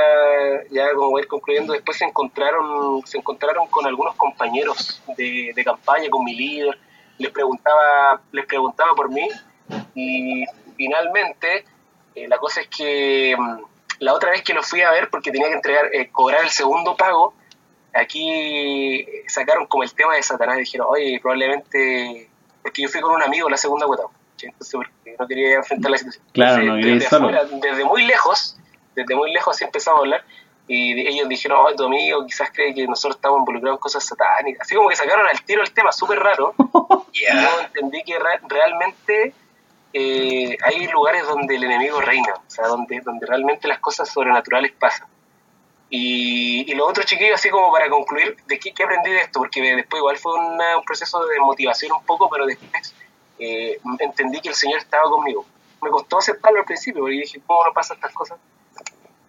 ya 0.71 0.93
como 0.95 1.11
voy 1.11 1.21
a 1.21 1.23
ir 1.23 1.29
concluyendo, 1.29 1.73
después 1.73 1.99
se 1.99 2.05
encontraron, 2.05 3.07
se 3.07 3.19
encontraron 3.19 3.69
con 3.69 3.87
algunos 3.87 4.15
compañeros 4.17 5.03
de, 5.17 5.53
de 5.55 5.65
campaña, 5.65 6.09
con 6.11 6.25
mi 6.25 6.35
líder, 6.35 6.77
les 7.19 7.31
preguntaba, 7.31 8.21
les 8.33 8.47
preguntaba 8.47 8.93
por 8.95 9.11
mí 9.11 9.29
y 9.95 10.45
finalmente 10.77 11.65
eh, 12.15 12.27
la 12.29 12.39
cosa 12.39 12.63
es 12.63 12.69
que 12.69 13.37
mm, 13.39 13.59
la 14.01 14.15
otra 14.15 14.31
vez 14.31 14.43
que 14.43 14.55
lo 14.55 14.63
fui 14.63 14.83
a 14.83 14.91
ver 14.91 15.09
porque 15.11 15.31
tenía 15.31 15.49
que 15.49 15.55
entregar, 15.55 15.95
eh, 15.95 16.11
cobrar 16.11 16.43
el 16.43 16.51
segundo 16.51 16.97
pago, 16.97 17.35
aquí 17.95 19.07
sacaron 19.29 19.67
como 19.67 19.83
el 19.83 19.95
tema 19.95 20.15
de 20.17 20.23
Satanás, 20.23 20.59
dijeron, 20.59 20.87
oye, 20.91 21.19
probablemente, 21.21 22.29
porque 22.63 22.83
yo 22.83 22.89
fui 22.89 23.01
con 23.01 23.13
un 23.13 23.23
amigo 23.23 23.49
la 23.49 23.57
segunda 23.57 23.87
cuota, 23.87 24.05
entonces 24.43 24.75
porque 24.75 25.17
no 25.19 25.27
quería 25.27 25.57
enfrentar 25.57 25.91
la 25.91 25.99
situación. 25.99 26.25
Claro, 26.33 26.63
Entonces, 26.63 26.69
no 26.69 26.77
quería 26.81 26.95
desde, 26.95 27.09
solo. 27.09 27.27
afuera, 27.29 27.45
desde 27.61 27.85
muy 27.85 28.03
lejos, 28.05 28.57
desde 28.95 29.15
muy 29.15 29.33
lejos 29.33 29.61
empezamos 29.63 29.99
a 29.99 30.01
hablar, 30.03 30.25
y 30.67 31.07
ellos 31.07 31.29
dijeron, 31.29 31.59
oh, 31.67 31.75
tu 31.75 31.85
amigo 31.85 32.25
quizás 32.27 32.51
cree 32.53 32.75
que 32.75 32.87
nosotros 32.87 33.17
estamos 33.17 33.39
involucrados 33.41 33.77
en 33.77 33.81
cosas 33.81 34.05
satánicas, 34.05 34.63
así 34.67 34.75
como 34.75 34.89
que 34.89 34.97
sacaron 34.97 35.27
al 35.27 35.43
tiro 35.43 35.63
el 35.63 35.73
tema, 35.73 35.93
súper 35.93 36.19
raro, 36.21 36.55
y 37.13 37.23
Ya. 37.23 37.43
yo 37.43 37.61
entendí 37.67 38.03
que 38.03 38.19
re- 38.19 38.41
realmente 38.49 39.35
eh, 39.93 40.57
hay 40.63 40.87
lugares 40.89 41.25
donde 41.27 41.55
el 41.57 41.65
enemigo 41.65 42.01
reina, 42.01 42.35
o 42.35 42.51
sea, 42.51 42.67
donde, 42.67 43.01
donde 43.01 43.27
realmente 43.27 43.69
las 43.69 43.79
cosas 43.79 44.09
sobrenaturales 44.09 44.73
pasan. 44.73 45.07
Y, 45.91 46.71
y 46.71 46.75
lo 46.75 46.87
otro, 46.87 47.05
chiquillo, 47.05 47.35
así 47.35 47.51
como 47.51 47.71
para 47.71 47.89
concluir, 47.89 48.37
¿de 48.47 48.59
qué, 48.59 48.73
qué 48.73 48.83
aprendí 48.83 49.11
de 49.11 49.21
esto? 49.21 49.39
Porque 49.41 49.61
después 49.61 50.01
igual 50.01 50.17
fue 50.17 50.35
una- 50.35 50.79
un 50.79 50.85
proceso 50.85 51.25
de 51.27 51.39
motivación 51.41 51.93
un 51.93 52.05
poco, 52.05 52.29
pero 52.31 52.47
después 52.47 52.95
eh, 53.39 53.79
entendí 54.01 54.41
que 54.41 54.49
el 54.49 54.55
Señor 54.55 54.79
estaba 54.79 55.05
conmigo. 55.11 55.45
Me 55.83 55.91
costó 55.91 56.19
aceptarlo 56.19 56.61
al 56.61 56.65
principio, 56.65 57.03
porque 57.03 57.17
dije, 57.17 57.41
¿cómo 57.47 57.65
no 57.65 57.73
pasan 57.73 57.97
estas 57.97 58.13
cosas? 58.13 58.39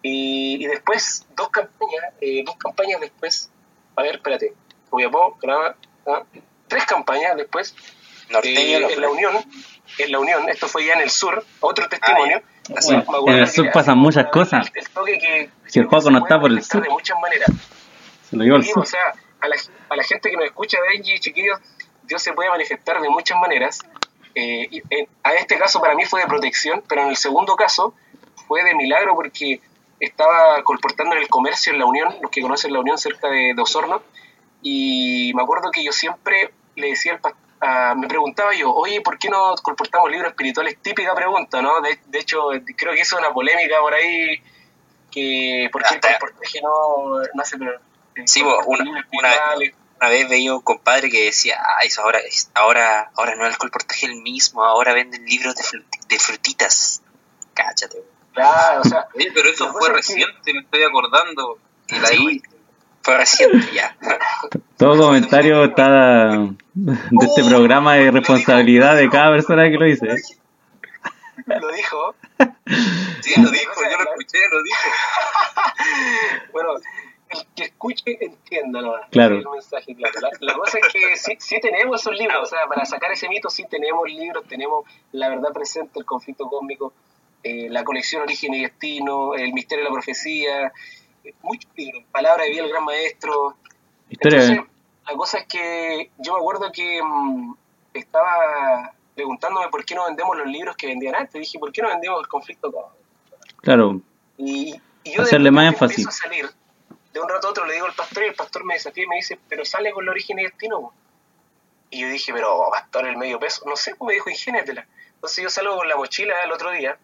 Y, 0.02 0.62
y 0.64 0.66
después, 0.66 1.26
dos 1.34 1.48
campañas, 1.50 2.04
eh, 2.20 2.42
dos 2.44 2.56
campañas 2.56 3.00
después, 3.00 3.50
a 3.96 4.02
ver, 4.02 4.16
espérate, 4.16 4.52
Copiapó, 4.88 5.36
graba, 5.42 5.76
ah, 6.06 6.22
tres 6.68 6.84
campañas 6.86 7.36
después, 7.36 7.74
Norteño, 8.30 8.88
eh, 8.88 8.94
en 8.94 9.00
la 9.00 9.08
Unión, 9.10 9.34
en 9.98 10.12
la 10.12 10.18
Unión, 10.20 10.48
esto 10.48 10.68
fue 10.68 10.84
ya 10.86 10.94
en 10.94 11.00
el 11.00 11.10
sur, 11.10 11.44
otro 11.60 11.88
testimonio. 11.88 12.40
Así. 12.76 12.92
Me 12.92 12.98
acuerdo 12.98 13.28
En 13.28 13.34
el 13.38 13.48
sur 13.48 13.70
pasan 13.72 13.98
muchas 13.98 14.26
cosas. 14.26 14.66
El, 14.74 14.82
el 14.82 14.88
toque 14.90 15.18
que, 15.18 15.50
Si 15.76 15.80
el 15.80 16.02
se 16.02 16.10
no 16.10 16.18
está 16.20 16.40
por 16.40 16.50
el 16.50 16.62
sur. 16.62 16.82
De 16.82 16.88
muchas 16.88 17.18
maneras. 17.20 17.50
Se 18.30 18.36
lo 18.36 18.44
llevo 18.44 18.56
al 18.56 18.64
Sí, 18.64 18.70
sur. 18.72 18.82
o 18.82 18.86
sea, 18.86 19.12
a 19.40 19.48
la, 19.48 19.56
a 19.90 19.96
la 19.96 20.02
gente 20.02 20.30
que 20.30 20.36
nos 20.36 20.46
escucha, 20.46 20.78
Benji, 20.90 21.18
chiquillos, 21.20 21.58
Dios 22.04 22.22
se 22.22 22.32
puede 22.32 22.48
manifestar 22.48 23.00
de 23.02 23.10
muchas 23.10 23.38
maneras. 23.38 23.80
Eh, 24.34 24.68
y, 24.70 24.78
eh, 24.90 25.06
a 25.22 25.34
este 25.34 25.58
caso 25.58 25.78
para 25.80 25.94
mí 25.94 26.06
fue 26.06 26.22
de 26.22 26.26
protección, 26.28 26.82
pero 26.88 27.02
en 27.02 27.08
el 27.08 27.16
segundo 27.16 27.56
caso 27.56 27.92
fue 28.48 28.64
de 28.64 28.74
milagro 28.74 29.14
porque 29.14 29.60
estaba 30.00 30.62
colportando 30.62 31.14
en 31.14 31.22
el 31.22 31.28
comercio 31.28 31.72
en 31.74 31.78
la 31.78 31.84
Unión, 31.84 32.16
los 32.22 32.30
que 32.30 32.40
conocen 32.40 32.72
la 32.72 32.80
Unión 32.80 32.96
cerca 32.96 33.28
de, 33.28 33.52
de 33.54 33.62
Osorno, 33.62 34.02
y 34.62 35.32
me 35.34 35.42
acuerdo 35.42 35.70
que 35.70 35.84
yo 35.84 35.92
siempre 35.92 36.52
le 36.74 36.88
decía 36.88 37.12
al 37.12 37.20
pastor, 37.20 37.96
me 37.96 38.06
preguntaba 38.08 38.54
yo, 38.54 38.72
oye, 38.72 39.00
¿por 39.02 39.18
qué 39.18 39.28
no 39.28 39.54
colportamos 39.62 40.10
libros 40.10 40.30
espirituales? 40.30 40.78
Típica 40.82 41.14
pregunta, 41.14 41.60
¿no? 41.60 41.80
De, 41.80 41.98
de 42.06 42.18
hecho, 42.18 42.48
creo 42.76 42.94
que 42.94 43.00
eso 43.00 43.16
es 43.16 43.22
una 43.24 43.32
polémica 43.32 43.78
por 43.80 43.94
ahí, 43.94 44.40
que 45.16 45.68
¿por 45.72 45.82
qué 45.82 46.60
no, 46.60 47.18
no 47.34 47.42
eh, 47.42 48.22
Sí, 48.26 48.42
colporta 48.42 48.66
una- 49.12 50.08
vez 50.10 50.28
veía 50.28 50.54
un 50.54 50.60
compadre 50.60 51.08
que 51.10 51.24
decía, 51.24 51.56
ah, 51.58 51.82
eso 51.84 52.02
ahora, 52.02 52.18
ahora, 52.54 53.10
ahora 53.16 53.34
no 53.34 53.46
es 53.46 53.52
el 53.52 53.58
colportaje 53.58 54.04
el 54.06 54.16
mismo, 54.16 54.62
ahora 54.62 54.92
venden 54.92 55.24
libros 55.24 55.54
de, 55.54 55.62
frut- 55.62 56.06
de 56.08 56.18
frutitas. 56.18 57.00
Cáchate. 57.54 58.02
Claro, 58.34 58.82
o 58.82 58.84
sea, 58.84 59.06
Oye, 59.14 59.30
pero 59.34 59.48
eso 59.48 59.72
fue 59.72 59.88
que- 59.88 59.94
reciente, 59.94 60.52
me 60.52 60.60
estoy 60.60 60.82
acordando. 60.82 61.58
Y 61.88 61.98
la 61.98 62.08
Sí, 62.08 62.42
Fue 63.02 63.16
reciente 63.16 63.72
ya. 63.72 63.96
Todo 64.76 65.06
comentario 65.06 65.64
está 65.64 65.88
de 66.74 67.26
este 67.26 67.44
programa 67.44 67.94
de 67.94 68.10
responsabilidad 68.10 68.96
de 68.96 69.08
cada 69.08 69.30
persona 69.30 69.64
que 69.70 69.76
lo 69.78 69.86
dice. 69.86 70.08
lo 71.46 71.72
dijo. 71.72 72.14
Sí, 73.22 73.40
lo 73.40 73.50
dijo, 73.50 73.72
yo 73.80 73.96
lo 73.98 74.10
escuché, 74.10 74.38
lo 74.50 74.62
dijo. 74.62 74.78
Bueno, 76.52 76.74
el 77.30 77.46
que 77.54 77.64
escuche, 77.64 78.18
entienda. 78.24 78.80
Claro. 79.10 79.36
El 79.36 79.48
mensaje, 79.48 79.94
claro. 79.94 80.20
La, 80.20 80.30
la 80.40 80.54
cosa 80.54 80.78
es 80.78 80.92
que 80.92 81.16
sí, 81.16 81.36
sí 81.38 81.60
tenemos 81.60 82.00
esos 82.00 82.16
libros, 82.16 82.42
o 82.42 82.46
sea, 82.46 82.66
para 82.68 82.84
sacar 82.84 83.10
ese 83.12 83.28
mito 83.28 83.50
sí 83.50 83.64
tenemos 83.68 84.08
libros, 84.08 84.46
tenemos 84.46 84.84
La 85.12 85.28
Verdad 85.28 85.52
Presente, 85.52 85.98
El 85.98 86.04
Conflicto 86.04 86.46
Cósmico, 86.46 86.92
eh, 87.42 87.68
La 87.68 87.84
Colección 87.84 88.22
Origen 88.22 88.54
y 88.54 88.62
Destino, 88.62 89.34
El 89.34 89.52
Misterio 89.52 89.84
de 89.84 89.90
la 89.90 89.94
Profecía, 89.94 90.72
eh, 91.24 91.34
muchos 91.42 91.70
libros, 91.76 92.04
Palabra 92.12 92.44
de 92.44 92.50
Vida, 92.50 92.62
El 92.64 92.70
Gran 92.70 92.84
Maestro, 92.84 93.56
Historia. 94.08 94.40
Entonces, 94.40 94.66
la 95.08 95.14
cosa 95.14 95.38
es 95.38 95.46
que 95.46 96.10
yo 96.18 96.34
me 96.34 96.38
acuerdo 96.38 96.70
que 96.72 97.00
mm, 97.02 97.54
estaba 97.94 98.92
preguntándome 99.16 99.68
por 99.68 99.84
qué 99.84 99.94
no 99.94 100.04
vendemos 100.04 100.36
los 100.36 100.46
libros 100.46 100.76
que 100.76 100.86
vendían 100.86 101.16
antes. 101.16 101.32
Dije, 101.32 101.58
¿por 101.58 101.72
qué 101.72 101.82
no 101.82 101.88
vendemos 101.88 102.20
el 102.20 102.28
conflicto 102.28 102.70
cósmico? 102.70 102.96
Claro, 103.62 104.00
Y, 104.36 104.80
y 105.02 105.12
yo 105.12 105.22
Hacerle 105.22 105.46
de 105.46 105.50
más 105.50 105.74
empiezo 105.80 106.08
a 106.08 106.12
salir. 106.12 106.48
De 107.12 107.20
un 107.20 107.28
rato 107.28 107.48
a 107.48 107.50
otro 107.50 107.64
le 107.64 107.74
digo 107.74 107.86
al 107.86 107.94
pastor 107.94 108.24
y 108.24 108.26
el 108.26 108.34
pastor 108.34 108.64
me 108.64 108.74
desafía 108.74 109.04
y 109.04 109.08
me 109.08 109.16
dice, 109.16 109.40
pero 109.48 109.64
sale 109.64 109.90
con 109.90 110.04
el 110.04 110.10
origen 110.10 110.38
y 110.38 110.44
destino. 110.44 110.80
po". 110.80 110.92
Y 111.90 112.02
yo 112.02 112.08
dije, 112.08 112.32
pero 112.32 112.68
pastor, 112.70 113.06
el 113.06 113.16
medio 113.16 113.40
peso. 113.40 113.64
No 113.66 113.74
sé, 113.74 113.94
pues 113.94 114.06
me 114.06 114.14
dijo, 114.14 114.28
ingéniatela. 114.28 114.86
Entonces 115.14 115.42
yo 115.42 115.48
salgo 115.48 115.76
con 115.76 115.88
la 115.88 115.96
mochila 115.96 116.34
el 116.44 116.52
otro 116.52 116.70
día 116.72 116.98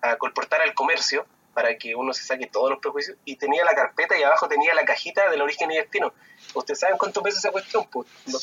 a 0.00 0.16
colportar 0.16 0.62
al 0.62 0.74
comercio 0.74 1.26
para 1.58 1.76
que 1.76 1.92
uno 1.96 2.12
se 2.14 2.22
saque 2.22 2.46
todos 2.46 2.70
los 2.70 2.78
prejuicios 2.78 3.16
y 3.24 3.34
tenía 3.34 3.64
la 3.64 3.74
carpeta 3.74 4.16
y 4.16 4.22
abajo 4.22 4.46
tenía 4.46 4.72
la 4.74 4.84
cajita 4.84 5.28
del 5.28 5.42
origen 5.42 5.68
y 5.72 5.76
destino. 5.76 6.12
¿Ustedes 6.54 6.78
saben 6.78 6.96
cuánto 6.96 7.20
pesa 7.20 7.38
esa 7.40 7.50
cuestión? 7.50 7.84
Pues 7.90 8.06
no 8.26 8.38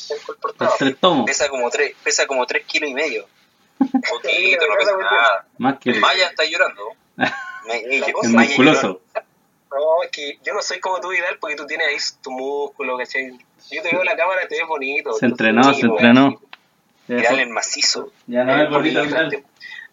tres 0.78 0.98
tomos. 1.00 1.24
Pesa 1.24 1.48
como 1.48 1.70
tres, 1.70 1.94
pesa 2.04 2.26
como 2.26 2.44
tres 2.44 2.66
kilos 2.66 2.90
y 2.90 2.92
medio. 2.94 3.26
Poquito, 3.78 4.66
no 4.68 4.74
pasa 4.78 4.96
nada. 4.98 5.46
Más 5.56 5.78
que 5.78 5.90
el, 5.92 6.00
Maya 6.00 6.26
está 6.28 6.44
llorando. 6.44 6.90
Me- 7.16 8.00
Maya 8.28 8.48
musculoso. 8.48 9.00
No, 9.70 10.02
es 10.04 10.10
que 10.10 10.38
yo 10.44 10.52
no 10.52 10.60
soy 10.60 10.78
como 10.78 11.00
tú, 11.00 11.08
Vidal, 11.08 11.38
porque 11.38 11.56
tú 11.56 11.66
tienes 11.66 11.86
ahí 11.88 11.96
tu 12.22 12.30
músculo, 12.32 12.98
¿cachai? 12.98 13.30
Yo 13.70 13.82
te 13.82 13.88
veo 13.92 14.00
en 14.00 14.06
la 14.06 14.16
cámara, 14.16 14.46
te 14.46 14.56
ves 14.58 14.68
bonito. 14.68 15.14
Se 15.14 15.24
entrenó, 15.24 15.64
se 15.72 15.80
Sí, 15.80 15.86
entrenó. 15.86 16.38
tirarle 17.06 17.42
el 17.44 17.48
macizo. 17.48 18.12
Ya 18.26 18.44
no 18.44 18.62
es 18.62 18.68
gordito 18.68 19.02
viral. 19.02 19.42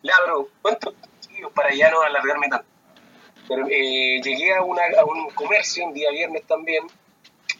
Ya, 0.03 0.13
bro, 0.25 0.49
¿cuántos 0.61 0.93
chiquillos 1.21 1.53
para 1.53 1.73
ya 1.73 1.89
no 1.89 2.01
alargarme 2.01 2.49
tanto? 2.49 2.65
Pero, 3.47 3.65
eh, 3.69 4.21
llegué 4.23 4.53
a, 4.55 4.61
una, 4.63 4.81
a 4.99 5.05
un 5.05 5.29
comercio 5.31 5.85
un 5.85 5.93
día 5.93 6.09
viernes 6.11 6.43
también 6.47 6.85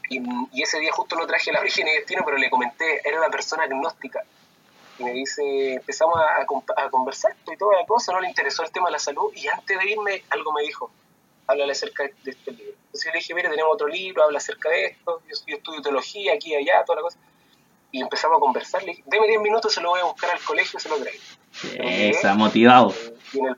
y, 0.10 0.22
y 0.52 0.62
ese 0.62 0.80
día 0.80 0.92
justo 0.94 1.16
no 1.16 1.26
traje 1.28 1.52
la 1.52 1.60
origen 1.60 1.88
y 1.88 1.92
destino, 1.92 2.24
pero 2.26 2.38
le 2.38 2.50
comenté, 2.50 3.02
era 3.08 3.18
una 3.20 3.30
persona 3.30 3.64
agnóstica. 3.64 4.24
Y 5.00 5.04
me 5.04 5.12
dice, 5.14 5.74
empezamos 5.74 6.20
a, 6.20 6.42
a 6.42 6.46
comp- 6.46 6.74
a 6.78 6.90
conversar 6.90 7.36
y 7.52 7.58
toda 7.58 7.80
la 7.80 7.86
cosa, 7.86 8.12
no 8.14 8.22
le 8.22 8.28
interesó 8.30 8.64
el 8.64 8.72
tema 8.72 8.88
de 8.88 8.94
la 8.94 9.00
salud 9.00 9.32
y 9.36 9.48
antes 9.48 9.78
de 9.78 9.90
irme 9.92 10.24
algo 10.30 10.54
me 10.54 10.62
dijo, 10.62 10.92
háblale 11.48 11.72
acerca 11.72 12.04
de 12.04 12.32
este 12.32 12.52
libro. 12.52 12.74
Entonces 12.86 13.06
yo 13.06 13.12
le 13.12 13.18
dije, 13.20 13.34
mire, 13.34 13.50
tenemos 13.50 13.74
otro 13.74 13.88
libro, 13.88 14.24
habla 14.24 14.38
acerca 14.38 14.70
de 14.70 14.86
esto, 14.86 15.22
yo, 15.28 15.36
yo 15.48 15.58
estudio 15.58 15.82
teología 15.82 16.34
aquí 16.34 16.52
y 16.52 16.56
allá, 16.56 16.84
toda 16.86 16.98
la 16.98 17.02
cosa. 17.02 17.18
y 17.92 18.02
empezamos 18.02 18.38
a 18.38 18.40
conversar. 18.40 18.84
Le 18.84 18.92
dije, 18.92 19.04
deme 19.08 19.28
10 19.28 19.42
minutos, 19.42 19.74
se 19.74 19.82
lo 19.82 19.90
voy 19.90 20.00
a 20.00 20.04
buscar 20.06 20.30
al 20.30 20.40
colegio, 20.42 20.80
se 20.80 20.90
lo 20.90 20.98
traigo. 20.98 21.20
Esa, 21.80 22.34
motivado. 22.36 22.94
Y 23.34 23.40
en 23.40 23.46
el, 23.48 23.56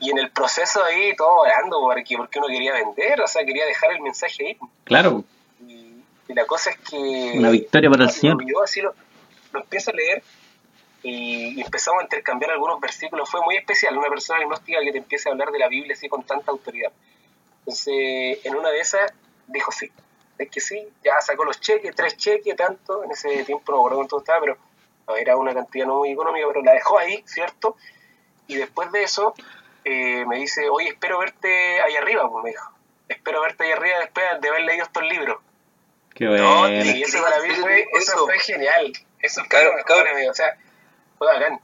y 0.00 0.10
en 0.10 0.18
el 0.18 0.30
proceso 0.30 0.82
ahí, 0.84 1.14
todo 1.16 1.40
orando, 1.40 1.80
porque, 1.80 2.16
porque 2.16 2.38
uno 2.38 2.48
quería 2.48 2.72
vender, 2.72 3.20
o 3.20 3.26
sea, 3.26 3.44
quería 3.44 3.66
dejar 3.66 3.92
el 3.92 4.00
mensaje 4.00 4.46
ahí. 4.46 4.58
Claro, 4.84 5.24
Y, 5.66 6.02
y 6.28 6.34
la 6.34 6.44
cosa 6.46 6.70
es 6.70 6.78
que... 6.78 7.32
una 7.36 7.50
victoria 7.50 7.90
para 7.90 8.04
el 8.04 8.10
Señor. 8.10 8.38
Yo 8.46 8.62
así 8.62 8.80
lo, 8.80 8.94
lo 9.52 9.60
empiezo 9.60 9.90
a 9.90 9.94
leer 9.94 10.22
y, 11.02 11.58
y 11.58 11.60
empezamos 11.62 12.00
a 12.00 12.04
intercambiar 12.04 12.52
algunos 12.52 12.80
versículos. 12.80 13.28
Fue 13.28 13.40
muy 13.42 13.56
especial, 13.56 13.96
una 13.96 14.08
persona 14.08 14.40
agnóstica 14.40 14.78
que 14.84 14.92
te 14.92 14.98
empieza 14.98 15.28
a 15.28 15.32
hablar 15.32 15.50
de 15.50 15.58
la 15.58 15.68
Biblia 15.68 15.94
así 15.94 16.08
con 16.08 16.22
tanta 16.24 16.50
autoridad. 16.50 16.92
Entonces, 17.60 18.38
en 18.44 18.54
una 18.54 18.70
de 18.70 18.80
esas, 18.80 19.12
dijo 19.46 19.72
sí. 19.72 19.90
Es 20.38 20.48
que 20.50 20.60
sí, 20.60 20.80
ya 21.02 21.20
sacó 21.20 21.44
los 21.44 21.60
cheques, 21.60 21.94
tres 21.96 22.16
cheques, 22.16 22.54
tanto. 22.54 23.02
En 23.02 23.10
ese 23.10 23.44
tiempo 23.44 23.72
no 23.72 23.78
me 23.78 23.80
acuerdo 23.80 23.96
cuánto 23.96 24.18
estaba, 24.18 24.40
pero 24.40 24.56
no, 25.08 25.16
era 25.16 25.36
una 25.36 25.52
cantidad 25.52 25.84
no 25.86 25.96
muy 25.96 26.12
económica, 26.12 26.46
pero 26.46 26.62
la 26.62 26.74
dejó 26.74 26.98
ahí, 26.98 27.24
¿cierto? 27.26 27.76
Y 28.46 28.54
después 28.54 28.92
de 28.92 29.02
eso, 29.02 29.34
eh, 29.84 30.24
me 30.26 30.36
dice, 30.38 30.68
oye, 30.68 30.88
espero 30.88 31.18
verte 31.18 31.80
ahí 31.80 31.96
arriba, 31.96 32.28
pues 32.30 32.44
me 32.44 32.50
dijo. 32.50 32.70
Espero 33.08 33.40
verte 33.40 33.64
ahí 33.64 33.72
arriba 33.72 33.98
después 34.00 34.26
de 34.40 34.48
haber 34.48 34.62
leído 34.62 34.84
estos 34.84 35.02
libros. 35.04 35.38
Qué 36.14 36.24
No, 36.24 36.58
bueno. 36.60 36.84
Y 36.84 37.02
eso 37.02 37.22
para 37.22 37.40
mí 37.42 37.54
fue, 37.54 37.80
eso 37.82 38.12
Eso. 38.14 38.24
fue 38.26 38.38
genial. 38.40 38.92
Eso 39.20 39.42
fue 39.48 39.64
mejor, 39.64 39.84
claro. 39.84 40.10
amigo. 40.10 40.30
O 40.30 40.34
sea, 40.34 40.56
fue 41.16 41.26
bacán. 41.26 41.60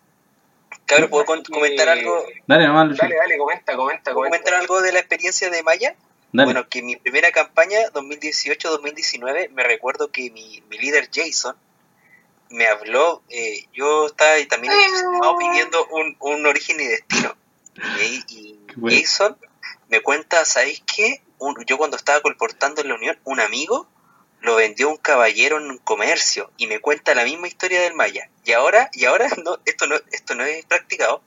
Cabrón, 0.86 1.10
¿puedo 1.10 1.24
comentar 1.24 1.88
algo? 1.88 2.24
Dale. 2.46 2.66
Dale, 2.66 3.14
dale, 3.16 3.38
comenta, 3.38 3.76
comenta, 3.76 4.12
¿Puedo 4.12 4.14
comenta. 4.16 4.38
comentar 4.38 4.54
algo 4.54 4.80
de 4.82 4.92
la 4.92 4.98
experiencia 4.98 5.50
de 5.50 5.62
Maya? 5.62 5.94
Dale. 6.32 6.46
Bueno, 6.52 6.68
que 6.68 6.82
mi 6.82 6.96
primera 6.96 7.30
campaña, 7.30 7.78
2018-2019, 7.92 9.50
me 9.50 9.62
recuerdo 9.62 10.10
que 10.10 10.30
mi, 10.30 10.62
mi 10.68 10.78
líder 10.78 11.08
Jason 11.12 11.56
me 12.50 12.66
habló, 12.66 13.22
eh, 13.30 13.64
yo 13.72 14.06
estaba 14.06 14.32
también 14.48 14.72
entusiasmado 14.72 15.38
pidiendo 15.38 15.86
un, 15.86 16.16
un 16.20 16.46
origen 16.46 16.80
y 16.80 16.86
destino. 16.86 17.34
Y, 18.00 18.24
y 18.28 18.60
bueno. 18.76 18.96
Jason 19.00 19.36
me 19.88 20.00
cuenta, 20.00 20.44
¿sabéis 20.44 20.82
qué? 20.86 21.22
Un- 21.38 21.64
yo 21.66 21.76
cuando 21.78 21.96
estaba 21.96 22.20
colportando 22.20 22.80
en 22.82 22.88
la 22.88 22.94
Unión, 22.94 23.18
un 23.24 23.40
amigo 23.40 23.88
lo 24.40 24.56
vendió 24.56 24.90
un 24.90 24.98
caballero 24.98 25.56
en 25.58 25.70
un 25.70 25.78
comercio 25.78 26.50
y 26.58 26.66
me 26.66 26.78
cuenta 26.80 27.14
la 27.14 27.24
misma 27.24 27.48
historia 27.48 27.80
del 27.80 27.94
Maya. 27.94 28.28
Y 28.44 28.52
ahora, 28.52 28.90
y 28.92 29.06
ahora 29.06 29.26
no, 29.44 29.58
esto 29.64 29.86
no, 29.86 29.96
esto 30.12 30.34
no 30.34 30.44
es 30.44 30.64
practicado. 30.66 31.22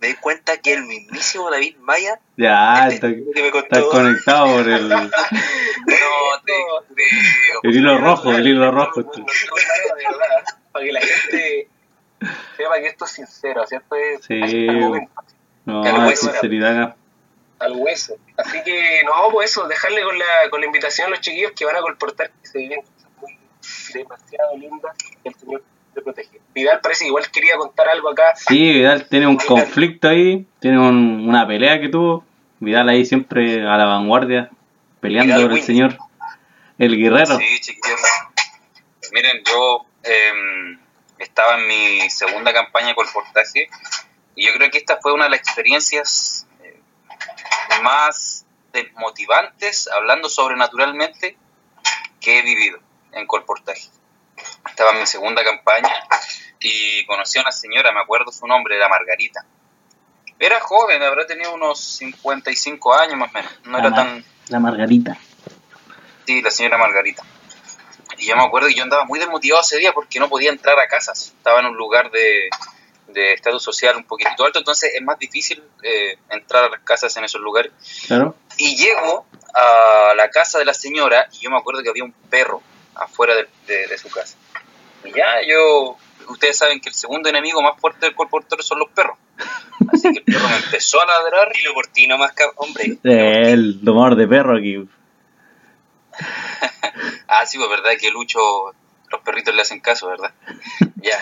Me 0.00 0.06
doy 0.08 0.16
cuenta 0.16 0.56
que 0.58 0.72
el 0.72 0.84
mismísimo 0.84 1.50
David 1.50 1.76
Maya 1.78 2.20
Ya, 2.36 2.88
está, 2.88 3.08
destino 3.08 3.32
que 3.34 3.42
me 3.42 3.48
está 3.48 3.80
contó 3.80 3.90
conectado 3.90 4.46
por 4.56 4.68
el, 4.68 4.88
No 4.88 5.06
te 6.46 6.52
creo. 6.94 7.60
el 7.64 7.76
hilo 7.76 7.98
rojo, 7.98 8.32
el 8.32 8.46
hilo 8.46 8.70
rojo. 8.70 9.02
Para 10.72 10.84
que 10.84 10.92
la 10.92 11.00
gente 11.00 11.68
sepa 12.56 12.78
que 12.80 12.86
esto 12.86 13.04
es 13.04 13.10
sincero, 13.10 13.66
¿cierto? 13.66 13.94
Es 13.96 14.24
Sí. 14.24 14.34
momento, 14.70 15.12
No, 15.66 16.10
sinceridad 16.16 16.82
acá. 16.82 16.96
al 17.58 17.72
hueso. 17.76 18.14
Así 18.38 18.58
que, 18.64 19.02
no, 19.04 19.30
pues 19.32 19.50
eso, 19.50 19.66
dejarle 19.68 20.02
con 20.02 20.18
la, 20.18 20.24
con 20.50 20.60
la 20.60 20.66
invitación 20.66 21.08
a 21.08 21.10
los 21.10 21.20
chiquillos 21.20 21.52
que 21.56 21.64
van 21.66 21.76
a 21.76 21.80
colportar 21.80 22.30
que 22.30 22.46
se 22.48 22.58
viven 22.58 22.80
cosas 22.80 23.10
muy 23.20 23.38
demasiado 23.92 24.56
lindas 24.56 24.96
que 24.96 25.28
el 25.28 25.34
Señor 25.34 25.62
te 25.94 26.00
protege. 26.00 26.40
Vidal 26.54 26.80
parece 26.80 27.04
que 27.04 27.08
igual 27.08 27.30
quería 27.30 27.56
contar 27.56 27.88
algo 27.88 28.08
acá. 28.10 28.34
Sí, 28.36 28.72
Vidal 28.72 29.06
tiene 29.08 29.26
un 29.26 29.36
conflicto 29.36 30.08
ahí, 30.08 30.46
tiene 30.58 30.78
un- 30.78 31.28
una 31.28 31.46
pelea 31.46 31.80
que 31.80 31.88
tuvo. 31.90 32.24
Vidal 32.60 32.88
ahí 32.88 33.04
siempre 33.04 33.62
a 33.66 33.76
la 33.76 33.84
vanguardia, 33.84 34.50
peleando 35.00 35.34
Vidal 35.34 35.42
por 35.42 35.50
el 35.52 35.56
win. 35.58 35.64
Señor. 35.66 35.98
El 36.78 36.96
guerrero. 36.96 37.36
Sí, 37.38 37.60
chiquillos. 37.60 38.00
Miren, 39.12 39.42
yo 39.44 39.84
eh, 40.04 40.32
estaba 41.18 41.58
en 41.58 41.66
mi 41.66 42.08
segunda 42.10 42.52
campaña 42.54 42.88
de 42.88 42.94
colportaje 42.94 43.68
y 44.40 44.46
yo 44.46 44.54
creo 44.54 44.70
que 44.70 44.78
esta 44.78 44.96
fue 45.02 45.12
una 45.12 45.24
de 45.24 45.32
las 45.32 45.40
experiencias 45.40 46.46
eh, 46.62 46.80
más 47.82 48.46
desmotivantes, 48.72 49.86
hablando 49.88 50.30
sobrenaturalmente, 50.30 51.36
que 52.22 52.38
he 52.38 52.42
vivido 52.42 52.78
en 53.12 53.26
colportaje. 53.26 53.90
Estaba 54.66 54.92
en 54.92 55.00
mi 55.00 55.06
segunda 55.06 55.44
campaña 55.44 55.92
y 56.58 57.04
conocí 57.04 57.38
a 57.38 57.42
una 57.42 57.52
señora, 57.52 57.92
me 57.92 58.00
acuerdo 58.00 58.32
su 58.32 58.46
nombre, 58.46 58.76
era 58.76 58.88
Margarita. 58.88 59.44
Era 60.38 60.58
joven, 60.60 61.02
habrá 61.02 61.26
tenido 61.26 61.52
unos 61.52 61.78
55 61.78 62.94
años 62.94 63.18
más 63.18 63.28
o 63.28 63.34
menos, 63.34 63.52
no 63.64 63.76
era 63.76 63.88
Ah, 63.88 63.94
tan... 63.94 64.24
La 64.48 64.58
Margarita. 64.58 65.18
Sí, 66.24 66.40
la 66.40 66.50
señora 66.50 66.78
Margarita. 66.78 67.22
Y 68.16 68.24
yo 68.24 68.36
me 68.36 68.44
acuerdo 68.44 68.68
que 68.68 68.74
yo 68.74 68.84
andaba 68.84 69.04
muy 69.04 69.18
desmotivado 69.18 69.60
ese 69.60 69.76
día 69.76 69.92
porque 69.92 70.18
no 70.18 70.30
podía 70.30 70.48
entrar 70.48 70.78
a 70.78 70.88
casas. 70.88 71.34
Estaba 71.36 71.60
en 71.60 71.66
un 71.66 71.76
lugar 71.76 72.10
de, 72.10 72.48
de 73.12 73.32
estatus 73.34 73.62
social 73.62 73.96
un 73.96 74.04
poquitito 74.04 74.44
alto, 74.44 74.58
entonces 74.58 74.92
es 74.94 75.02
más 75.02 75.18
difícil 75.18 75.62
eh, 75.82 76.16
entrar 76.30 76.64
a 76.64 76.68
las 76.68 76.80
casas 76.80 77.16
en 77.16 77.24
esos 77.24 77.40
lugares. 77.40 77.72
Claro. 78.06 78.34
Y 78.56 78.76
llego 78.76 79.26
a 79.54 80.14
la 80.16 80.28
casa 80.30 80.58
de 80.58 80.64
la 80.64 80.74
señora 80.74 81.28
y 81.32 81.38
yo 81.40 81.50
me 81.50 81.56
acuerdo 81.58 81.82
que 81.82 81.88
había 81.90 82.04
un 82.04 82.12
perro 82.12 82.62
afuera 82.94 83.34
de, 83.34 83.48
de- 83.66 83.86
de 83.86 83.98
su 83.98 84.08
casa. 84.10 84.36
Y 85.04 85.12
ya 85.12 85.40
yo, 85.48 85.96
ustedes 86.28 86.58
saben 86.58 86.80
que 86.80 86.88
el 86.90 86.94
segundo 86.94 87.28
enemigo 87.28 87.62
más 87.62 87.80
fuerte 87.80 88.06
del 88.06 88.14
colportor 88.14 88.62
son 88.62 88.78
los 88.80 88.90
perros. 88.90 89.16
Así 89.92 90.12
que 90.12 90.18
el 90.18 90.24
perro 90.24 90.48
me 90.48 90.56
empezó 90.56 91.00
a 91.00 91.06
ladrar 91.06 91.50
por 91.74 91.86
ti 91.86 92.06
nomás, 92.06 92.32
cab- 92.34 92.52
hombre. 92.56 92.98
El 93.02 93.82
domor 93.82 94.14
de 94.16 94.26
perro 94.28 94.56
aquí. 94.58 94.76
Ah, 97.32 97.46
sí, 97.46 97.58
pues 97.58 97.70
verdad 97.70 97.92
que 97.98 98.10
Lucho, 98.10 98.40
los 99.10 99.20
perritos 99.22 99.54
le 99.54 99.62
hacen 99.62 99.80
caso, 99.80 100.08
¿verdad? 100.08 100.32
ya. 100.96 101.18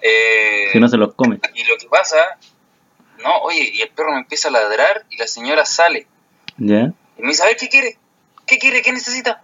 Eh, 0.00 0.68
Si 0.72 0.80
no 0.80 0.88
se 0.88 0.96
los 0.96 1.14
come. 1.14 1.40
Y 1.54 1.64
lo 1.64 1.76
que 1.76 1.86
pasa, 1.88 2.16
no, 3.18 3.38
oye, 3.42 3.70
y 3.72 3.82
el 3.82 3.90
perro 3.90 4.12
me 4.12 4.18
empieza 4.20 4.48
a 4.48 4.50
ladrar 4.52 5.04
y 5.10 5.16
la 5.16 5.26
señora 5.26 5.64
sale. 5.64 6.06
¿Ya? 6.56 6.92
Y 7.18 7.22
me 7.22 7.28
dice, 7.28 7.42
a 7.42 7.46
ver, 7.46 7.56
¿qué 7.56 7.68
quiere? 7.68 7.98
¿Qué 8.46 8.58
quiere? 8.58 8.82
¿Qué 8.82 8.92
necesita? 8.92 9.42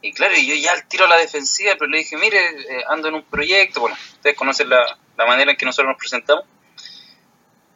Y 0.00 0.12
claro, 0.12 0.34
y 0.36 0.46
yo 0.46 0.54
ya 0.54 0.72
al 0.72 0.86
tiro 0.86 1.06
a 1.06 1.08
la 1.08 1.16
defensiva, 1.16 1.72
pero 1.76 1.90
le 1.90 1.98
dije, 1.98 2.16
mire, 2.16 2.38
eh, 2.38 2.84
ando 2.88 3.08
en 3.08 3.14
un 3.14 3.22
proyecto, 3.24 3.80
bueno, 3.80 3.96
ustedes 4.12 4.36
conocen 4.36 4.68
la, 4.68 4.96
la 5.16 5.26
manera 5.26 5.50
en 5.50 5.56
que 5.56 5.64
nosotros 5.66 5.88
nos 5.90 5.98
presentamos. 5.98 6.44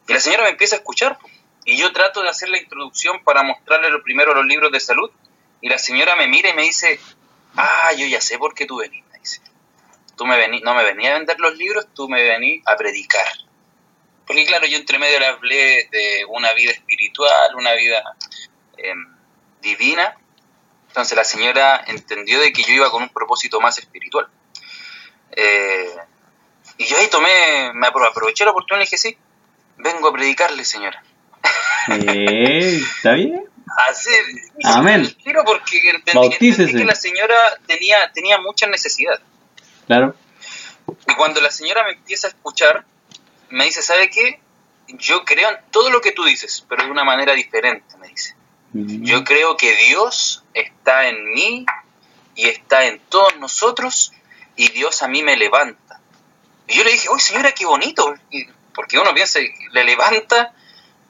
Y 0.07 0.13
la 0.13 0.19
señora 0.19 0.43
me 0.43 0.49
empieza 0.49 0.75
a 0.75 0.79
escuchar, 0.79 1.17
y 1.65 1.77
yo 1.77 1.91
trato 1.91 2.21
de 2.21 2.29
hacer 2.29 2.47
la 2.49 2.59
introducción 2.59 3.23
para 3.23 3.43
mostrarle 3.43 3.89
lo 3.89 4.01
primero 4.03 4.33
los 4.33 4.45
libros 4.45 4.71
de 4.71 4.79
salud, 4.79 5.11
y 5.61 5.67
la 5.69 5.77
señora 5.77 6.15
me 6.15 6.27
mira 6.27 6.49
y 6.49 6.53
me 6.53 6.61
dice, 6.63 6.97
ah, 7.57 7.91
yo 7.97 8.05
ya 8.07 8.21
sé 8.21 8.37
por 8.37 8.53
qué 8.53 8.65
tú 8.65 8.77
venís. 8.77 9.02
Tú 10.23 10.27
me 10.27 10.37
vení, 10.37 10.61
no 10.61 10.73
me 10.73 10.85
venías 10.85 11.15
a 11.15 11.17
vender 11.17 11.37
los 11.37 11.57
libros, 11.57 11.85
tú 11.93 12.07
me 12.07 12.23
venís 12.23 12.63
a 12.65 12.77
predicar. 12.77 13.25
Porque 14.25 14.45
claro, 14.45 14.65
yo 14.67 14.77
entre 14.77 14.97
medio 14.97 15.19
le 15.19 15.25
hablé 15.25 15.89
de 15.91 16.23
una 16.29 16.53
vida 16.53 16.71
espiritual, 16.71 17.53
una 17.57 17.73
vida 17.73 18.01
em, 18.77 19.05
divina. 19.61 20.15
Entonces 20.87 21.17
la 21.17 21.25
señora 21.25 21.83
entendió 21.87 22.39
de 22.39 22.53
que 22.53 22.63
yo 22.63 22.71
iba 22.73 22.89
con 22.89 23.03
un 23.03 23.09
propósito 23.09 23.59
más 23.59 23.77
espiritual. 23.79 24.29
Eh, 25.31 25.93
y 26.77 26.85
yo 26.85 26.97
ahí 26.99 27.09
tomé, 27.09 27.71
me 27.73 27.87
apro- 27.87 28.07
aproveché 28.09 28.45
la 28.45 28.51
oportunidad 28.51 28.83
y 28.83 28.85
dije, 28.85 28.97
sí, 28.97 29.17
vengo 29.75 30.07
a 30.07 30.13
predicarle, 30.13 30.63
señora. 30.63 31.03
Eh, 31.89 32.77
¿Está 32.95 33.11
bien? 33.11 33.43
Así, 33.89 34.09
Amén. 34.63 35.13
Quiero 35.21 35.43
porque 35.43 35.81
entendí 35.89 36.29
que 36.79 36.85
la 36.85 36.95
señora 36.95 37.35
tenía, 37.67 38.09
tenía 38.13 38.37
mucha 38.37 38.67
necesidad. 38.67 39.19
Claro. 39.87 40.15
Y 41.07 41.15
cuando 41.15 41.41
la 41.41 41.51
señora 41.51 41.83
me 41.83 41.93
empieza 41.93 42.27
a 42.27 42.29
escuchar, 42.31 42.85
me 43.49 43.65
dice, 43.65 43.81
¿sabe 43.81 44.09
qué? 44.09 44.39
Yo 44.87 45.23
creo 45.25 45.49
en 45.49 45.57
todo 45.71 45.89
lo 45.89 46.01
que 46.01 46.11
tú 46.11 46.23
dices, 46.23 46.65
pero 46.67 46.83
de 46.83 46.91
una 46.91 47.03
manera 47.03 47.33
diferente, 47.33 47.97
me 47.97 48.07
dice. 48.07 48.35
Yo 48.73 49.23
creo 49.23 49.55
que 49.55 49.75
Dios 49.87 50.43
está 50.53 51.07
en 51.07 51.31
mí 51.31 51.65
y 52.35 52.47
está 52.47 52.85
en 52.85 52.99
todos 53.09 53.37
nosotros 53.37 54.11
y 54.55 54.69
Dios 54.69 55.03
a 55.03 55.07
mí 55.07 55.21
me 55.21 55.37
levanta. 55.37 55.99
Y 56.67 56.77
yo 56.77 56.83
le 56.83 56.91
dije, 56.91 57.07
oye 57.09 57.21
señora, 57.21 57.51
qué 57.51 57.65
bonito, 57.65 58.15
porque 58.73 58.97
uno 58.97 59.13
piensa, 59.13 59.39
le 59.71 59.83
levanta 59.83 60.53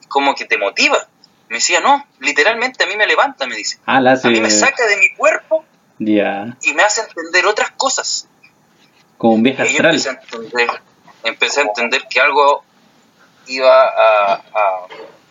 como 0.10 0.36
que 0.36 0.44
te 0.44 0.58
motiva. 0.58 1.08
Me 1.48 1.58
decía, 1.58 1.80
no, 1.80 2.06
literalmente 2.20 2.84
a 2.84 2.88
mí 2.88 2.98
me 2.98 3.08
levanta, 3.08 3.48
me 3.48 3.56
dice. 3.56 3.80
Ah, 3.86 4.02
la 4.02 4.14
A 4.14 4.30
mí 4.30 4.42
me 4.42 4.52
saca 4.52 4.86
de 4.86 4.98
mi 4.98 5.14
cuerpo 5.14 5.64
y 6.00 6.74
me 6.74 6.84
hace 6.84 7.02
entender 7.02 7.46
otras 7.46 7.72
cosas. 7.72 8.28
Como 9.24 9.36
un 9.36 9.44
viaje 9.44 9.64
Y 9.70 9.78
yo 9.78 9.88
astral. 9.88 9.96
empecé 9.96 10.10
a 10.10 10.12
entender, 10.22 10.82
empecé 11.24 11.60
a 11.62 11.64
entender 11.64 12.08
que 12.10 12.20
algo 12.20 12.62
iba 13.48 13.84
a, 13.86 14.34
a- 14.34 14.88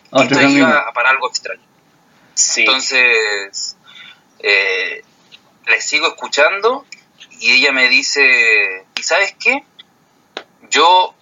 Otro 0.09 0.39
esto 0.39 0.91
para 0.95 1.11
algo 1.11 1.29
extraño. 1.29 1.61
Sí. 2.33 2.61
Entonces, 2.61 3.77
eh, 4.39 5.03
le 5.67 5.79
sigo 5.79 6.07
escuchando 6.07 6.87
y 7.39 7.51
ella 7.51 7.71
me 7.71 7.87
dice, 7.87 8.83
¿y 8.95 9.03
sabes 9.03 9.35
qué? 9.39 9.63
Yo 10.71 11.13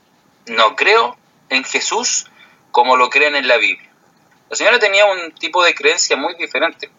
no 0.46 0.78
creo 0.78 1.18
en 1.50 1.66
Jesús 1.66 2.32
como 2.72 2.96
lo 2.96 3.10
creen 3.10 3.36
en 3.36 3.50
la 3.50 3.58
Biblia. 3.58 3.90
La 4.50 4.56
señora 4.56 4.80
tenía 4.80 5.04
un 5.08 5.34
tipo 5.34 5.62
de 5.62 5.76
creencia 5.76 6.16
muy 6.16 6.36
diferente. 6.36 6.90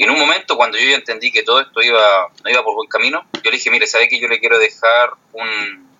Y 0.00 0.04
en 0.04 0.10
un 0.12 0.18
momento, 0.18 0.56
cuando 0.56 0.78
yo 0.78 0.88
ya 0.88 0.96
entendí 0.96 1.30
que 1.30 1.42
todo 1.42 1.60
esto 1.60 1.82
iba, 1.82 2.32
no 2.42 2.50
iba 2.50 2.64
por 2.64 2.74
buen 2.74 2.88
camino, 2.88 3.26
yo 3.34 3.50
le 3.50 3.58
dije, 3.58 3.70
mire, 3.70 3.86
¿sabe 3.86 4.08
que 4.08 4.18
yo 4.18 4.28
le 4.28 4.40
quiero 4.40 4.58
dejar 4.58 5.10
un, 5.34 5.90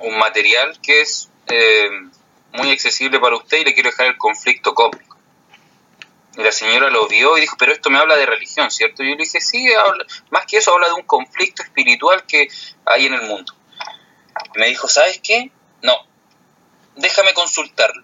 un 0.00 0.18
material 0.18 0.76
que 0.82 1.02
es 1.02 1.30
eh, 1.46 1.90
muy 2.54 2.72
accesible 2.72 3.20
para 3.20 3.36
usted 3.36 3.58
y 3.58 3.64
le 3.66 3.72
quiero 3.72 3.90
dejar 3.90 4.06
el 4.06 4.18
conflicto 4.18 4.74
cósmico? 4.74 5.16
Y 6.36 6.42
la 6.42 6.50
señora 6.50 6.90
lo 6.90 7.06
vio 7.06 7.38
y 7.38 7.42
dijo, 7.42 7.54
pero 7.56 7.72
esto 7.72 7.88
me 7.88 7.98
habla 7.98 8.16
de 8.16 8.26
religión, 8.26 8.68
¿cierto? 8.72 9.04
Y 9.04 9.10
yo 9.10 9.14
le 9.14 9.22
dije, 9.22 9.40
sí, 9.40 9.72
habla, 9.74 10.04
más 10.30 10.44
que 10.46 10.56
eso 10.56 10.74
habla 10.74 10.88
de 10.88 10.94
un 10.94 11.04
conflicto 11.04 11.62
espiritual 11.62 12.24
que 12.26 12.48
hay 12.84 13.06
en 13.06 13.14
el 13.14 13.22
mundo. 13.22 13.54
Y 14.56 14.58
me 14.58 14.66
dijo, 14.66 14.88
¿sabes 14.88 15.20
qué? 15.22 15.52
No, 15.82 15.94
déjame 16.96 17.32
consultarlo. 17.32 18.02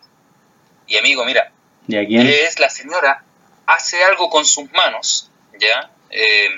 Y 0.87 0.99
amigo, 0.99 1.25
mira, 1.25 1.51
¿Y 1.89 1.97
a 1.97 2.07
quién? 2.07 2.29
es 2.29 2.61
la 2.61 2.71
señora, 2.71 3.24
hace 3.67 4.03
algo 4.05 4.29
con 4.31 4.45
sus 4.45 4.71
manos, 4.73 5.31
¿ya? 5.59 5.91
Eh, 6.11 6.49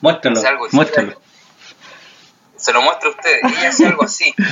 Muéstralo, 0.00 0.38
hace 0.38 0.48
algo 0.48 0.66
muéstralo. 0.72 1.20
se 2.56 2.72
lo 2.72 2.82
muestro 2.82 3.10
a 3.10 3.12
ustedes, 3.14 3.40
ella 3.44 3.68
hace 3.68 3.86
algo 3.86 4.04
así, 4.04 4.34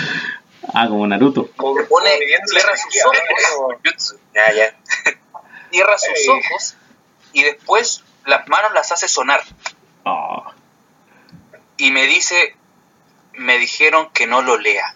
Ah, 0.74 0.86
como 0.88 1.06
Naruto. 1.06 1.46
pone, 1.56 2.10
cierra 2.46 2.76
sus 2.76 2.94
ojos, 3.04 4.16
Ya, 4.34 4.52
ya. 4.52 4.74
cierra 5.70 5.96
sus 5.98 6.28
ojos 6.28 6.76
y 7.32 7.42
después 7.42 8.02
las 8.26 8.46
manos 8.48 8.72
las 8.74 8.90
hace 8.92 9.08
sonar. 9.08 9.40
Oh, 10.04 10.44
Y 11.78 11.90
me 11.90 12.06
dice, 12.06 12.56
me 13.34 13.58
dijeron 13.58 14.10
que 14.12 14.26
no 14.26 14.42
lo 14.42 14.58
lea. 14.58 14.94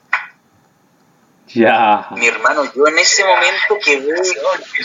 Ya. 1.54 2.08
Mi 2.16 2.26
hermano, 2.26 2.64
yo 2.74 2.86
en 2.86 2.98
ese 2.98 3.24
momento 3.24 3.78
quedé 3.84 4.14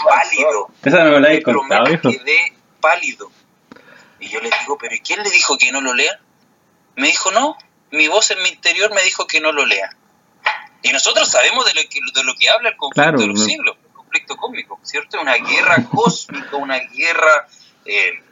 pálido. 0.07 0.67
Esa 0.83 1.03
no 1.03 1.11
me 1.11 1.19
la 1.19 1.29
Te 1.29 1.43
contado, 1.43 1.91
hijo. 1.91 2.09
quedé 2.11 2.53
pálido. 2.79 3.31
Y 4.19 4.29
yo 4.29 4.39
le 4.41 4.49
digo, 4.61 4.77
¿pero 4.77 4.95
¿y 4.95 4.99
quién 4.99 5.21
le 5.23 5.29
dijo 5.29 5.57
que 5.57 5.71
no 5.71 5.81
lo 5.81 5.93
lea? 5.93 6.19
Me 6.95 7.07
dijo, 7.07 7.31
no, 7.31 7.55
mi 7.91 8.07
voz 8.07 8.31
en 8.31 8.41
mi 8.43 8.49
interior 8.49 8.93
me 8.93 9.01
dijo 9.03 9.27
que 9.27 9.39
no 9.39 9.51
lo 9.51 9.65
lea. 9.65 9.89
Y 10.81 10.91
nosotros 10.91 11.27
sabemos 11.29 11.65
de 11.65 11.73
lo 11.73 11.81
que, 11.89 11.99
de 12.13 12.23
lo 12.23 12.33
que 12.39 12.49
habla 12.49 12.69
el 12.69 12.77
conflicto 12.77 13.01
Claro, 13.03 13.19
de 13.19 13.27
los 13.27 13.39
no. 13.39 13.45
siglos, 13.45 13.77
el 13.85 13.91
conflicto 13.93 14.37
cósmico, 14.37 14.79
¿cierto? 14.83 15.19
Una 15.21 15.35
guerra 15.35 15.75
cósmica, 15.91 16.55
una 16.55 16.79
guerra 16.79 17.47
eh, 17.85 18.23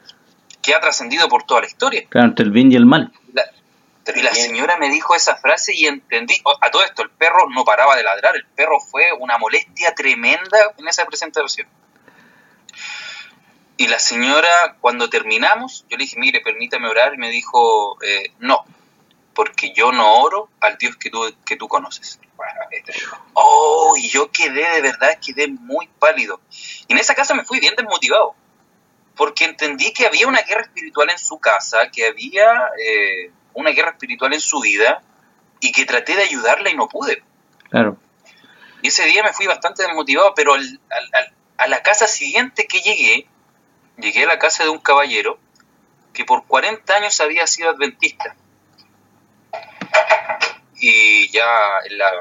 que 0.61 0.73
ha 0.73 0.79
trascendido 0.79 1.27
por 1.27 1.43
toda 1.43 1.61
la 1.61 1.67
historia. 1.67 2.03
Claro, 2.09 2.27
entre 2.29 2.45
el 2.45 2.51
bien 2.51 2.71
y 2.71 2.75
el 2.75 2.85
mal. 2.85 3.11
Y 4.13 4.21
la 4.21 4.33
señora 4.35 4.77
me 4.77 4.89
dijo 4.89 5.15
esa 5.15 5.35
frase 5.35 5.73
y 5.73 5.87
entendí. 5.87 6.35
A 6.61 6.69
todo 6.69 6.83
esto, 6.83 7.01
el 7.01 7.09
perro 7.09 7.49
no 7.49 7.65
paraba 7.65 7.95
de 7.95 8.03
ladrar. 8.03 8.35
El 8.35 8.45
perro 8.45 8.79
fue 8.79 9.11
una 9.13 9.37
molestia 9.37 9.95
tremenda 9.95 10.73
en 10.77 10.87
esa 10.87 11.05
presentación. 11.05 11.67
Y 13.77 13.87
la 13.87 13.99
señora, 13.99 14.77
cuando 14.79 15.09
terminamos, 15.09 15.85
yo 15.89 15.97
le 15.97 16.03
dije, 16.03 16.17
mire, 16.19 16.41
permítame 16.41 16.87
orar. 16.87 17.15
Y 17.15 17.17
me 17.17 17.31
dijo, 17.31 17.97
eh, 18.03 18.31
no, 18.39 18.63
porque 19.33 19.73
yo 19.73 19.91
no 19.91 20.21
oro 20.21 20.49
al 20.61 20.77
Dios 20.77 20.95
que 20.97 21.09
tú, 21.09 21.33
que 21.43 21.55
tú 21.55 21.67
conoces. 21.67 22.19
Oh, 23.33 23.95
y 23.97 24.07
yo 24.09 24.31
quedé, 24.31 24.69
de 24.75 24.81
verdad, 24.81 25.19
quedé 25.19 25.47
muy 25.47 25.87
pálido. 25.99 26.41
Y 26.87 26.93
en 26.93 26.99
esa 26.99 27.15
casa 27.15 27.33
me 27.33 27.43
fui 27.43 27.59
bien 27.59 27.73
desmotivado. 27.75 28.35
Porque 29.15 29.45
entendí 29.45 29.93
que 29.93 30.05
había 30.05 30.27
una 30.27 30.41
guerra 30.41 30.61
espiritual 30.61 31.09
en 31.09 31.17
su 31.17 31.39
casa, 31.39 31.89
que 31.91 32.05
había 32.07 32.69
eh, 32.77 33.31
una 33.55 33.71
guerra 33.71 33.91
espiritual 33.91 34.33
en 34.33 34.39
su 34.41 34.59
vida, 34.61 35.01
y 35.59 35.71
que 35.71 35.85
traté 35.85 36.15
de 36.15 36.23
ayudarla 36.23 36.69
y 36.69 36.75
no 36.75 36.87
pude. 36.87 37.23
Claro. 37.69 37.97
Y 38.83 38.89
ese 38.89 39.05
día 39.05 39.23
me 39.23 39.33
fui 39.33 39.47
bastante 39.47 39.81
desmotivado, 39.83 40.33
pero 40.35 40.53
al- 40.53 40.79
al- 40.91 41.09
al- 41.13 41.33
a 41.57 41.67
la 41.67 41.81
casa 41.81 42.07
siguiente 42.07 42.67
que 42.67 42.81
llegué, 42.81 43.27
llegué 43.97 44.25
a 44.25 44.27
la 44.27 44.37
casa 44.37 44.63
de 44.63 44.69
un 44.69 44.77
caballero 44.79 45.39
que 46.13 46.23
por 46.25 46.45
40 46.45 46.95
años 46.95 47.19
había 47.19 47.47
sido 47.47 47.69
adventista. 47.71 48.35
Y 50.77 51.29
ya 51.31 51.45
en 51.89 51.97
la 51.97 52.11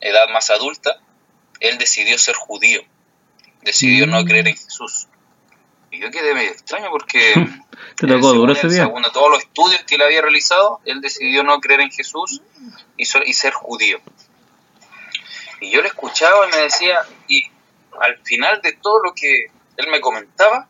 edad 0.00 0.28
más 0.32 0.50
adulta, 0.50 0.98
él 1.60 1.78
decidió 1.78 2.18
ser 2.18 2.34
judío, 2.34 2.82
decidió 3.62 4.06
no 4.06 4.24
creer 4.24 4.48
en 4.48 4.56
Jesús. 4.56 5.08
Y 5.94 6.00
yo 6.00 6.10
quedé 6.10 6.34
medio 6.34 6.50
extraño 6.50 6.88
porque 6.90 7.34
Te 7.96 8.06
tocó 8.06 8.30
según 8.30 8.36
duro 8.38 8.52
ese 8.52 8.68
día. 8.68 8.84
según 8.84 9.02
todos 9.12 9.30
los 9.30 9.40
estudios 9.40 9.82
que 9.84 9.94
él 9.94 10.02
había 10.02 10.20
realizado, 10.22 10.80
él 10.84 11.00
decidió 11.00 11.42
no 11.44 11.60
creer 11.60 11.80
en 11.82 11.90
Jesús 11.90 12.40
y, 12.96 13.04
so- 13.04 13.22
y 13.24 13.32
ser 13.32 13.52
judío. 13.52 14.00
Y 15.60 15.70
yo 15.70 15.80
le 15.82 15.88
escuchaba 15.88 16.46
y 16.48 16.50
me 16.50 16.56
decía, 16.58 16.98
y 17.28 17.44
al 18.00 18.18
final 18.24 18.60
de 18.62 18.72
todo 18.72 19.00
lo 19.02 19.14
que 19.14 19.46
él 19.76 19.86
me 19.88 20.00
comentaba, 20.00 20.68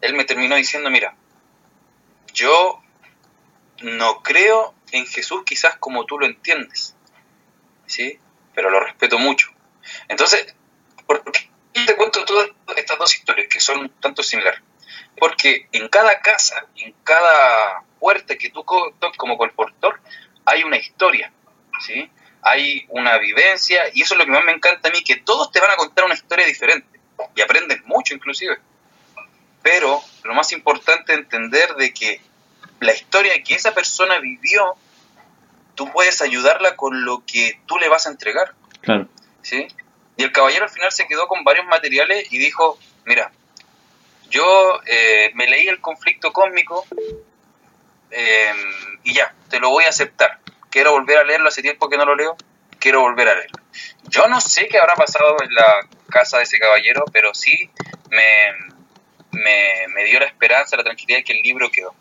él 0.00 0.14
me 0.14 0.24
terminó 0.24 0.56
diciendo, 0.56 0.90
mira, 0.90 1.14
yo 2.32 2.80
no 3.82 4.22
creo 4.22 4.74
en 4.92 5.06
Jesús 5.06 5.42
quizás 5.44 5.76
como 5.76 6.04
tú 6.06 6.18
lo 6.18 6.26
entiendes, 6.26 6.94
¿sí? 7.86 8.18
Pero 8.54 8.70
lo 8.70 8.80
respeto 8.80 9.18
mucho. 9.18 9.48
Entonces, 10.08 10.54
¿por 11.06 11.22
qué 11.30 11.50
te 11.84 11.96
cuento 11.96 12.24
todas 12.24 12.50
estas 12.76 12.98
dos 12.98 13.14
historias 13.14 13.48
que 13.48 13.60
son 13.60 13.88
tanto 14.00 14.22
similares? 14.22 14.60
Porque 15.18 15.68
en 15.72 15.88
cada 15.88 16.20
casa, 16.20 16.66
en 16.76 16.94
cada 17.04 17.82
puerta 18.00 18.36
que 18.36 18.50
tú 18.50 18.64
tocas 18.64 19.16
como 19.16 19.38
colportor, 19.38 20.00
hay 20.44 20.64
una 20.64 20.76
historia, 20.76 21.32
¿sí? 21.80 22.10
Hay 22.42 22.86
una 22.90 23.16
vivencia, 23.18 23.84
y 23.94 24.02
eso 24.02 24.14
es 24.14 24.18
lo 24.18 24.26
que 24.26 24.32
más 24.32 24.44
me 24.44 24.52
encanta 24.52 24.88
a 24.88 24.92
mí, 24.92 25.02
que 25.02 25.16
todos 25.16 25.50
te 25.50 25.60
van 25.60 25.70
a 25.70 25.76
contar 25.76 26.04
una 26.04 26.14
historia 26.14 26.46
diferente, 26.46 27.00
y 27.34 27.40
aprendes 27.40 27.84
mucho 27.84 28.14
inclusive. 28.14 28.58
Pero 29.62 30.02
lo 30.24 30.34
más 30.34 30.52
importante 30.52 31.14
es 31.14 31.20
entender 31.20 31.74
de 31.76 31.94
que 31.94 32.20
la 32.80 32.92
historia 32.92 33.42
que 33.42 33.54
esa 33.54 33.72
persona 33.72 34.18
vivió, 34.18 34.74
tú 35.74 35.90
puedes 35.92 36.20
ayudarla 36.20 36.76
con 36.76 37.04
lo 37.04 37.24
que 37.26 37.60
tú 37.66 37.78
le 37.78 37.88
vas 37.88 38.06
a 38.06 38.10
entregar. 38.10 38.54
Claro. 38.82 39.08
¿sí? 39.44 39.68
Y 40.16 40.24
el 40.24 40.32
caballero 40.32 40.64
al 40.64 40.70
final 40.70 40.92
se 40.92 41.06
quedó 41.06 41.26
con 41.26 41.44
varios 41.44 41.66
materiales 41.66 42.32
y 42.32 42.38
dijo, 42.38 42.78
mira, 43.04 43.32
yo 44.30 44.80
eh, 44.86 45.30
me 45.34 45.46
leí 45.46 45.68
el 45.68 45.80
conflicto 45.80 46.32
cósmico 46.32 46.84
eh, 48.10 48.52
y 49.02 49.14
ya, 49.14 49.34
te 49.50 49.60
lo 49.60 49.70
voy 49.70 49.84
a 49.84 49.88
aceptar. 49.88 50.38
Quiero 50.70 50.92
volver 50.92 51.18
a 51.18 51.24
leerlo, 51.24 51.48
hace 51.48 51.62
tiempo 51.62 51.88
que 51.88 51.96
no 51.96 52.04
lo 52.04 52.14
leo, 52.14 52.36
quiero 52.78 53.00
volver 53.00 53.28
a 53.28 53.34
leerlo. 53.34 53.58
Yo 54.08 54.26
no 54.28 54.40
sé 54.40 54.68
qué 54.68 54.78
habrá 54.78 54.94
pasado 54.94 55.36
en 55.42 55.54
la 55.54 55.88
casa 56.10 56.38
de 56.38 56.44
ese 56.44 56.58
caballero, 56.58 57.04
pero 57.12 57.34
sí 57.34 57.70
me, 58.10 58.48
me, 59.32 59.88
me 59.94 60.04
dio 60.04 60.20
la 60.20 60.26
esperanza, 60.26 60.76
la 60.76 60.84
tranquilidad 60.84 61.18
de 61.18 61.24
que 61.24 61.32
el 61.32 61.42
libro 61.42 61.70
quedó. 61.70 61.94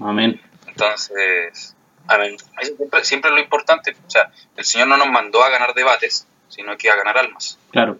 Amén. 0.00 0.40
Entonces, 0.66 1.76
amén. 2.06 2.36
Eso 2.60 2.76
siempre, 2.76 3.04
siempre 3.04 3.30
es 3.30 3.34
lo 3.34 3.42
importante. 3.42 3.94
O 4.06 4.10
sea, 4.10 4.30
el 4.56 4.64
Señor 4.64 4.88
no 4.88 4.96
nos 4.96 5.08
mandó 5.08 5.44
a 5.44 5.50
ganar 5.50 5.74
debates, 5.74 6.26
sino 6.52 6.76
que 6.76 6.90
a 6.90 6.96
ganar 6.96 7.16
almas. 7.18 7.58
Claro. 7.70 7.98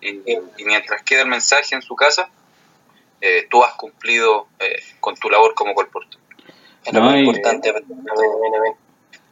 Y, 0.00 0.08
y 0.30 0.64
mientras 0.64 1.02
queda 1.02 1.22
el 1.22 1.28
mensaje 1.28 1.74
en 1.74 1.82
su 1.82 1.96
casa, 1.96 2.28
eh, 3.20 3.46
tú 3.50 3.64
has 3.64 3.72
cumplido 3.74 4.46
eh, 4.58 4.82
con 5.00 5.14
tu 5.16 5.30
labor 5.30 5.54
como 5.54 5.72
colportor. 5.74 6.20
Es 6.84 6.92
lo 6.92 7.00
No, 7.00 7.06
más 7.06 7.16
importante. 7.18 7.70
Amén. 7.70 7.84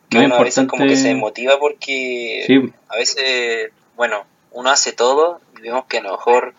Que 0.08 0.18
Lo 0.18 0.24
uno 0.24 0.36
a 0.36 0.42
veces 0.42 0.66
como 0.66 0.84
que 0.84 0.96
se 0.96 1.10
importante- 1.10 1.14
desmotiva 1.14 1.58
porque 1.58 2.44
Sí, 2.46 2.72
a 2.88 2.96
veces, 2.96 3.70
bueno, 3.96 4.24
uno 4.52 4.70
hace 4.70 4.92
todo 4.92 5.40
y 5.58 5.62
vemos 5.62 5.84
que 5.86 5.98
a 5.98 6.02
lo 6.02 6.12
mejor 6.12 6.54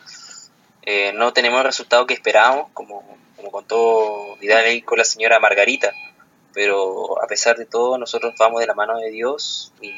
eh, 0.83 1.11
no 1.13 1.33
tenemos 1.33 1.59
el 1.59 1.65
resultado 1.65 2.05
que 2.05 2.13
esperábamos, 2.13 2.69
como, 2.73 3.03
como 3.35 3.51
contó 3.51 4.35
Vidal 4.39 4.65
ahí 4.65 4.81
con 4.81 4.97
la 4.99 5.03
señora 5.05 5.39
Margarita, 5.39 5.91
pero 6.53 7.21
a 7.23 7.27
pesar 7.27 7.57
de 7.57 7.65
todo 7.65 7.97
nosotros 7.97 8.33
vamos 8.39 8.59
de 8.61 8.67
la 8.67 8.73
mano 8.75 8.97
de 8.99 9.09
Dios 9.11 9.71
y 9.81 9.91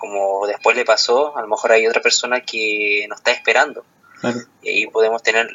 como 0.00 0.46
después 0.46 0.76
le 0.76 0.84
pasó, 0.84 1.36
a 1.36 1.42
lo 1.42 1.48
mejor 1.48 1.72
hay 1.72 1.86
otra 1.86 2.00
persona 2.00 2.40
que 2.40 3.06
nos 3.08 3.18
está 3.18 3.32
esperando 3.32 3.84
claro. 4.20 4.40
y 4.62 4.68
ahí 4.68 4.86
podemos 4.86 5.22
tener 5.22 5.48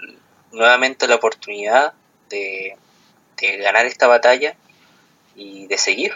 nuevamente 0.51 1.07
la 1.07 1.15
oportunidad 1.15 1.93
de, 2.29 2.77
de 3.41 3.57
ganar 3.57 3.85
esta 3.85 4.07
batalla 4.07 4.55
y 5.35 5.67
de 5.67 5.77
seguir. 5.77 6.13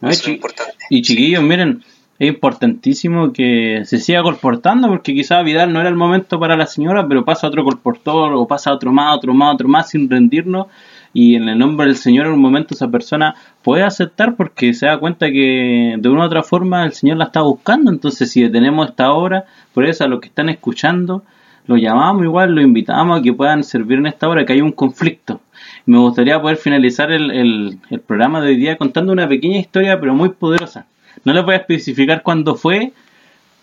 No, 0.00 0.10
Eso 0.10 0.24
es 0.24 0.28
importante. 0.28 0.76
Y 0.90 1.02
chiquillos, 1.02 1.42
miren, 1.42 1.84
es 2.18 2.28
importantísimo 2.28 3.32
que 3.32 3.82
se 3.84 3.98
siga 3.98 4.22
colportando 4.22 4.88
porque 4.88 5.14
quizás 5.14 5.44
Vidal 5.44 5.72
no 5.72 5.80
era 5.80 5.88
el 5.88 5.94
momento 5.94 6.38
para 6.38 6.56
la 6.56 6.66
señora, 6.66 7.06
pero 7.06 7.24
pasa 7.24 7.46
otro 7.46 7.64
colportor 7.64 8.32
o 8.34 8.46
pasa 8.46 8.72
otro 8.72 8.92
más, 8.92 9.16
otro 9.16 9.34
más, 9.34 9.54
otro 9.54 9.68
más 9.68 9.90
sin 9.90 10.10
rendirnos 10.10 10.66
y 11.12 11.34
en 11.34 11.48
el 11.48 11.58
nombre 11.58 11.86
del 11.86 11.96
Señor 11.96 12.26
en 12.26 12.32
un 12.32 12.40
momento 12.40 12.74
esa 12.74 12.88
persona 12.88 13.34
puede 13.62 13.82
aceptar 13.82 14.36
porque 14.36 14.74
se 14.74 14.86
da 14.86 14.98
cuenta 14.98 15.26
que 15.30 15.96
de 15.98 16.08
una 16.08 16.22
u 16.22 16.26
otra 16.26 16.42
forma 16.42 16.84
el 16.84 16.92
Señor 16.92 17.16
la 17.16 17.24
está 17.24 17.42
buscando, 17.42 17.90
entonces 17.90 18.30
si 18.30 18.42
detenemos 18.42 18.88
esta 18.88 19.12
hora, 19.12 19.44
por 19.72 19.84
eso 19.84 20.04
a 20.04 20.08
los 20.08 20.20
que 20.20 20.28
están 20.28 20.48
escuchando, 20.48 21.22
lo 21.66 21.76
llamamos 21.76 22.24
igual, 22.24 22.54
lo 22.54 22.62
invitamos 22.62 23.20
a 23.20 23.22
que 23.22 23.32
puedan 23.32 23.62
servir 23.62 23.98
en 23.98 24.06
esta 24.06 24.28
hora, 24.28 24.46
que 24.46 24.54
hay 24.54 24.62
un 24.62 24.72
conflicto. 24.72 25.40
Me 25.84 25.98
gustaría 25.98 26.40
poder 26.40 26.56
finalizar 26.56 27.12
el 27.12 27.78
programa 28.06 28.40
de 28.40 28.48
hoy 28.48 28.56
día 28.56 28.76
contando 28.76 29.12
una 29.12 29.28
pequeña 29.28 29.58
historia, 29.58 30.00
pero 30.00 30.14
muy 30.14 30.30
poderosa. 30.30 30.86
No 31.24 31.32
les 31.32 31.44
voy 31.44 31.54
a 31.54 31.58
especificar 31.58 32.22
cuándo 32.22 32.54
fue, 32.54 32.92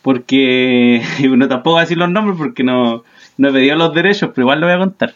porque 0.02 1.02
no 1.30 1.48
tampoco 1.48 1.72
voy 1.72 1.80
a 1.80 1.82
decir 1.82 1.98
los 1.98 2.10
nombres 2.10 2.38
porque 2.38 2.64
no, 2.64 3.04
no 3.38 3.50
he 3.50 3.52
pedido 3.52 3.76
los 3.76 3.94
derechos, 3.94 4.30
pero 4.34 4.46
igual 4.46 4.60
lo 4.62 4.68
voy 4.68 4.76
a 4.76 4.80
contar. 4.80 5.14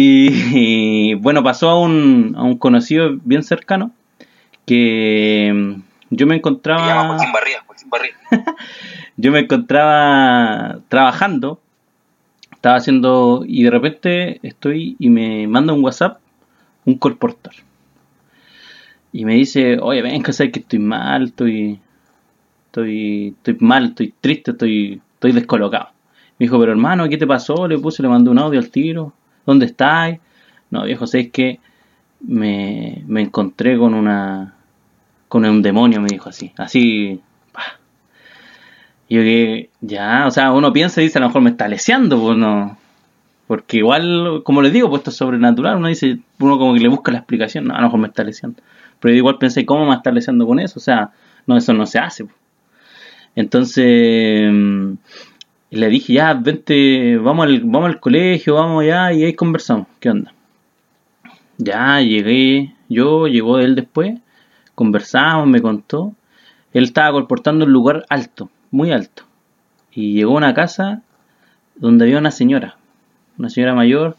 Y, 0.00 1.14
bueno, 1.14 1.42
pasó 1.42 1.70
a 1.70 1.80
un, 1.80 2.34
a 2.36 2.44
un 2.44 2.56
conocido 2.56 3.18
bien 3.24 3.42
cercano 3.42 3.90
que 4.64 5.50
mm, 5.52 5.82
yo 6.10 6.26
me 6.26 6.34
Se 6.34 6.36
llama 6.36 6.36
encontraba 6.36 7.04
Joaquín 7.08 7.32
Barría, 7.32 7.64
Joaquín 7.66 7.90
Barría. 7.90 8.12
yo 9.16 9.32
me 9.32 9.40
encontraba 9.40 10.78
trabajando, 10.86 11.60
estaba 12.52 12.76
haciendo 12.76 13.42
y 13.44 13.64
de 13.64 13.70
repente 13.70 14.38
estoy 14.44 14.94
y 15.00 15.10
me 15.10 15.48
manda 15.48 15.72
un 15.72 15.82
WhatsApp 15.82 16.20
un 16.84 16.96
colportor 16.96 17.54
y 19.12 19.24
me 19.24 19.34
dice, 19.34 19.78
oye, 19.80 20.00
ven, 20.00 20.22
que 20.22 20.32
sabes 20.32 20.52
que 20.52 20.60
estoy 20.60 20.78
mal, 20.78 21.24
estoy, 21.24 21.80
estoy, 22.66 23.34
estoy 23.36 23.56
mal, 23.58 23.86
estoy 23.86 24.14
triste, 24.20 24.52
estoy, 24.52 25.02
estoy 25.14 25.32
descolocado. 25.32 25.88
Me 26.38 26.44
dijo, 26.44 26.56
pero 26.60 26.70
hermano, 26.70 27.08
¿qué 27.08 27.16
te 27.16 27.26
pasó? 27.26 27.66
Le 27.66 27.78
puse, 27.78 28.02
le 28.02 28.08
mandé 28.08 28.30
un 28.30 28.38
audio 28.38 28.60
al 28.60 28.70
tiro, 28.70 29.12
¿dónde 29.48 29.64
estás? 29.64 30.18
No, 30.70 30.84
viejo, 30.84 31.06
sabes 31.06 31.30
que 31.30 31.58
me, 32.20 33.02
me 33.06 33.22
encontré 33.22 33.78
con 33.78 33.94
una, 33.94 34.54
con 35.28 35.44
un 35.46 35.62
demonio, 35.62 36.02
me 36.02 36.08
dijo 36.08 36.28
así, 36.28 36.52
así, 36.58 37.20
yo 39.08 39.22
que, 39.22 39.70
ya, 39.80 40.26
o 40.26 40.30
sea, 40.30 40.52
uno 40.52 40.70
piensa 40.70 41.00
y 41.00 41.04
dice, 41.04 41.16
a 41.18 41.22
lo 41.22 41.28
mejor 41.28 41.40
me 41.40 41.50
está 41.50 41.66
leseando, 41.66 42.20
pues 42.20 42.36
no. 42.36 42.76
Porque 43.46 43.78
igual, 43.78 44.42
como 44.44 44.60
les 44.60 44.74
digo, 44.74 44.90
pues 44.90 45.00
esto 45.00 45.10
es 45.10 45.16
sobrenatural, 45.16 45.76
uno 45.78 45.88
dice, 45.88 46.18
uno 46.40 46.58
como 46.58 46.74
que 46.74 46.80
le 46.80 46.88
busca 46.88 47.10
la 47.10 47.18
explicación, 47.18 47.64
no, 47.64 47.74
a 47.74 47.78
lo 47.78 47.84
mejor 47.84 48.00
me 48.00 48.08
está 48.08 48.22
leseando. 48.22 48.62
Pero 49.00 49.14
yo 49.14 49.18
igual 49.18 49.38
pensé, 49.38 49.64
¿cómo 49.64 49.86
me 49.86 49.94
estar 49.94 50.12
leseando 50.12 50.46
con 50.46 50.60
eso? 50.60 50.78
O 50.78 50.82
sea, 50.82 51.12
no, 51.46 51.56
eso 51.56 51.72
no 51.72 51.86
se 51.86 51.98
hace. 51.98 52.24
pues. 52.26 52.36
Entonces, 53.34 54.52
mm, 55.70 55.76
le 55.76 55.88
dije, 55.88 56.14
ya, 56.14 56.34
vente, 56.34 57.16
vamos 57.18 57.46
al, 57.46 57.60
vamos 57.60 57.86
al 57.86 58.00
colegio, 58.00 58.54
vamos 58.54 58.82
allá, 58.82 59.12
y 59.12 59.24
ahí 59.24 59.34
conversamos, 59.34 59.86
¿qué 60.00 60.10
onda? 60.10 60.32
Ya 61.58 62.00
llegué, 62.00 62.74
yo, 62.88 63.26
llegó 63.26 63.58
él 63.58 63.74
después, 63.74 64.18
conversamos, 64.74 65.48
me 65.48 65.60
contó. 65.60 66.14
Él 66.72 66.84
estaba 66.84 67.12
colportando 67.12 67.64
en 67.64 67.70
un 67.70 67.72
lugar 67.72 68.04
alto, 68.08 68.50
muy 68.70 68.92
alto. 68.92 69.24
Y 69.92 70.12
llegó 70.12 70.34
a 70.34 70.36
una 70.38 70.54
casa 70.54 71.02
donde 71.74 72.04
había 72.04 72.18
una 72.18 72.30
señora, 72.30 72.76
una 73.38 73.50
señora 73.50 73.74
mayor. 73.74 74.16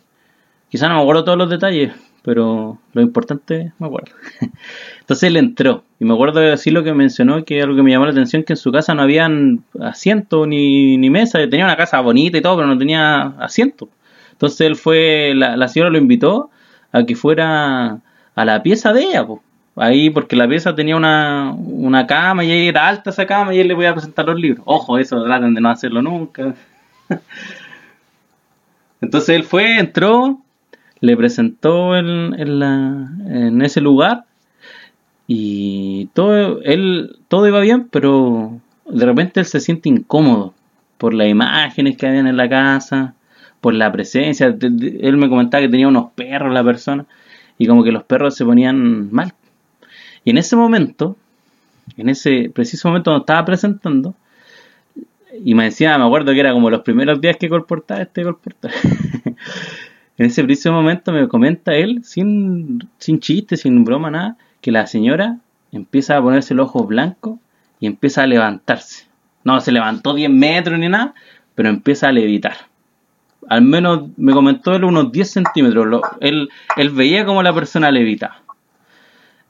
Quizá 0.70 0.90
no 0.90 0.96
me 0.96 1.02
acuerdo 1.02 1.24
todos 1.24 1.38
los 1.38 1.50
detalles, 1.50 1.94
pero 2.24 2.78
lo 2.94 3.02
importante 3.02 3.72
me 3.80 3.88
acuerdo. 3.88 4.12
Entonces 5.00 5.24
él 5.24 5.38
entró 5.38 5.86
y 6.00 6.06
me 6.06 6.14
acuerdo 6.14 6.40
de 6.40 6.52
decir 6.52 6.72
lo 6.72 6.84
que 6.84 6.94
mencionó, 6.94 7.44
que 7.44 7.62
algo 7.62 7.76
que 7.76 7.84
me 7.84 7.92
llamó 7.92 8.06
la 8.06 8.12
atención, 8.12 8.44
que 8.44 8.54
en 8.54 8.58
su 8.58 8.72
casa 8.72 8.94
no 8.94 9.02
habían 9.02 9.66
asiento 9.82 10.48
ni, 10.48 10.98
ni 10.98 11.10
mesa, 11.10 11.40
tenía 11.50 11.66
una 11.66 11.76
casa 11.76 12.00
bonita 12.00 12.38
y 12.38 12.42
todo, 12.42 12.56
pero 12.56 12.68
no 12.68 12.78
tenía 12.78 13.34
asiento. 13.40 13.90
Entonces 14.32 14.62
él 14.62 14.78
fue, 14.78 15.34
la, 15.36 15.58
la 15.58 15.68
señora 15.68 15.92
lo 15.92 15.98
invitó 15.98 16.50
a 16.94 17.04
que 17.04 17.16
fuera 17.16 18.00
a 18.34 18.46
la 18.46 18.64
pieza 18.64 18.94
de 18.94 19.04
ella, 19.04 19.28
po. 19.28 19.44
ahí 19.76 20.10
porque 20.10 20.38
la 20.38 20.48
pieza 20.48 20.74
tenía 20.74 20.96
una, 20.96 21.52
una 21.52 22.08
cama 22.08 22.46
y 22.46 22.70
era 22.70 22.88
alta 22.88 23.10
esa 23.10 23.26
cama 23.26 23.54
y 23.54 23.60
él 23.60 23.68
le 23.68 23.76
podía 23.76 23.94
presentar 23.94 24.26
los 24.26 24.40
libros. 24.40 24.64
Ojo, 24.66 24.98
eso 24.98 25.22
traten 25.26 25.54
de 25.54 25.60
no 25.60 25.70
hacerlo 25.70 26.02
nunca. 26.02 26.56
Entonces 29.02 29.36
él 29.36 29.44
fue, 29.44 29.80
entró, 29.80 30.40
le 31.02 31.18
presentó 31.18 31.98
en, 31.98 32.40
en, 32.40 32.60
la, 32.60 33.10
en 33.28 33.62
ese 33.62 33.82
lugar 33.82 34.24
y 35.32 36.08
todo, 36.16 36.60
él, 36.64 37.18
todo 37.28 37.48
iba 37.48 37.60
bien, 37.60 37.88
pero 37.92 38.60
de 38.90 39.06
repente 39.06 39.40
él 39.40 39.46
se 39.46 39.60
siente 39.60 39.88
incómodo 39.88 40.56
por 40.98 41.14
las 41.14 41.28
imágenes 41.28 41.98
que 41.98 42.08
habían 42.08 42.26
en 42.26 42.36
la 42.36 42.50
casa, 42.50 43.14
por 43.62 43.76
la 43.76 43.92
presencia. 43.92 44.48
Él 44.60 45.18
me 45.18 45.30
comentaba 45.30 45.62
que 45.62 45.70
tenía 45.70 45.88
unos 45.88 46.14
perros 46.14 46.52
la 46.52 46.64
persona 46.64 47.06
y 47.60 47.68
como 47.68 47.84
que 47.84 47.92
los 47.92 48.06
perros 48.06 48.36
se 48.36 48.44
ponían 48.44 49.14
mal. 49.14 49.36
Y 50.26 50.32
en 50.32 50.40
ese 50.40 50.56
momento, 50.56 51.16
en 51.96 52.10
ese 52.10 52.50
preciso 52.52 52.88
momento 52.88 53.12
donde 53.12 53.22
estaba 53.22 53.46
presentando, 53.46 54.16
y 55.46 55.54
me 55.54 55.66
decía, 55.66 55.96
me 56.00 56.06
acuerdo 56.06 56.34
que 56.34 56.40
era 56.40 56.54
como 56.54 56.72
los 56.72 56.82
primeros 56.82 57.22
días 57.22 57.38
que 57.38 57.50
colportaba 57.50 58.02
este 58.02 58.24
colportar. 58.24 58.72
en 60.18 60.26
ese 60.26 60.44
preciso 60.44 60.72
momento 60.72 61.12
me 61.12 61.28
comenta 61.28 61.76
él, 61.76 62.04
sin, 62.04 62.80
sin 62.98 63.20
chiste, 63.20 63.58
sin 63.58 63.84
broma, 63.84 64.10
nada, 64.10 64.36
que 64.62 64.72
la 64.72 64.88
señora 64.88 65.38
empieza 65.72 66.18
a 66.18 66.22
ponerse 66.22 66.54
los 66.54 66.68
ojos 66.68 66.88
blancos 66.88 67.40
y 67.80 67.88
empieza 67.88 68.24
a 68.24 68.28
levantarse. 68.28 69.08
No 69.44 69.60
se 69.62 69.72
levantó 69.72 70.14
10 70.14 70.30
metros 70.30 70.80
ni 70.80 70.90
nada, 70.90 71.14
pero 71.56 71.70
empieza 71.70 72.10
a 72.10 72.12
levitar. 72.12 72.56
Al 73.48 73.62
menos 73.64 74.10
me 74.18 74.34
comentó 74.34 74.76
él 74.76 74.84
unos 74.84 75.12
10 75.12 75.32
centímetros. 75.32 75.88
Lo- 75.88 76.02
él, 76.20 76.50
él 76.78 76.90
veía 76.92 77.26
como 77.26 77.42
la 77.44 77.54
persona 77.54 77.92
levitaba. 77.92 78.42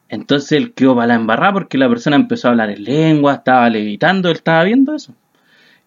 Entonces 0.10 0.54
él 0.54 0.74
quedó 0.74 0.96
para 0.96 1.08
la 1.08 1.16
embarrada 1.16 1.54
porque 1.54 1.78
la 1.78 1.88
persona 1.90 2.16
empezó 2.16 2.48
a 2.48 2.52
hablar 2.52 2.70
en 2.72 2.84
lengua, 2.84 3.36
estaba 3.36 3.70
levitando, 3.70 4.30
él 4.30 4.38
estaba 4.38 4.64
viendo 4.64 4.96
eso. 4.96 5.14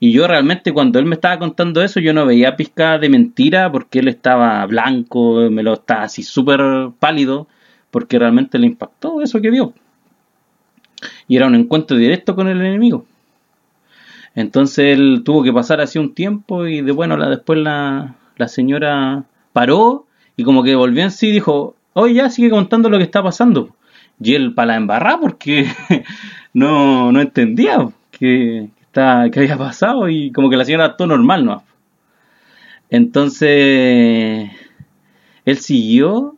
Y 0.00 0.12
yo 0.12 0.26
realmente 0.28 0.72
cuando 0.72 0.98
él 0.98 1.06
me 1.06 1.14
estaba 1.16 1.38
contando 1.38 1.82
eso, 1.82 2.00
yo 2.00 2.12
no 2.12 2.26
veía 2.26 2.56
pizca 2.56 2.98
de 2.98 3.08
mentira 3.08 3.70
porque 3.72 4.00
él 4.00 4.08
estaba 4.08 4.64
blanco, 4.66 5.48
me 5.50 5.62
lo 5.62 5.74
estaba 5.74 6.02
así 6.04 6.22
súper 6.22 6.60
pálido, 6.98 7.48
porque 7.92 8.18
realmente 8.18 8.58
le 8.58 8.66
impactó 8.66 9.20
eso 9.20 9.40
que 9.40 9.50
vio. 9.50 9.74
Y 11.28 11.36
era 11.36 11.46
un 11.46 11.54
encuentro 11.54 11.96
directo 11.96 12.34
con 12.34 12.48
el 12.48 12.60
enemigo. 12.60 13.04
Entonces 14.34 14.98
él 14.98 15.22
tuvo 15.24 15.44
que 15.44 15.52
pasar 15.52 15.80
así 15.80 15.98
un 15.98 16.14
tiempo 16.14 16.66
y 16.66 16.80
de 16.80 16.90
bueno, 16.90 17.18
la, 17.18 17.28
después 17.28 17.58
la, 17.58 18.16
la 18.38 18.48
señora 18.48 19.24
paró 19.52 20.06
y 20.36 20.42
como 20.42 20.62
que 20.62 20.74
volvió 20.74 21.02
en 21.02 21.10
sí 21.10 21.28
y 21.28 21.32
dijo, 21.32 21.76
oye 21.92 22.14
ya 22.14 22.30
sigue 22.30 22.48
contando 22.48 22.88
lo 22.88 22.96
que 22.96 23.04
está 23.04 23.22
pasando. 23.22 23.76
Y 24.18 24.34
él 24.34 24.54
para 24.54 24.80
la 24.80 25.18
porque 25.20 25.66
no, 26.54 27.12
no 27.12 27.20
entendía 27.20 27.90
que, 28.10 28.70
está, 28.80 29.28
que 29.30 29.40
había 29.40 29.58
pasado 29.58 30.08
y 30.08 30.32
como 30.32 30.48
que 30.48 30.56
la 30.56 30.64
señora 30.64 30.86
actuó 30.86 31.06
normal, 31.06 31.44
¿no? 31.44 31.62
Entonces 32.88 34.50
él 35.44 35.58
siguió 35.58 36.36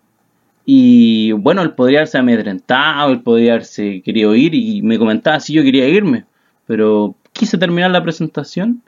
y 0.66 1.32
bueno, 1.32 1.62
él 1.62 1.72
podría 1.72 2.00
haberse 2.00 2.18
amedrentado, 2.18 3.12
él 3.12 3.20
podría 3.22 3.52
haberse 3.52 4.00
querido 4.02 4.34
ir 4.34 4.54
y 4.54 4.82
me 4.82 4.98
comentaba 4.98 5.40
si 5.40 5.52
yo 5.52 5.62
quería 5.62 5.88
irme, 5.88 6.24
pero 6.66 7.14
quise 7.32 7.58
terminar 7.58 7.90
la 7.90 8.02
presentación 8.02 8.82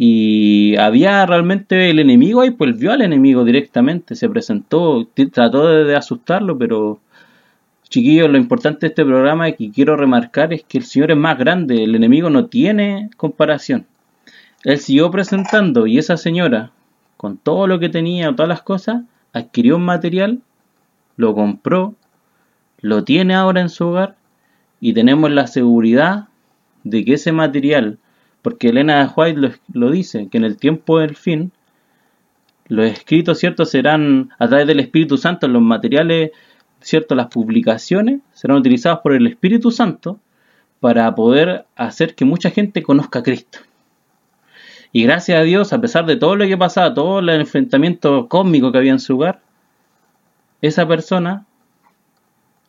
y 0.00 0.76
había 0.76 1.26
realmente 1.26 1.90
el 1.90 1.98
enemigo 1.98 2.40
ahí, 2.40 2.52
pues 2.52 2.78
vio 2.78 2.92
al 2.92 3.02
enemigo 3.02 3.44
directamente, 3.44 4.14
se 4.14 4.28
presentó, 4.28 5.08
trató 5.32 5.84
de, 5.84 5.96
asustarlo, 5.96 6.56
pero 6.56 7.00
chiquillos, 7.88 8.30
lo 8.30 8.38
importante 8.38 8.80
de 8.82 8.86
este 8.88 9.04
programa 9.04 9.50
que 9.52 9.72
quiero 9.72 9.96
remarcar 9.96 10.52
es 10.52 10.62
que 10.62 10.78
el 10.78 10.84
Señor 10.84 11.10
es 11.10 11.16
más 11.16 11.36
grande, 11.36 11.82
el 11.82 11.96
enemigo 11.96 12.30
no 12.30 12.46
tiene 12.46 13.10
comparación. 13.16 13.86
Él 14.62 14.78
siguió 14.78 15.10
presentando 15.10 15.86
y 15.88 15.98
esa 15.98 16.16
señora, 16.16 16.70
con 17.16 17.36
todo 17.36 17.66
lo 17.66 17.80
que 17.80 17.88
tenía, 17.88 18.30
todas 18.30 18.48
las 18.48 18.62
cosas, 18.62 19.02
adquirió 19.32 19.76
un 19.76 19.84
material, 19.84 20.40
lo 21.18 21.34
compró, 21.34 21.96
lo 22.80 23.04
tiene 23.04 23.34
ahora 23.34 23.60
en 23.60 23.68
su 23.68 23.88
hogar 23.88 24.16
y 24.80 24.94
tenemos 24.94 25.30
la 25.30 25.48
seguridad 25.48 26.28
de 26.84 27.04
que 27.04 27.14
ese 27.14 27.32
material, 27.32 27.98
porque 28.40 28.68
Elena 28.68 29.04
de 29.04 29.10
White 29.14 29.58
lo, 29.74 29.90
dice, 29.90 30.28
que 30.30 30.38
en 30.38 30.44
el 30.44 30.56
tiempo 30.56 31.00
del 31.00 31.16
fin, 31.16 31.50
los 32.68 32.86
escritos, 32.86 33.38
¿cierto?, 33.38 33.66
serán 33.66 34.30
a 34.38 34.46
través 34.46 34.68
del 34.68 34.78
Espíritu 34.78 35.18
Santo, 35.18 35.48
los 35.48 35.60
materiales, 35.60 36.30
¿cierto?, 36.80 37.16
las 37.16 37.26
publicaciones 37.26 38.20
serán 38.32 38.58
utilizadas 38.58 39.00
por 39.00 39.12
el 39.12 39.26
Espíritu 39.26 39.72
Santo 39.72 40.20
para 40.78 41.12
poder 41.16 41.66
hacer 41.74 42.14
que 42.14 42.24
mucha 42.24 42.50
gente 42.50 42.84
conozca 42.84 43.18
a 43.18 43.22
Cristo. 43.24 43.58
Y 44.92 45.02
gracias 45.02 45.40
a 45.40 45.42
Dios, 45.42 45.72
a 45.72 45.80
pesar 45.80 46.06
de 46.06 46.14
todo 46.14 46.36
lo 46.36 46.46
que 46.46 46.56
pasaba, 46.56 46.94
todo 46.94 47.18
el 47.18 47.28
enfrentamiento 47.30 48.28
cósmico 48.28 48.70
que 48.70 48.78
había 48.78 48.92
en 48.92 49.00
su 49.00 49.16
hogar, 49.16 49.40
esa 50.60 50.86
persona 50.86 51.46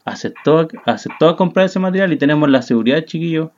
aceptó, 0.05 0.67
aceptó 0.85 1.35
comprar 1.35 1.65
ese 1.65 1.79
material 1.79 2.13
y 2.13 2.17
tenemos 2.17 2.49
la 2.49 2.61
seguridad, 2.61 3.05
chiquillos, 3.05 3.49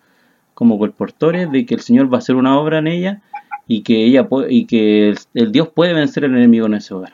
como 0.54 0.78
colportores, 0.78 1.52
de 1.52 1.66
que 1.66 1.76
el 1.76 1.82
Señor 1.82 2.12
va 2.12 2.18
a 2.18 2.20
hacer 2.20 2.36
una 2.36 2.58
obra 2.60 2.80
en 2.80 2.88
ella 2.88 3.22
y 3.68 3.84
que 3.84 4.04
ella 4.04 4.28
y 4.50 4.66
que 4.66 5.10
el, 5.10 5.18
el 5.34 5.52
Dios 5.52 5.70
puede 5.70 5.94
vencer 5.94 6.26
al 6.26 6.36
enemigo 6.36 6.66
en 6.66 6.76
ese 6.76 6.94
hogar. 6.94 7.14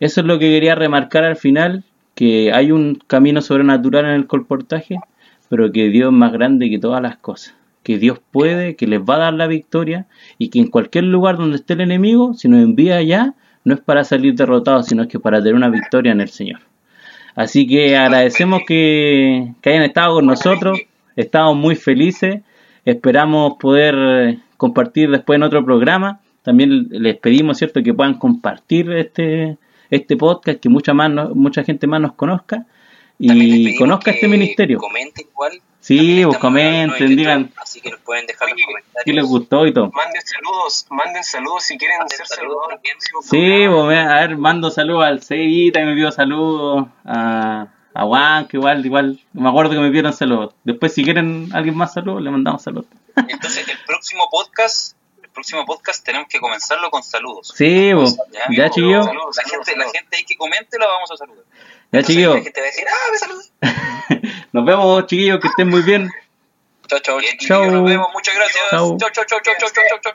Eso 0.00 0.20
es 0.20 0.26
lo 0.26 0.38
que 0.38 0.48
quería 0.48 0.74
remarcar 0.74 1.24
al 1.24 1.36
final, 1.36 1.84
que 2.14 2.52
hay 2.52 2.70
un 2.70 3.00
camino 3.06 3.42
sobrenatural 3.42 4.04
en 4.04 4.12
el 4.12 4.26
colportaje, 4.26 4.96
pero 5.48 5.72
que 5.72 5.88
Dios 5.88 6.12
es 6.12 6.18
más 6.18 6.32
grande 6.32 6.70
que 6.70 6.78
todas 6.78 7.02
las 7.02 7.16
cosas. 7.16 7.54
Que 7.82 7.98
Dios 7.98 8.20
puede, 8.30 8.76
que 8.76 8.86
les 8.86 9.00
va 9.00 9.16
a 9.16 9.18
dar 9.18 9.34
la 9.34 9.46
victoria 9.46 10.06
y 10.36 10.50
que 10.50 10.60
en 10.60 10.68
cualquier 10.68 11.04
lugar 11.04 11.36
donde 11.36 11.56
esté 11.56 11.74
el 11.74 11.80
enemigo, 11.80 12.34
si 12.34 12.48
nos 12.48 12.62
envía 12.62 12.96
allá, 12.96 13.34
no 13.68 13.74
es 13.74 13.80
para 13.80 14.02
salir 14.02 14.34
derrotados, 14.34 14.86
sino 14.86 15.06
que 15.06 15.20
para 15.20 15.38
tener 15.38 15.54
una 15.54 15.68
victoria 15.68 16.12
en 16.12 16.22
el 16.22 16.30
Señor. 16.30 16.60
Así 17.34 17.66
que 17.66 17.96
agradecemos 17.96 18.62
que, 18.66 19.52
que 19.60 19.70
hayan 19.70 19.82
estado 19.82 20.14
con 20.14 20.26
nosotros, 20.26 20.80
estamos 21.14 21.54
muy 21.54 21.76
felices, 21.76 22.40
esperamos 22.84 23.58
poder 23.60 23.94
eh, 23.98 24.38
compartir 24.56 25.10
después 25.10 25.36
en 25.36 25.42
otro 25.42 25.64
programa. 25.64 26.20
También 26.42 26.88
les 26.90 27.18
pedimos, 27.18 27.58
¿cierto?, 27.58 27.82
que 27.82 27.92
puedan 27.92 28.14
compartir 28.14 28.90
este, 28.90 29.58
este 29.90 30.16
podcast, 30.16 30.60
que 30.60 30.70
mucha 30.70 30.94
más 30.94 31.10
mucha 31.34 31.62
gente 31.62 31.86
más 31.86 32.00
nos 32.00 32.14
conozca 32.14 32.66
y 33.18 33.76
conozca 33.76 34.12
este 34.12 34.28
ministerio. 34.28 34.78
Comenten 34.78 35.26
igual. 35.30 35.52
Sí, 35.88 36.22
pues 36.26 36.38
comenten, 36.38 37.16
digan 37.16 37.50
Así 37.56 37.80
que 37.80 37.90
nos 37.90 38.00
pueden 38.00 38.26
dejar 38.26 38.48
los 38.50 38.60
comentarios. 38.62 39.04
qué 39.04 39.12
les 39.14 39.24
gustó 39.24 39.66
y 39.66 39.72
todo. 39.72 39.90
Manden 39.90 40.22
saludos, 40.22 40.86
manden 40.90 41.24
saludos 41.24 41.62
si 41.64 41.78
quieren 41.78 41.98
Manden 41.98 42.18
ser 42.18 42.26
saludos 42.26 42.66
también. 42.68 42.96
Sí, 43.22 43.64
pues 43.70 43.98
a 43.98 44.14
ver, 44.20 44.36
mando 44.36 44.70
saludos 44.70 45.04
al 45.04 45.22
Cevita 45.22 45.80
que 45.80 45.86
me 45.86 45.94
pidió 45.94 46.12
saludos, 46.12 46.86
a, 47.06 47.68
a 47.94 48.02
Juan, 48.04 48.46
que 48.48 48.58
igual, 48.58 48.84
igual, 48.84 49.18
me 49.32 49.48
acuerdo 49.48 49.72
que 49.72 49.78
me 49.80 49.88
pidieron 49.88 50.12
saludos. 50.12 50.54
Después, 50.62 50.92
si 50.92 51.02
quieren 51.04 51.48
alguien 51.54 51.74
más 51.76 51.94
saludos, 51.94 52.22
le 52.22 52.30
mandamos 52.30 52.62
saludos. 52.62 52.86
Entonces, 53.26 53.66
el 53.66 53.78
próximo 53.86 54.28
podcast, 54.30 54.94
el 55.22 55.30
próximo 55.30 55.64
podcast 55.64 56.04
tenemos 56.04 56.28
que 56.28 56.38
comenzarlo 56.38 56.90
con 56.90 57.02
saludos. 57.02 57.52
Sí, 57.56 57.92
pues, 57.94 58.16
Ya, 58.30 58.66
ya 58.66 58.72
saludos, 58.72 59.06
La 59.06 59.12
saludos, 59.12 59.36
gente, 59.38 59.56
la 59.56 59.64
saludos. 59.84 59.92
gente 59.92 60.16
ahí 60.18 60.24
que 60.24 60.36
comente 60.36 60.78
la 60.78 60.86
vamos 60.86 61.10
a 61.12 61.16
saludar. 61.16 61.44
Ya 61.92 62.02
chiquillos, 62.02 62.34
va 62.34 62.38
a 62.38 62.42
decir, 62.42 62.86
ah, 62.88 63.70
me 64.12 64.28
nos 64.52 64.64
vemos 64.64 65.06
chiquillos, 65.06 65.40
que 65.40 65.48
estén 65.48 65.68
muy 65.68 65.82
bien. 65.82 66.10
Chao, 66.88 67.00
chao. 67.00 67.20
Nos 67.70 67.84
vemos. 67.84 68.08
Muchas 68.12 68.34
gracias. 68.34 68.64
Chao, 68.70 68.96
chao, 68.98 69.10
chao, 69.12 69.24
chao, 69.26 69.40
chao, 69.42 69.70
chao, 69.70 70.00
chao. 70.02 70.12